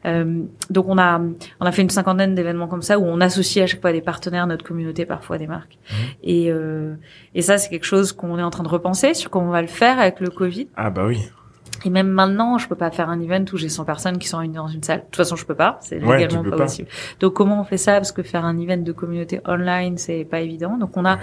Euh, 0.05 0.41
donc 0.69 0.85
on 0.89 0.97
a 0.97 1.21
on 1.59 1.65
a 1.65 1.71
fait 1.71 1.81
une 1.83 1.89
cinquantaine 1.91 2.33
d'événements 2.35 2.67
comme 2.67 2.81
ça 2.81 2.97
où 2.99 3.03
on 3.05 3.21
associe 3.21 3.63
à 3.63 3.67
chaque 3.67 3.81
fois 3.81 3.91
des 3.91 4.01
partenaires, 4.01 4.47
notre 4.47 4.65
communauté, 4.65 5.05
parfois 5.05 5.37
des 5.37 5.47
marques. 5.47 5.77
Mhm. 5.91 5.97
Et 6.23 6.51
euh, 6.51 6.93
et 7.35 7.41
ça 7.43 7.57
c'est 7.57 7.69
quelque 7.69 7.85
chose 7.85 8.13
qu'on 8.13 8.37
est 8.39 8.43
en 8.43 8.49
train 8.51 8.63
de 8.63 8.69
repenser 8.69 9.13
sur 9.13 9.29
comment 9.29 9.47
on 9.47 9.51
va 9.51 9.61
le 9.61 9.67
faire 9.67 9.99
avec 9.99 10.19
le 10.19 10.29
Covid. 10.29 10.67
Ah 10.75 10.89
bah 10.89 11.05
oui. 11.05 11.19
Et 11.87 11.89
même 11.89 12.09
maintenant, 12.09 12.57
je 12.57 12.67
peux 12.67 12.75
pas 12.75 12.91
faire 12.91 13.09
un 13.09 13.21
event 13.21 13.45
où 13.53 13.55
j'ai 13.57 13.69
100 13.69 13.85
personnes 13.85 14.17
qui 14.17 14.27
sont 14.27 14.39
réunies 14.39 14.55
dans 14.55 14.67
une 14.67 14.83
salle. 14.83 14.99
De 14.99 15.05
toute 15.05 15.15
façon, 15.15 15.37
je 15.37 15.45
peux 15.45 15.55
pas. 15.55 15.77
C'est 15.81 16.03
Ouais, 16.03 16.17
légalement 16.17 16.43
pas, 16.43 16.49
pas. 16.57 16.63
possible. 16.63 16.89
Donc 17.21 17.33
comment 17.33 17.61
on 17.61 17.63
fait 17.63 17.77
ça? 17.77 17.93
Parce 17.93 18.11
que 18.11 18.23
faire 18.23 18.43
un 18.43 18.57
event 18.59 18.77
de 18.77 18.91
communauté 18.91 19.39
online, 19.47 19.97
c'est 19.97 20.25
pas 20.25 20.41
évident. 20.41 20.77
Donc 20.77 20.97
on 20.97 21.05
a 21.05 21.15
Ouais. 21.15 21.21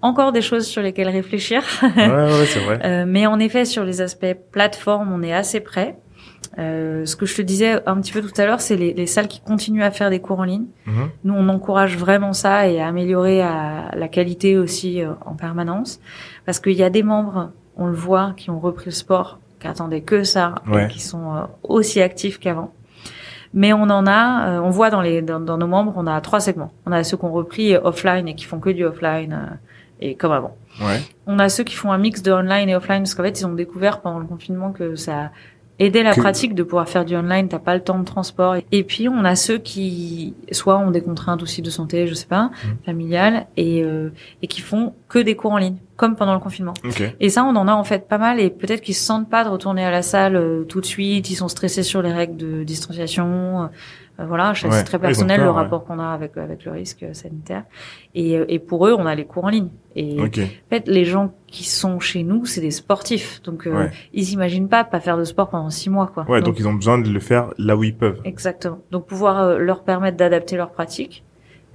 encore 0.00 0.32
des 0.32 0.40
choses 0.40 0.66
sur 0.66 0.80
lesquelles 0.80 1.10
réfléchir. 1.10 1.62
Ouais, 1.82 2.08
ouais, 2.08 2.46
c'est 2.46 2.60
vrai. 2.60 2.80
Euh, 2.84 3.04
mais 3.06 3.26
en 3.26 3.38
effet, 3.38 3.66
sur 3.66 3.84
les 3.84 4.00
aspects 4.00 4.34
plateforme, 4.52 5.12
on 5.12 5.22
est 5.22 5.34
assez 5.34 5.60
près. 5.60 5.98
Euh, 6.58 7.04
ce 7.04 7.16
que 7.16 7.26
je 7.26 7.36
te 7.36 7.42
disais 7.42 7.82
un 7.86 8.00
petit 8.00 8.12
peu 8.12 8.22
tout 8.22 8.32
à 8.40 8.46
l'heure, 8.46 8.62
c'est 8.62 8.76
les, 8.76 8.94
les 8.94 9.06
salles 9.06 9.28
qui 9.28 9.40
continuent 9.40 9.82
à 9.82 9.90
faire 9.90 10.08
des 10.08 10.20
cours 10.20 10.40
en 10.40 10.44
ligne. 10.44 10.64
Mhm. 10.86 11.08
Nous, 11.24 11.34
on 11.34 11.48
encourage 11.50 11.98
vraiment 11.98 12.32
ça 12.32 12.66
et 12.68 12.80
à 12.80 12.86
améliorer 12.86 13.42
à 13.42 13.90
la 13.94 14.08
qualité 14.08 14.56
aussi 14.56 15.02
euh, 15.02 15.10
en 15.26 15.34
permanence. 15.34 16.00
Parce 16.46 16.58
qu'il 16.60 16.72
y 16.72 16.82
a 16.82 16.88
des 16.88 17.02
membres, 17.02 17.50
on 17.76 17.86
le 17.86 17.94
voit, 17.94 18.32
qui 18.38 18.48
ont 18.48 18.58
repris 18.58 18.86
le 18.86 18.92
sport, 18.92 19.38
qui 19.66 19.70
attendaient 19.70 20.00
que 20.02 20.22
ça, 20.24 20.54
Ouais. 20.68 20.84
et 20.84 20.88
qui 20.88 21.00
sont 21.00 21.34
euh, 21.36 21.40
aussi 21.62 22.00
actifs 22.00 22.38
qu'avant. 22.38 22.72
Mais 23.54 23.72
on 23.72 23.82
en 23.84 24.06
a, 24.06 24.48
euh, 24.48 24.60
on 24.60 24.70
voit 24.70 24.90
dans 24.90 25.00
les 25.00 25.22
dans, 25.22 25.40
dans 25.40 25.56
nos 25.56 25.66
membres, 25.66 25.92
on 25.96 26.06
a 26.06 26.20
trois 26.20 26.40
segments. 26.40 26.72
On 26.84 26.92
a 26.92 27.02
ceux 27.04 27.16
qui 27.16 27.24
ont 27.24 27.32
repris 27.32 27.74
euh, 27.74 27.80
offline 27.84 28.28
et 28.28 28.34
qui 28.34 28.44
font 28.44 28.58
que 28.60 28.70
du 28.70 28.84
offline 28.84 29.58
et 30.00 30.14
comme 30.14 30.32
avant. 30.32 30.56
Ouais. 30.80 31.00
On 31.26 31.38
a 31.38 31.48
ceux 31.48 31.64
qui 31.64 31.74
font 31.74 31.90
un 31.90 31.96
mix 31.98 32.22
de 32.22 32.30
online 32.32 32.68
et 32.68 32.76
offline 32.76 32.98
parce 33.02 33.14
qu'en 33.14 33.22
fait 33.22 33.40
ils 33.40 33.46
ont 33.46 33.54
découvert 33.54 34.00
pendant 34.00 34.18
le 34.18 34.26
confinement 34.26 34.72
que 34.72 34.94
ça 34.94 35.30
aidait 35.78 36.02
la 36.02 36.14
Que- 36.14 36.20
pratique 36.20 36.54
de 36.54 36.62
pouvoir 36.62 36.88
faire 36.88 37.04
du 37.04 37.14
online, 37.16 37.48
t'as 37.48 37.58
pas 37.58 37.74
le 37.74 37.82
temps 37.82 37.98
de 37.98 38.04
transport. 38.04 38.56
Et 38.72 38.82
puis 38.84 39.08
on 39.08 39.24
a 39.24 39.36
ceux 39.36 39.58
qui 39.58 40.34
soit 40.52 40.78
ont 40.78 40.90
des 40.90 41.02
contraintes 41.02 41.42
aussi 41.42 41.60
de 41.62 41.68
santé, 41.70 42.06
je 42.06 42.14
sais 42.14 42.26
pas, 42.26 42.50
Mhm. 42.64 42.76
familiales 42.86 43.46
et 43.56 43.82
euh, 43.84 44.10
et 44.42 44.46
qui 44.46 44.60
font 44.62 44.94
que 45.08 45.18
des 45.18 45.36
cours 45.36 45.52
en 45.52 45.58
ligne, 45.58 45.76
comme 45.96 46.16
pendant 46.16 46.32
le 46.34 46.40
confinement. 46.40 46.74
Ok. 46.84 47.02
Et 47.20 47.28
ça, 47.28 47.44
on 47.44 47.54
en 47.56 47.68
a 47.68 47.72
en 47.72 47.84
fait 47.84 48.08
pas 48.08 48.18
mal 48.18 48.40
et 48.40 48.48
peut-être 48.50 48.80
qu'ils 48.80 48.94
se 48.94 49.04
sentent 49.04 49.28
pas 49.28 49.44
de 49.44 49.50
retourner 49.50 49.84
à 49.84 49.90
la 49.90 50.02
salle 50.02 50.36
euh, 50.36 50.64
tout 50.64 50.80
de 50.80 50.86
suite, 50.86 51.28
ils 51.30 51.36
sont 51.36 51.48
stressés 51.48 51.82
sur 51.82 52.00
les 52.02 52.12
règles 52.12 52.36
de 52.36 52.64
distanciation. 52.64 53.64
euh, 53.64 53.66
voilà, 54.18 54.54
c'est 54.54 54.68
Ouais. 54.68 54.82
très 54.84 54.98
personnel 54.98 55.36
peur, 55.40 55.46
le 55.46 55.52
ouais. 55.52 55.62
rapport 55.62 55.84
qu'on 55.84 55.98
a 55.98 56.06
avec 56.08 56.36
avec 56.38 56.64
le 56.64 56.72
risque 56.72 57.02
euh, 57.02 57.12
sanitaire. 57.12 57.64
Et, 58.14 58.38
euh, 58.38 58.44
et 58.48 58.58
pour 58.58 58.86
eux, 58.86 58.94
on 58.98 59.04
a 59.04 59.14
les 59.14 59.26
cours 59.26 59.44
en 59.44 59.48
ligne. 59.50 59.68
Et 59.94 60.18
Ok. 60.20 60.38
en 60.38 60.68
fait, 60.70 60.88
les 60.88 61.04
gens 61.04 61.34
qui 61.46 61.64
sont 61.64 62.00
chez 62.00 62.22
nous, 62.22 62.46
c'est 62.46 62.60
des 62.62 62.70
sportifs. 62.70 63.42
Donc, 63.42 63.66
euh, 63.66 63.76
Ouais. 63.76 63.90
ils 64.14 64.30
imaginent 64.32 64.68
pas 64.68 64.84
pas 64.84 65.00
faire 65.00 65.18
de 65.18 65.24
sport 65.24 65.50
pendant 65.50 65.68
six 65.70 65.90
mois, 65.90 66.06
quoi. 66.06 66.24
Ouais, 66.30 66.40
donc 66.40 66.58
ils 66.58 66.66
ont 66.66 66.72
besoin 66.74 66.98
de 66.98 67.08
le 67.10 67.20
faire 67.20 67.50
là 67.58 67.76
où 67.76 67.84
ils 67.84 67.94
peuvent. 67.96 68.20
Exactement. 68.24 68.78
Donc, 68.90 69.06
pouvoir 69.06 69.38
euh, 69.42 69.58
leur 69.58 69.84
permettre 69.84 70.16
d'adapter 70.16 70.56
leur 70.56 70.70
pratique, 70.72 71.24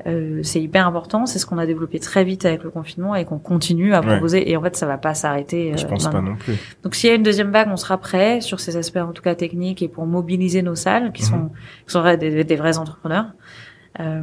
euh, 0.07 0.39
c'est 0.43 0.61
hyper 0.61 0.87
important. 0.87 1.25
C'est 1.25 1.39
ce 1.39 1.45
qu'on 1.45 1.57
a 1.57 1.65
développé 1.65 1.99
très 1.99 2.23
vite 2.23 2.45
avec 2.45 2.63
le 2.63 2.69
confinement 2.69 3.15
et 3.15 3.25
qu'on 3.25 3.39
continue 3.39 3.93
à 3.93 4.01
Ouais. 4.01 4.07
proposer. 4.07 4.49
Et 4.49 4.57
en 4.57 4.61
fait, 4.61 4.75
ça 4.75 4.85
va 4.85 4.97
pas 4.97 5.13
s'arrêter. 5.13 5.73
Je 5.77 5.85
euh, 5.85 5.89
pense 5.89 6.07
pas 6.07 6.21
non 6.21 6.35
plus. 6.35 6.55
Donc, 6.83 6.95
s'il 6.95 7.09
y 7.09 7.13
a 7.13 7.15
une 7.15 7.23
deuxième 7.23 7.51
vague, 7.51 7.69
on 7.71 7.77
sera 7.77 7.97
prêt 7.97 8.41
sur 8.41 8.59
ces 8.59 8.77
aspects, 8.77 8.97
en 8.97 9.11
tout 9.11 9.21
cas 9.23 9.35
techniques, 9.35 9.81
et 9.81 9.87
pour 9.87 10.05
mobiliser 10.05 10.61
nos 10.61 10.75
salles, 10.75 11.11
qui 11.11 11.23
Mhm. 11.23 11.29
sont, 11.29 11.49
qui 11.87 11.91
sont 11.93 12.03
des 12.17 12.55
vrais 12.55 12.77
entrepreneurs. 12.77 13.27
Euh, 13.99 14.21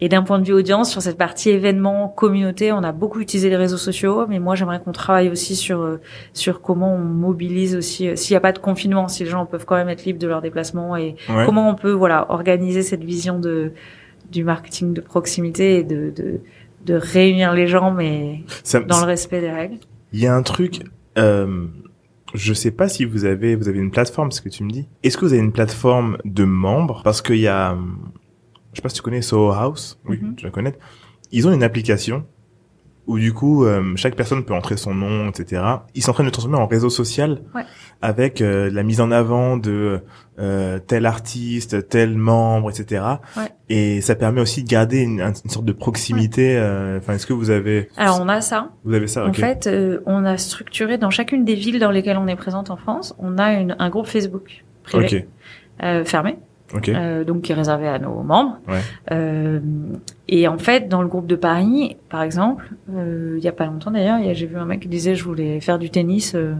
Et 0.00 0.08
d'un 0.08 0.22
point 0.22 0.38
de 0.38 0.44
vue 0.44 0.52
audience, 0.52 0.92
sur 0.92 1.02
cette 1.02 1.18
partie 1.18 1.50
événement, 1.50 2.06
communauté, 2.06 2.70
on 2.70 2.84
a 2.84 2.92
beaucoup 2.92 3.18
utilisé 3.18 3.50
les 3.50 3.56
réseaux 3.56 3.76
sociaux, 3.76 4.26
mais 4.28 4.38
moi 4.38 4.54
j'aimerais 4.54 4.78
qu'on 4.78 4.92
travaille 4.92 5.28
aussi 5.28 5.56
sur 5.56 5.80
euh, 5.80 6.00
sur 6.32 6.60
comment 6.62 6.94
on 6.94 6.98
mobilise 6.98 7.74
aussi, 7.74 8.06
euh, 8.08 8.14
s'il 8.14 8.32
n'y 8.34 8.36
a 8.36 8.40
pas 8.40 8.52
de 8.52 8.60
confinement, 8.60 9.08
si 9.08 9.24
les 9.24 9.28
gens 9.30 9.44
peuvent 9.44 9.64
quand 9.66 9.74
même 9.74 9.88
être 9.88 10.04
libres 10.04 10.20
de 10.20 10.28
leurs 10.28 10.40
déplacements 10.40 10.94
et 10.96 11.16
comment 11.44 11.68
on 11.68 11.74
peut 11.74 11.90
voilà 11.90 12.26
organiser 12.30 12.82
cette 12.82 13.02
vision 13.02 13.40
de 13.40 13.72
du 14.30 14.44
marketing 14.44 14.94
de 14.94 15.00
proximité 15.00 15.78
et 15.78 15.84
de 15.84 16.10
de, 16.14 16.40
de 16.84 16.94
réunir 16.94 17.52
les 17.54 17.66
gens, 17.66 17.92
mais 17.92 18.44
dans 18.86 19.00
le 19.00 19.06
respect 19.06 19.40
des 19.40 19.50
règles. 19.50 19.78
Il 20.12 20.20
y 20.20 20.26
a 20.26 20.34
un 20.34 20.42
truc. 20.42 20.82
Euh, 21.16 21.66
je 22.34 22.52
sais 22.52 22.70
pas 22.70 22.88
si 22.88 23.04
vous 23.04 23.24
avez 23.24 23.56
vous 23.56 23.68
avez 23.68 23.78
une 23.78 23.90
plateforme, 23.90 24.30
ce 24.30 24.40
que 24.40 24.48
tu 24.48 24.62
me 24.64 24.70
dis. 24.70 24.86
Est-ce 25.02 25.16
que 25.16 25.24
vous 25.24 25.32
avez 25.32 25.42
une 25.42 25.52
plateforme 25.52 26.18
de 26.24 26.44
membres? 26.44 27.02
Parce 27.02 27.22
qu'il 27.22 27.38
y 27.38 27.48
a 27.48 27.76
je 28.72 28.76
sais 28.76 28.82
pas 28.82 28.88
si 28.90 28.96
tu 28.96 29.02
connais 29.02 29.22
Soho 29.22 29.50
House. 29.50 29.98
Oui, 30.04 30.18
mm-hmm. 30.18 30.34
tu 30.36 30.44
la 30.44 30.50
connais. 30.50 30.74
Ils 31.32 31.48
ont 31.48 31.52
une 31.52 31.62
application 31.62 32.24
où 33.08 33.18
du 33.18 33.32
coup 33.32 33.64
euh, 33.64 33.94
chaque 33.96 34.14
personne 34.14 34.44
peut 34.44 34.54
entrer 34.54 34.76
son 34.76 34.94
nom, 34.94 35.30
etc. 35.30 35.62
Ils 35.94 36.02
sont 36.02 36.10
en 36.10 36.14
train 36.14 36.24
de 36.24 36.30
transformer 36.30 36.58
en 36.58 36.66
réseau 36.66 36.90
social 36.90 37.40
ouais. 37.54 37.62
avec 38.02 38.40
euh, 38.40 38.70
la 38.70 38.82
mise 38.82 39.00
en 39.00 39.10
avant 39.10 39.56
de 39.56 40.02
euh, 40.38 40.78
tel 40.78 41.06
artiste, 41.06 41.88
tel 41.88 42.16
membre, 42.16 42.70
etc. 42.70 43.02
Ouais. 43.36 43.44
Et 43.70 44.02
ça 44.02 44.14
permet 44.14 44.42
aussi 44.42 44.62
de 44.62 44.68
garder 44.68 45.00
une, 45.00 45.20
une 45.20 45.50
sorte 45.50 45.64
de 45.64 45.72
proximité. 45.72 46.58
Euh, 46.58 46.98
enfin, 46.98 47.14
est-ce 47.14 47.26
que 47.26 47.32
vous 47.32 47.48
avez 47.48 47.88
Alors 47.96 48.20
on 48.20 48.28
a 48.28 48.42
ça. 48.42 48.72
Vous 48.84 48.94
avez 48.94 49.06
ça. 49.06 49.26
En 49.26 49.32
fait, 49.32 49.68
on 50.04 50.24
a 50.26 50.36
structuré 50.36 50.98
dans 50.98 51.10
chacune 51.10 51.46
des 51.46 51.54
villes 51.54 51.80
dans 51.80 51.90
lesquelles 51.90 52.18
on 52.18 52.28
est 52.28 52.36
présente 52.36 52.70
en 52.70 52.76
France, 52.76 53.16
on 53.18 53.38
a 53.38 53.54
une, 53.54 53.74
un 53.78 53.88
groupe 53.88 54.06
Facebook 54.06 54.64
privé 54.82 55.26
fermé 56.04 56.38
euh, 56.88 57.24
donc 57.24 57.42
qui 57.42 57.52
est 57.52 57.54
réservé 57.54 57.88
à 57.88 57.98
nos 57.98 58.22
membres. 58.22 58.58
Ouais. 58.68 58.80
Euh, 59.12 59.60
et 60.28 60.48
en 60.48 60.58
fait, 60.58 60.88
dans 60.88 61.02
le 61.02 61.08
groupe 61.08 61.26
de 61.26 61.36
Paris, 61.36 61.96
par 62.08 62.22
exemple, 62.22 62.70
euh, 62.94 63.34
il 63.38 63.44
y 63.44 63.48
a 63.48 63.52
pas 63.52 63.66
longtemps 63.66 63.90
d'ailleurs, 63.90 64.18
j'ai 64.34 64.46
vu 64.46 64.56
un 64.56 64.64
mec 64.64 64.80
qui 64.80 64.88
disait 64.88 65.14
je 65.14 65.24
voulais 65.24 65.60
faire 65.60 65.78
du 65.78 65.90
tennis. 65.90 66.34
Euh, 66.34 66.54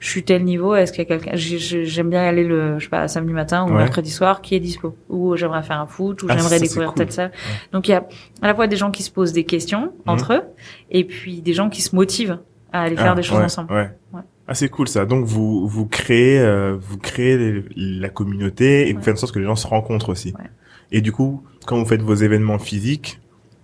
je 0.00 0.10
suis 0.10 0.22
tel 0.22 0.44
niveau. 0.44 0.74
Est-ce 0.74 0.92
qu'il 0.92 0.98
y 0.98 1.06
a 1.06 1.16
quelqu'un 1.16 1.30
J'aime 1.34 2.10
bien 2.10 2.22
aller 2.22 2.44
le, 2.44 2.78
je 2.78 2.84
sais 2.84 2.90
pas, 2.90 3.08
samedi 3.08 3.32
matin 3.32 3.64
ou 3.64 3.72
mercredi 3.72 4.10
soir, 4.10 4.42
qui 4.42 4.54
est 4.54 4.60
dispo 4.60 4.94
Ou 5.08 5.34
j'aimerais 5.36 5.62
faire 5.62 5.80
un 5.80 5.86
foot, 5.86 6.22
ou 6.22 6.26
ah, 6.28 6.36
j'aimerais 6.36 6.60
découvrir 6.60 6.92
telle 6.92 7.10
salle. 7.10 7.32
Donc 7.72 7.88
il 7.88 7.92
y 7.92 7.94
a 7.94 8.06
à 8.42 8.48
la 8.48 8.54
fois 8.54 8.66
des 8.66 8.76
gens 8.76 8.90
qui 8.90 9.02
se 9.02 9.10
posent 9.10 9.32
des 9.32 9.44
questions 9.44 9.84
mhm. 9.84 9.90
entre 10.06 10.34
eux, 10.34 10.42
et 10.90 11.04
puis 11.04 11.40
des 11.40 11.54
gens 11.54 11.70
qui 11.70 11.80
se 11.80 11.96
motivent 11.96 12.38
à 12.70 12.82
aller 12.82 12.96
faire 12.96 13.12
ah, 13.12 13.14
des 13.14 13.22
choses 13.22 13.40
ensemble. 13.40 13.72
Ouais. 13.72 14.20
Ah 14.46 14.54
c'est 14.54 14.68
cool 14.68 14.88
ça. 14.88 15.06
Donc 15.06 15.24
vous 15.24 15.66
vous 15.66 15.86
créez 15.86 16.38
euh, 16.38 16.76
vous 16.78 16.98
créez 16.98 17.64
la 17.76 18.08
communauté 18.08 18.88
et 18.88 18.92
vous 18.92 19.02
faites 19.02 19.14
en 19.14 19.18
sorte 19.18 19.32
que 19.32 19.38
les 19.38 19.46
gens 19.46 19.56
se 19.56 19.66
rencontrent 19.66 20.10
aussi. 20.10 20.34
Et 20.92 21.00
du 21.00 21.12
coup, 21.12 21.42
quand 21.66 21.78
vous 21.78 21.86
faites 21.86 22.02
vos 22.02 22.14
événements 22.14 22.58
physiques, 22.58 23.20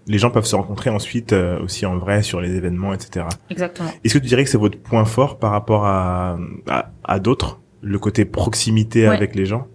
les 0.07 0.19
gens 0.19 0.31
peuvent 0.31 0.47
se 0.47 0.57
rencontrer 0.57 0.91
ensuite 0.91 1.33
euh, 1.33 1.61
aussi 1.63 1.85
en 1.87 1.99
vrai 1.99 2.23
sur 2.23 2.41
les 2.41 2.55
événements, 2.55 2.95
etc. 2.95 3.27
Exactement. 3.51 3.91
Est-ce 4.03 4.15
que 4.15 4.19
tu 4.19 4.27
dirais 4.27 4.45
que 4.45 4.51
c'est 4.51 4.59
votre 4.59 4.79
point 4.79 5.05
fort 5.05 5.39
par 5.39 5.53
rapport 5.53 5.85
à 5.85 6.39
à, 6.69 6.91
à 7.05 7.19
d'autres, 7.19 7.61
le 7.83 7.99
côté 7.99 8.25
proximité 8.25 9.07
avec 9.07 9.35
les 9.35 9.45
gens? 9.47 9.67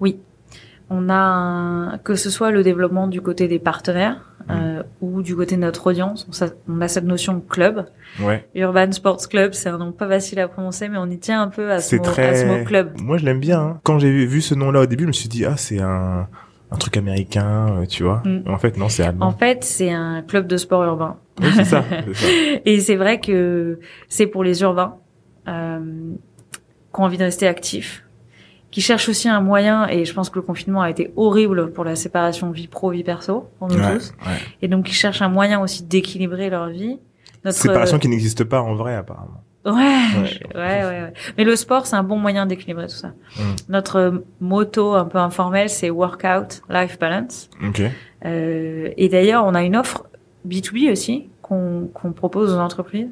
Oui. 0.00 0.18
On 0.94 1.08
a 1.08 1.98
que 2.04 2.14
ce 2.14 2.28
soit 2.28 2.50
le 2.50 2.62
développement 2.62 3.06
du 3.06 3.22
côté 3.22 3.48
des 3.48 3.58
partenaires, 3.58 4.20
euh, 4.50 4.82
ou 5.00 5.22
du 5.22 5.34
côté 5.34 5.56
de 5.56 5.60
notre 5.60 5.86
audience. 5.86 6.28
On, 6.68 6.80
a 6.80 6.88
cette 6.88 7.04
notion 7.04 7.34
de 7.34 7.40
club. 7.40 7.86
Ouais. 8.20 8.46
Urban 8.54 8.92
Sports 8.92 9.28
Club, 9.28 9.54
c'est 9.54 9.70
un 9.70 9.78
nom 9.78 9.92
pas 9.92 10.08
facile 10.08 10.40
à 10.40 10.48
prononcer, 10.48 10.88
mais 10.88 10.98
on 10.98 11.06
y 11.06 11.18
tient 11.18 11.40
un 11.40 11.48
peu 11.48 11.70
à 11.70 11.80
ce, 11.80 11.96
mot, 11.96 12.02
très... 12.02 12.64
club. 12.64 13.00
Moi, 13.00 13.16
je 13.16 13.24
l'aime 13.24 13.40
bien. 13.40 13.60
Hein. 13.60 13.80
Quand 13.84 13.98
j'ai 13.98 14.26
vu 14.26 14.42
ce 14.42 14.54
nom-là 14.54 14.80
au 14.80 14.86
début, 14.86 15.04
je 15.04 15.08
me 15.08 15.12
suis 15.12 15.28
dit 15.28 15.44
ah 15.46 15.56
c'est 15.56 15.80
un 15.80 16.28
un 16.72 16.76
truc 16.76 16.96
américain, 16.96 17.66
euh, 17.76 17.86
tu 17.86 18.02
vois. 18.02 18.22
Mm. 18.24 18.44
En 18.46 18.58
fait, 18.58 18.78
non, 18.78 18.88
c'est 18.88 19.02
allemand. 19.02 19.26
En 19.26 19.32
fait, 19.32 19.62
c'est 19.62 19.90
un 19.90 20.22
club 20.22 20.46
de 20.46 20.56
sport 20.56 20.82
urbain. 20.84 21.18
Oui, 21.40 21.48
c'est 21.54 21.64
ça, 21.64 21.84
ça. 22.14 22.26
Et 22.64 22.80
c'est 22.80 22.96
vrai 22.96 23.20
que 23.20 23.78
c'est 24.08 24.26
pour 24.26 24.42
les 24.42 24.62
urbains 24.62 24.96
euh, 25.48 25.80
qui 26.94 27.00
ont 27.00 27.04
envie 27.04 27.18
de 27.18 27.24
rester 27.24 27.46
actifs, 27.46 28.04
qui 28.72 28.80
cherchent 28.80 29.08
aussi 29.08 29.28
un 29.28 29.40
moyen, 29.40 29.86
et 29.86 30.04
je 30.04 30.12
pense 30.14 30.30
que 30.30 30.36
le 30.36 30.42
confinement 30.42 30.80
a 30.80 30.90
été 30.90 31.12
horrible 31.14 31.72
pour 31.72 31.84
la 31.84 31.94
séparation 31.94 32.50
vie 32.50 32.66
pro 32.66 32.90
vie 32.90 33.04
perso 33.04 33.50
pour 33.58 33.68
nous 33.68 33.76
tous, 33.76 34.12
et 34.62 34.66
donc 34.66 34.90
ils 34.90 34.94
cherchent 34.94 35.22
un 35.22 35.28
moyen 35.28 35.60
aussi 35.60 35.84
d'équilibrer 35.84 36.50
leur 36.50 36.68
vie. 36.68 36.98
Notre... 37.44 37.58
Séparation 37.58 37.98
qui 37.98 38.08
n'existe 38.08 38.44
pas 38.44 38.60
en 38.60 38.74
vrai 38.74 38.94
apparemment. 38.94 39.42
Ouais, 39.64 39.72
ouais, 40.54 40.54
ouais, 40.56 40.84
ouais, 40.84 41.12
Mais 41.38 41.44
le 41.44 41.54
sport, 41.54 41.86
c'est 41.86 41.94
un 41.94 42.02
bon 42.02 42.16
moyen 42.16 42.46
d'équilibrer 42.46 42.86
tout 42.86 42.96
ça. 42.96 43.12
Mm. 43.36 43.42
Notre 43.68 44.24
motto 44.40 44.94
un 44.94 45.04
peu 45.04 45.18
informel, 45.18 45.68
c'est 45.68 45.90
workout, 45.90 46.62
life 46.68 46.98
balance. 46.98 47.48
Okay. 47.68 47.90
Euh, 48.24 48.88
et 48.96 49.08
d'ailleurs, 49.08 49.44
on 49.44 49.54
a 49.54 49.62
une 49.62 49.76
offre 49.76 50.06
B2B 50.48 50.90
aussi 50.90 51.28
qu'on 51.42 51.90
qu'on 51.92 52.12
propose 52.12 52.52
aux 52.52 52.58
entreprises 52.58 53.10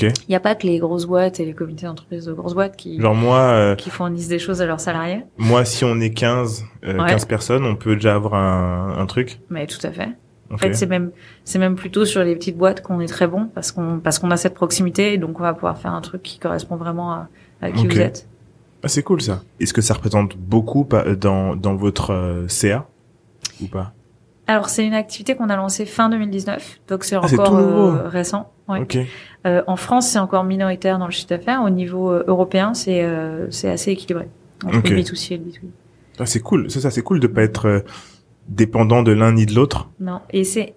il 0.00 0.12
n'y 0.28 0.34
a 0.34 0.40
pas 0.40 0.54
que 0.54 0.66
les 0.66 0.78
grosses 0.78 1.06
boîtes 1.06 1.40
et 1.40 1.44
les 1.44 1.54
comités 1.54 1.86
d'entreprise 1.86 2.24
de 2.26 2.32
grosses 2.32 2.54
boîtes 2.54 2.76
qui, 2.76 3.00
Genre 3.00 3.14
moi, 3.14 3.38
euh, 3.38 3.74
qui 3.74 3.90
fournissent 3.90 4.28
des 4.28 4.38
choses 4.38 4.62
à 4.62 4.66
leurs 4.66 4.80
salariés? 4.80 5.24
Moi, 5.38 5.64
si 5.64 5.84
on 5.84 6.00
est 6.00 6.10
15, 6.10 6.64
euh, 6.84 7.06
15 7.06 7.24
personnes, 7.24 7.64
on 7.64 7.76
peut 7.76 7.94
déjà 7.94 8.14
avoir 8.14 8.34
un, 8.34 8.96
un 8.98 9.06
truc? 9.06 9.40
Mais 9.50 9.66
tout 9.66 9.84
à 9.84 9.90
fait. 9.90 10.08
En 10.52 10.56
fait, 10.56 10.74
c'est 10.74 10.86
même, 10.86 11.12
c'est 11.44 11.60
même 11.60 11.76
plutôt 11.76 12.04
sur 12.04 12.24
les 12.24 12.34
petites 12.34 12.56
boîtes 12.56 12.82
qu'on 12.82 13.00
est 13.00 13.06
très 13.06 13.28
bon 13.28 13.48
parce 13.54 13.70
qu'on, 13.70 14.00
parce 14.00 14.18
qu'on 14.18 14.32
a 14.32 14.36
cette 14.36 14.54
proximité 14.54 15.12
et 15.12 15.18
donc 15.18 15.38
on 15.38 15.42
va 15.42 15.54
pouvoir 15.54 15.78
faire 15.78 15.92
un 15.92 16.00
truc 16.00 16.22
qui 16.22 16.40
correspond 16.40 16.74
vraiment 16.74 17.12
à, 17.12 17.28
à 17.62 17.70
qui 17.70 17.86
vous 17.86 18.00
êtes. 18.00 18.26
Ah, 18.82 18.88
c'est 18.88 19.02
cool 19.02 19.20
ça. 19.20 19.42
Est-ce 19.60 19.72
que 19.72 19.80
ça 19.80 19.94
représente 19.94 20.36
beaucoup 20.36 20.88
dans, 21.18 21.54
dans 21.54 21.74
votre 21.76 22.12
euh, 22.12 22.48
CA 22.48 22.88
ou 23.62 23.66
pas? 23.66 23.92
Alors 24.46 24.68
c'est 24.68 24.84
une 24.84 24.94
activité 24.94 25.36
qu'on 25.36 25.48
a 25.48 25.54
lancée 25.54 25.86
fin 25.86 26.08
2019, 26.08 26.80
donc 26.88 27.04
c'est 27.04 27.14
ah, 27.14 27.20
encore 27.20 27.54
euh, 27.54 28.08
récent. 28.08 28.50
Ouais. 28.68 28.84
Euh, 29.46 29.62
en 29.66 29.76
France, 29.76 30.08
c'est 30.08 30.18
encore 30.18 30.44
minoritaire 30.44 30.98
dans 30.98 31.06
le 31.06 31.12
chiffre 31.12 31.28
d'affaires. 31.28 31.62
Au 31.62 31.70
niveau 31.70 32.10
euh, 32.10 32.24
européen, 32.26 32.74
c'est 32.74 33.02
euh, 33.02 33.50
c'est 33.50 33.70
assez 33.70 33.92
équilibré 33.92 34.28
entre 34.64 34.90
le 34.90 34.96
B2C 34.96 35.34
et 35.34 35.38
le 35.38 35.44
B2B. 35.44 35.70
Ah, 36.18 36.26
c'est 36.26 36.40
cool, 36.40 36.70
c'est 36.70 36.80
ça, 36.80 36.90
c'est 36.90 37.02
cool 37.02 37.18
de 37.20 37.26
pas 37.26 37.42
être 37.42 37.82
dépendant 38.48 39.02
de 39.02 39.12
l'un 39.12 39.32
ni 39.32 39.46
de 39.46 39.54
l'autre. 39.54 39.88
Non, 40.00 40.20
et 40.30 40.44
c'est 40.44 40.74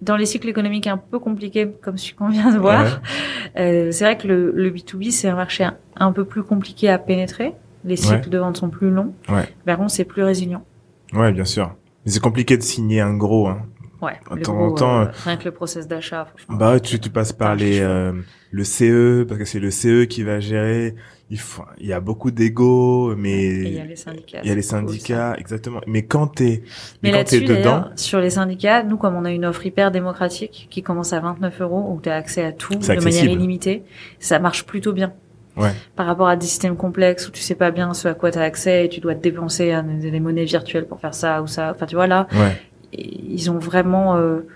dans 0.00 0.16
les 0.16 0.24
cycles 0.24 0.48
économiques 0.48 0.86
un 0.86 0.96
peu 0.96 1.18
compliqués 1.18 1.68
comme 1.82 1.98
celui 1.98 2.14
qu'on 2.14 2.28
vient 2.28 2.52
de 2.52 2.58
voir. 2.58 3.02
c'est 3.54 4.00
vrai 4.00 4.16
que 4.16 4.26
le, 4.26 4.52
le 4.52 4.70
B2B 4.70 5.10
c'est 5.10 5.28
un 5.28 5.34
marché 5.34 5.68
un, 5.96 6.12
peu 6.12 6.24
plus 6.24 6.42
compliqué 6.42 6.88
à 6.88 6.98
pénétrer. 6.98 7.54
Les 7.84 7.96
cycles 7.96 8.30
de 8.30 8.38
vente 8.38 8.56
sont 8.56 8.70
plus 8.70 8.90
longs. 8.90 9.12
Ouais. 9.28 9.48
Par 9.66 9.76
contre, 9.76 9.90
c'est 9.90 10.04
plus 10.04 10.22
résilient. 10.22 10.64
Ouais, 11.12 11.32
bien 11.32 11.44
sûr 11.44 11.74
c'est 12.08 12.20
compliqué 12.22 12.56
de 12.56 12.62
signer 12.62 13.00
un 13.00 13.14
gros. 13.14 13.48
Hein. 13.48 13.62
Ouais. 14.00 14.20
De 14.30 14.42
temps 14.42 14.58
en 14.58 14.72
temps. 14.72 15.00
Euh, 15.00 15.06
rien 15.24 15.36
que 15.36 15.44
le 15.44 15.50
process 15.50 15.88
d'achat. 15.88 16.28
Bah 16.48 16.78
tu, 16.80 17.00
tu 17.00 17.10
passes 17.10 17.32
par 17.32 17.56
les 17.56 17.80
euh, 17.80 18.12
le 18.50 18.64
CE 18.64 19.24
parce 19.24 19.38
que 19.38 19.44
c'est 19.44 19.58
le 19.58 19.70
CE 19.70 20.04
qui 20.04 20.22
va 20.22 20.40
gérer. 20.40 20.94
Il 21.30 21.38
faut, 21.38 21.64
il 21.78 21.86
y 21.86 21.92
a 21.92 22.00
beaucoup 22.00 22.30
d'ego, 22.30 23.14
mais 23.14 23.44
il 23.44 23.74
y 23.74 23.80
a 23.80 23.84
les 23.84 23.96
syndicats. 23.96 24.40
Il 24.42 24.48
y 24.48 24.52
a 24.52 24.54
les 24.54 24.62
syndicats, 24.62 25.34
exactement. 25.36 25.80
Mais 25.86 26.02
quand 26.02 26.28
t'es, 26.28 26.62
mais, 27.02 27.10
mais 27.10 27.18
quand 27.18 27.24
t'es 27.24 27.40
dedans, 27.40 27.84
sur 27.96 28.20
les 28.20 28.30
syndicats, 28.30 28.82
nous 28.82 28.96
comme 28.96 29.14
on 29.14 29.26
a 29.26 29.30
une 29.30 29.44
offre 29.44 29.66
hyper 29.66 29.90
démocratique 29.90 30.68
qui 30.70 30.82
commence 30.82 31.12
à 31.12 31.20
29 31.20 31.60
euros 31.60 31.92
où 31.92 32.00
t'as 32.00 32.14
accès 32.14 32.44
à 32.44 32.52
tout 32.52 32.74
de 32.74 33.04
manière 33.04 33.24
illimitée, 33.24 33.82
ça 34.20 34.38
marche 34.38 34.64
plutôt 34.64 34.92
bien. 34.92 35.12
Ouais. 35.58 35.72
Par 35.96 36.06
rapport 36.06 36.28
à 36.28 36.36
des 36.36 36.46
systèmes 36.46 36.76
complexes 36.76 37.26
où 37.28 37.32
tu 37.32 37.42
sais 37.42 37.56
pas 37.56 37.72
bien 37.72 37.92
ce 37.92 38.06
à 38.06 38.14
quoi 38.14 38.30
tu 38.30 38.38
as 38.38 38.42
accès 38.42 38.84
et 38.84 38.88
tu 38.88 39.00
dois 39.00 39.16
te 39.16 39.20
dépenser 39.20 39.72
à 39.72 39.82
des 39.82 40.20
monnaies 40.20 40.44
virtuelles 40.44 40.86
pour 40.86 41.00
faire 41.00 41.14
ça 41.14 41.42
ou 41.42 41.48
ça. 41.48 41.72
Enfin, 41.74 41.86
tu 41.86 41.96
vois 41.96 42.06
là, 42.06 42.28
ouais. 42.32 42.56
Ils 42.92 43.50
ont 43.50 43.58
vraiment 43.58 44.16
euh, 44.16 44.46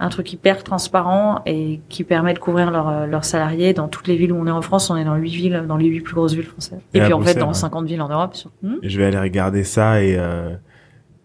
un 0.00 0.08
truc 0.08 0.32
hyper 0.32 0.64
transparent 0.64 1.42
et 1.46 1.80
qui 1.88 2.04
permet 2.04 2.34
de 2.34 2.38
couvrir 2.38 2.70
leurs 2.70 2.88
euh, 2.88 3.06
leurs 3.06 3.24
salariés 3.24 3.72
dans 3.72 3.88
toutes 3.88 4.08
les 4.08 4.16
villes 4.16 4.32
où 4.32 4.36
on 4.36 4.46
est 4.46 4.52
en 4.52 4.62
France. 4.62 4.90
On 4.90 4.96
est 4.96 5.04
dans 5.04 5.16
huit 5.16 5.34
villes, 5.34 5.64
dans 5.66 5.76
les 5.76 5.86
huit 5.86 6.00
plus 6.00 6.14
grosses 6.14 6.34
villes 6.34 6.46
françaises. 6.46 6.80
Et, 6.94 7.00
puis 7.00 7.12
en 7.12 7.20
fait 7.20 7.34
dans 7.34 7.52
50 7.52 7.86
villes 7.86 8.02
en 8.02 8.08
Europe. 8.08 8.34
Hmm 8.62 8.76
je 8.82 8.98
vais 8.98 9.06
aller 9.06 9.18
regarder 9.18 9.64
ça 9.64 10.02
et 10.02 10.16
euh, 10.16 10.54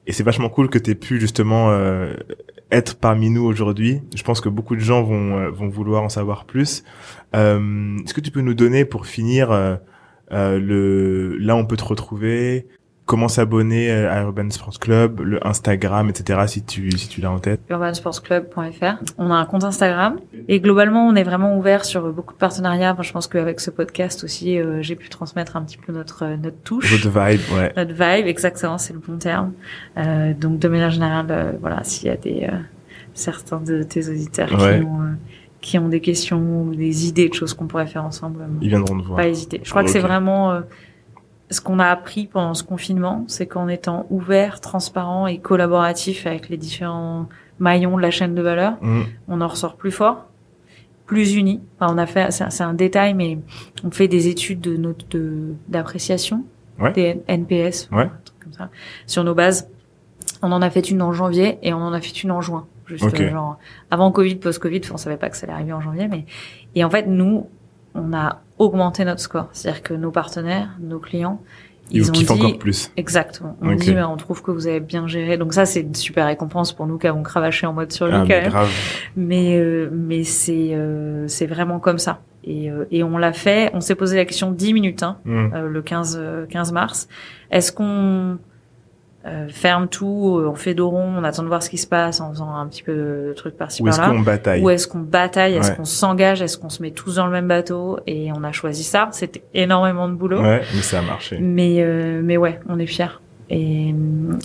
et 0.08 0.14
c'est 0.14 0.24
vachement 0.24 0.50
cool 0.50 0.70
que 0.70 0.80
tu 0.80 0.92
aies 0.92 0.96
pu 0.96 1.20
justement 1.20 1.70
euh, 1.70 2.14
être 2.72 2.96
parmi 2.96 3.30
nous 3.30 3.44
aujourd'hui. 3.44 4.02
Je 4.16 4.24
pense 4.24 4.40
que 4.40 4.48
beaucoup 4.48 4.76
de 4.76 4.82
gens 4.82 5.04
vont 5.04 5.38
euh, 5.38 5.50
vont 5.50 5.68
vouloir 5.68 6.02
en 6.02 6.10
savoir 6.10 6.46
plus. 6.46 6.86
Euh, 7.36 7.98
Est-ce 8.04 8.14
que 8.14 8.22
tu 8.22 8.32
peux 8.32 8.42
nous 8.42 8.54
donner 8.54 8.86
pour 8.86 9.06
finir 9.06 9.50
le 10.32 11.38
là 11.38 11.56
on 11.58 11.66
peut 11.66 11.78
te 11.78 11.84
retrouver 11.84 12.68
comment 13.08 13.30
s'abonner 13.30 13.90
euh, 13.90 14.12
à 14.12 14.22
Urban 14.22 14.50
Sports 14.52 14.80
Club, 14.80 15.22
le 15.22 15.48
Instagram, 15.48 16.10
etc. 16.10 16.42
si 16.46 16.62
tu 16.62 16.92
si 16.92 17.08
tu 17.08 17.22
l'as 17.22 17.32
en 17.32 17.40
tête. 17.40 17.62
Urbansportsclub.fr. 17.70 19.02
On 19.18 19.32
a 19.32 19.36
un 19.36 19.46
compte 19.46 19.64
Instagram 19.64 20.20
et 20.48 20.60
globalement 20.60 21.08
on 21.08 21.16
est 21.16 21.24
vraiment 21.24 21.58
ouvert 21.58 21.86
sur 21.86 22.12
beaucoup 22.14 22.34
de 22.34 22.38
partenariats. 22.38 22.92
Enfin, 22.92 23.02
je 23.02 23.14
pense 23.14 23.26
qu'avec 23.26 23.60
ce 23.62 23.72
podcast 23.72 24.24
aussi, 24.24 24.60
euh, 24.60 24.82
j'ai 24.82 24.96
pu 24.96 25.10
transmettre 25.10 25.56
un 25.56 25.64
petit 25.64 25.78
peu 25.78 25.92
notre 25.94 26.26
notre 26.36 26.62
touche. 26.64 26.92
Votre 26.92 27.08
vibe, 27.08 27.42
ouais. 27.58 27.74
Notre 27.76 27.94
vibe, 27.94 28.28
exactement, 28.28 28.78
c'est 28.78 28.94
le 28.94 29.00
bon 29.00 29.18
terme. 29.18 29.54
Euh, 29.98 30.34
donc 30.34 30.60
de 30.60 30.68
manière 30.68 30.92
générale, 30.92 31.28
euh, 31.30 31.52
voilà, 31.62 31.84
s'il 31.84 32.10
y 32.10 32.12
a 32.12 32.18
des 32.18 32.48
certains 33.14 33.62
de 33.62 33.82
tes 33.84 34.10
auditeurs 34.10 34.50
qui 34.50 34.86
ont 34.86 35.16
qui 35.60 35.80
ont 35.80 35.88
des 35.90 36.02
questions 36.02 36.62
ou 36.62 36.76
des 36.76 37.08
idées 37.08 37.30
de 37.30 37.34
choses 37.34 37.54
qu'on 37.54 37.68
pourrait 37.68 37.88
faire 37.88 38.04
ensemble, 38.04 38.46
ils 38.62 38.70
viendront 38.70 39.00
te 39.00 39.04
voir. 39.06 39.18
Pas 39.18 39.28
hésiter. 39.28 39.62
Je 39.64 39.70
crois 39.70 39.84
que 39.84 39.90
c'est 39.90 40.00
vraiment 40.00 40.62
ce 41.50 41.62
qu'on 41.62 41.80
a 41.80 41.88
appris 41.88 42.26
pendant 42.28 42.54
ce 42.54 42.64
confinement, 42.64 43.24
c'est 43.28 43.46
qu'en 43.48 43.68
étant 43.68 44.06
ouvert, 44.10 44.60
transparent 44.60 45.28
et 45.28 45.38
collaboratif 45.40 46.26
avec 46.28 46.50
les 46.50 46.58
différents 46.58 47.28
maillon 47.60 47.98
de 47.98 48.02
la 48.02 48.12
chaîne 48.12 48.36
de 48.36 48.42
valeur, 48.42 48.74
Mm. 48.82 49.02
on 49.30 49.42
en 49.42 49.48
ressort 49.48 49.76
plus 49.78 49.92
fort, 49.92 50.26
plus. 51.06 51.38
Enfin, 51.80 51.94
on 51.94 51.98
a 51.98 52.06
fait, 52.06 52.32
c'est 52.32 52.62
un 52.64 52.74
détail, 52.74 53.14
mais 53.14 53.40
on 53.84 53.92
fait 53.92 54.08
des 54.08 54.28
études 54.28 54.62
de 54.62 54.76
notes 54.78 55.10
de 55.10 55.54
d'appréciation, 55.68 56.44
Ouais. 56.80 56.92
des 56.92 57.22
NPS, 57.28 57.90
Ouais. 57.92 58.10
comme 58.44 58.54
ça, 58.54 58.70
sur 59.08 59.24
nos 59.24 59.34
bases. 59.34 59.70
On 60.44 60.52
en 60.52 60.62
a 60.62 60.70
fait 60.70 60.90
une 60.92 61.02
en 61.02 61.14
janvier 61.14 61.58
et 61.64 61.74
on 61.74 61.78
en 61.78 61.94
a 61.94 62.02
fait 62.02 62.22
une 62.24 62.30
en 62.32 62.42
juin. 62.42 62.68
Juste 62.86 63.20
euh, 63.20 63.30
genre 63.32 63.58
avant 63.90 64.12
Covid, 64.12 64.36
post-Covid, 64.36 64.82
on 64.94 64.98
savait 64.98 65.18
pas 65.18 65.30
que 65.30 65.36
ça 65.38 65.46
allait 65.46 65.54
arriver 65.56 65.74
en 65.74 65.82
janvier, 65.82 66.08
mais 66.08 66.26
et 66.76 66.84
en 66.84 66.90
fait 66.90 67.06
nous, 67.08 67.48
on 67.98 68.14
a 68.14 68.42
augmenté 68.58 69.04
notre 69.06 69.22
score. 69.22 69.50
C'est-à-dire 69.52 69.84
que 69.84 69.94
nos 69.94 70.12
partenaires, 70.12 70.70
nos 70.80 71.00
clients, 71.00 71.42
Ils 71.92 71.98
ils 72.02 72.10
ont 72.10 72.14
kiffent 72.14 72.32
dit 72.34 72.40
encore 72.46 72.58
plus. 72.58 72.92
exactement. 72.98 73.56
On 73.62 73.74
dit, 73.76 73.94
bah, 73.94 74.10
on 74.10 74.18
trouve 74.18 74.42
que 74.42 74.52
vous 74.52 74.68
avez 74.68 74.80
bien 74.80 75.08
géré. 75.08 75.38
Donc 75.38 75.54
ça, 75.54 75.66
c'est 75.66 75.82
une 75.82 75.96
super 75.96 76.26
récompense 76.26 76.74
pour 76.74 76.86
nous 76.88 76.98
qui 76.98 77.08
avons 77.08 77.24
cravaché 77.24 77.66
en 77.68 77.74
mode 77.74 77.92
survie 77.92 78.14
Ah, 78.16 78.20
quand 78.22 78.28
mais 78.28 78.42
même. 78.42 78.50
grave. 78.52 78.70
Mais 79.16 79.58
euh, 79.58 79.90
mais 79.92 80.24
c'est 80.24 80.70
euh, 80.74 81.28
c'est 81.28 81.46
vraiment 81.48 81.80
comme 81.80 81.98
ça. 82.00 82.20
Et 82.44 82.70
euh, 82.72 82.86
et 82.92 83.04
on 83.04 83.18
l'a 83.18 83.34
fait. 83.34 83.72
On 83.74 83.82
s'est 83.82 83.96
posé 83.96 84.16
la 84.18 84.26
question 84.26 84.52
10 84.52 84.74
minutes 84.74 85.04
hein, 85.04 85.18
Mm. 85.26 85.54
euh, 85.54 85.68
le 85.70 85.82
15 85.82 86.18
euh, 86.20 86.46
15 86.48 86.72
mars. 86.72 87.08
Est-ce 87.52 87.72
qu'on 87.72 88.38
euh, 89.28 89.48
ferme 89.50 89.88
tout, 89.88 90.38
euh, 90.40 90.50
on 90.50 90.56
fait 90.56 90.74
dos 90.74 90.90
rond, 90.90 91.14
on 91.18 91.24
attend 91.24 91.44
de 91.44 91.48
voir 91.48 91.62
ce 91.62 91.70
qui 91.70 91.78
se 91.78 91.88
passe 91.88 92.22
en 92.22 92.32
faisant 92.32 92.54
un 92.56 92.66
petit 92.68 92.84
peu 92.84 92.94
de 92.96 93.34
trucs 93.36 93.58
par-ci 93.58 93.82
Ou 93.84 93.88
est-ce 93.90 93.98
par-là 93.98 94.14
qu'on 94.16 94.22
bataille 94.22 94.62
Ou 94.64 94.70
est-ce 94.70 94.88
qu'on 94.88 95.00
bataille? 95.00 95.56
Est-ce 95.56 95.72
Ouais. 95.72 95.76
qu'on 95.78 95.86
s'engage? 95.86 96.42
Est-ce 96.42 96.58
qu'on 96.58 96.70
se 96.70 96.82
met 96.82 96.92
tous 96.92 97.16
dans 97.16 97.26
le 97.26 97.32
même 97.32 97.48
bateau? 97.48 98.00
Et 98.08 98.32
on 98.36 98.44
a 98.44 98.52
choisi 98.52 98.84
ça. 98.84 99.10
C'était 99.12 99.44
énormément 99.54 100.08
de 100.08 100.14
boulot. 100.14 100.42
Ouais, 100.42 100.62
mais 100.74 100.82
ça 100.82 101.00
a 101.00 101.02
marché. 101.02 101.38
Mais 101.40 101.78
euh, 101.80 102.22
mais 102.24 102.38
ouais, 102.38 102.60
on 102.70 102.80
est 102.80 102.86
fiers. 102.88 103.08
Et 103.50 103.94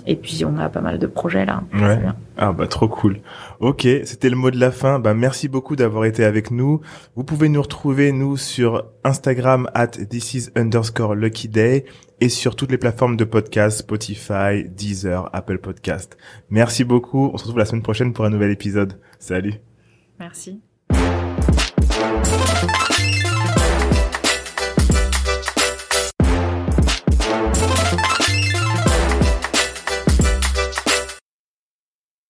et 0.07 0.17
puis 0.17 0.45
on 0.45 0.57
a 0.59 0.69
pas 0.69 0.81
mal 0.81 0.99
de 0.99 1.07
projets 1.07 1.45
là. 1.45 1.63
Ouais. 1.75 2.01
Ah 2.37 2.53
bah 2.53 2.67
trop 2.67 2.89
cool. 2.89 3.21
Ok, 3.61 3.87
c'était 4.05 4.31
le 4.31 4.37
mot 4.37 4.51
de 4.51 4.59
la 4.59 4.71
fin. 4.71 4.99
Bah 4.99 5.15
merci 5.15 5.49
beaucoup 5.49 5.77
d'avoir 5.77 6.05
été 6.05 6.25
avec 6.25 6.51
nous. 6.51 6.81
Vous 7.17 7.25
pouvez 7.25 7.49
nous 7.49 7.63
retrouver 7.63 8.13
nous 8.13 8.37
sur 8.37 8.85
Instagram 9.05 9.69
at 9.75 9.89
this 9.89 10.35
is 10.35 10.51
underscore 10.57 11.15
lucky 11.15 11.49
day 11.49 11.85
et 12.21 12.29
sur 12.29 12.55
toutes 12.55 12.71
les 12.71 12.79
plateformes 12.79 13.17
de 13.17 13.25
podcast 13.25 13.81
Spotify, 13.81 14.65
Deezer, 14.69 15.29
Apple 15.33 15.59
Podcast. 15.59 16.17
Merci 16.51 16.85
beaucoup. 16.85 17.31
On 17.33 17.37
se 17.37 17.43
retrouve 17.45 17.59
la 17.59 17.65
semaine 17.65 17.83
prochaine 17.83 18.13
pour 18.13 18.25
un 18.25 18.31
nouvel 18.31 18.53
épisode. 18.53 19.01
Salut. 19.19 19.55
Merci. 20.21 20.61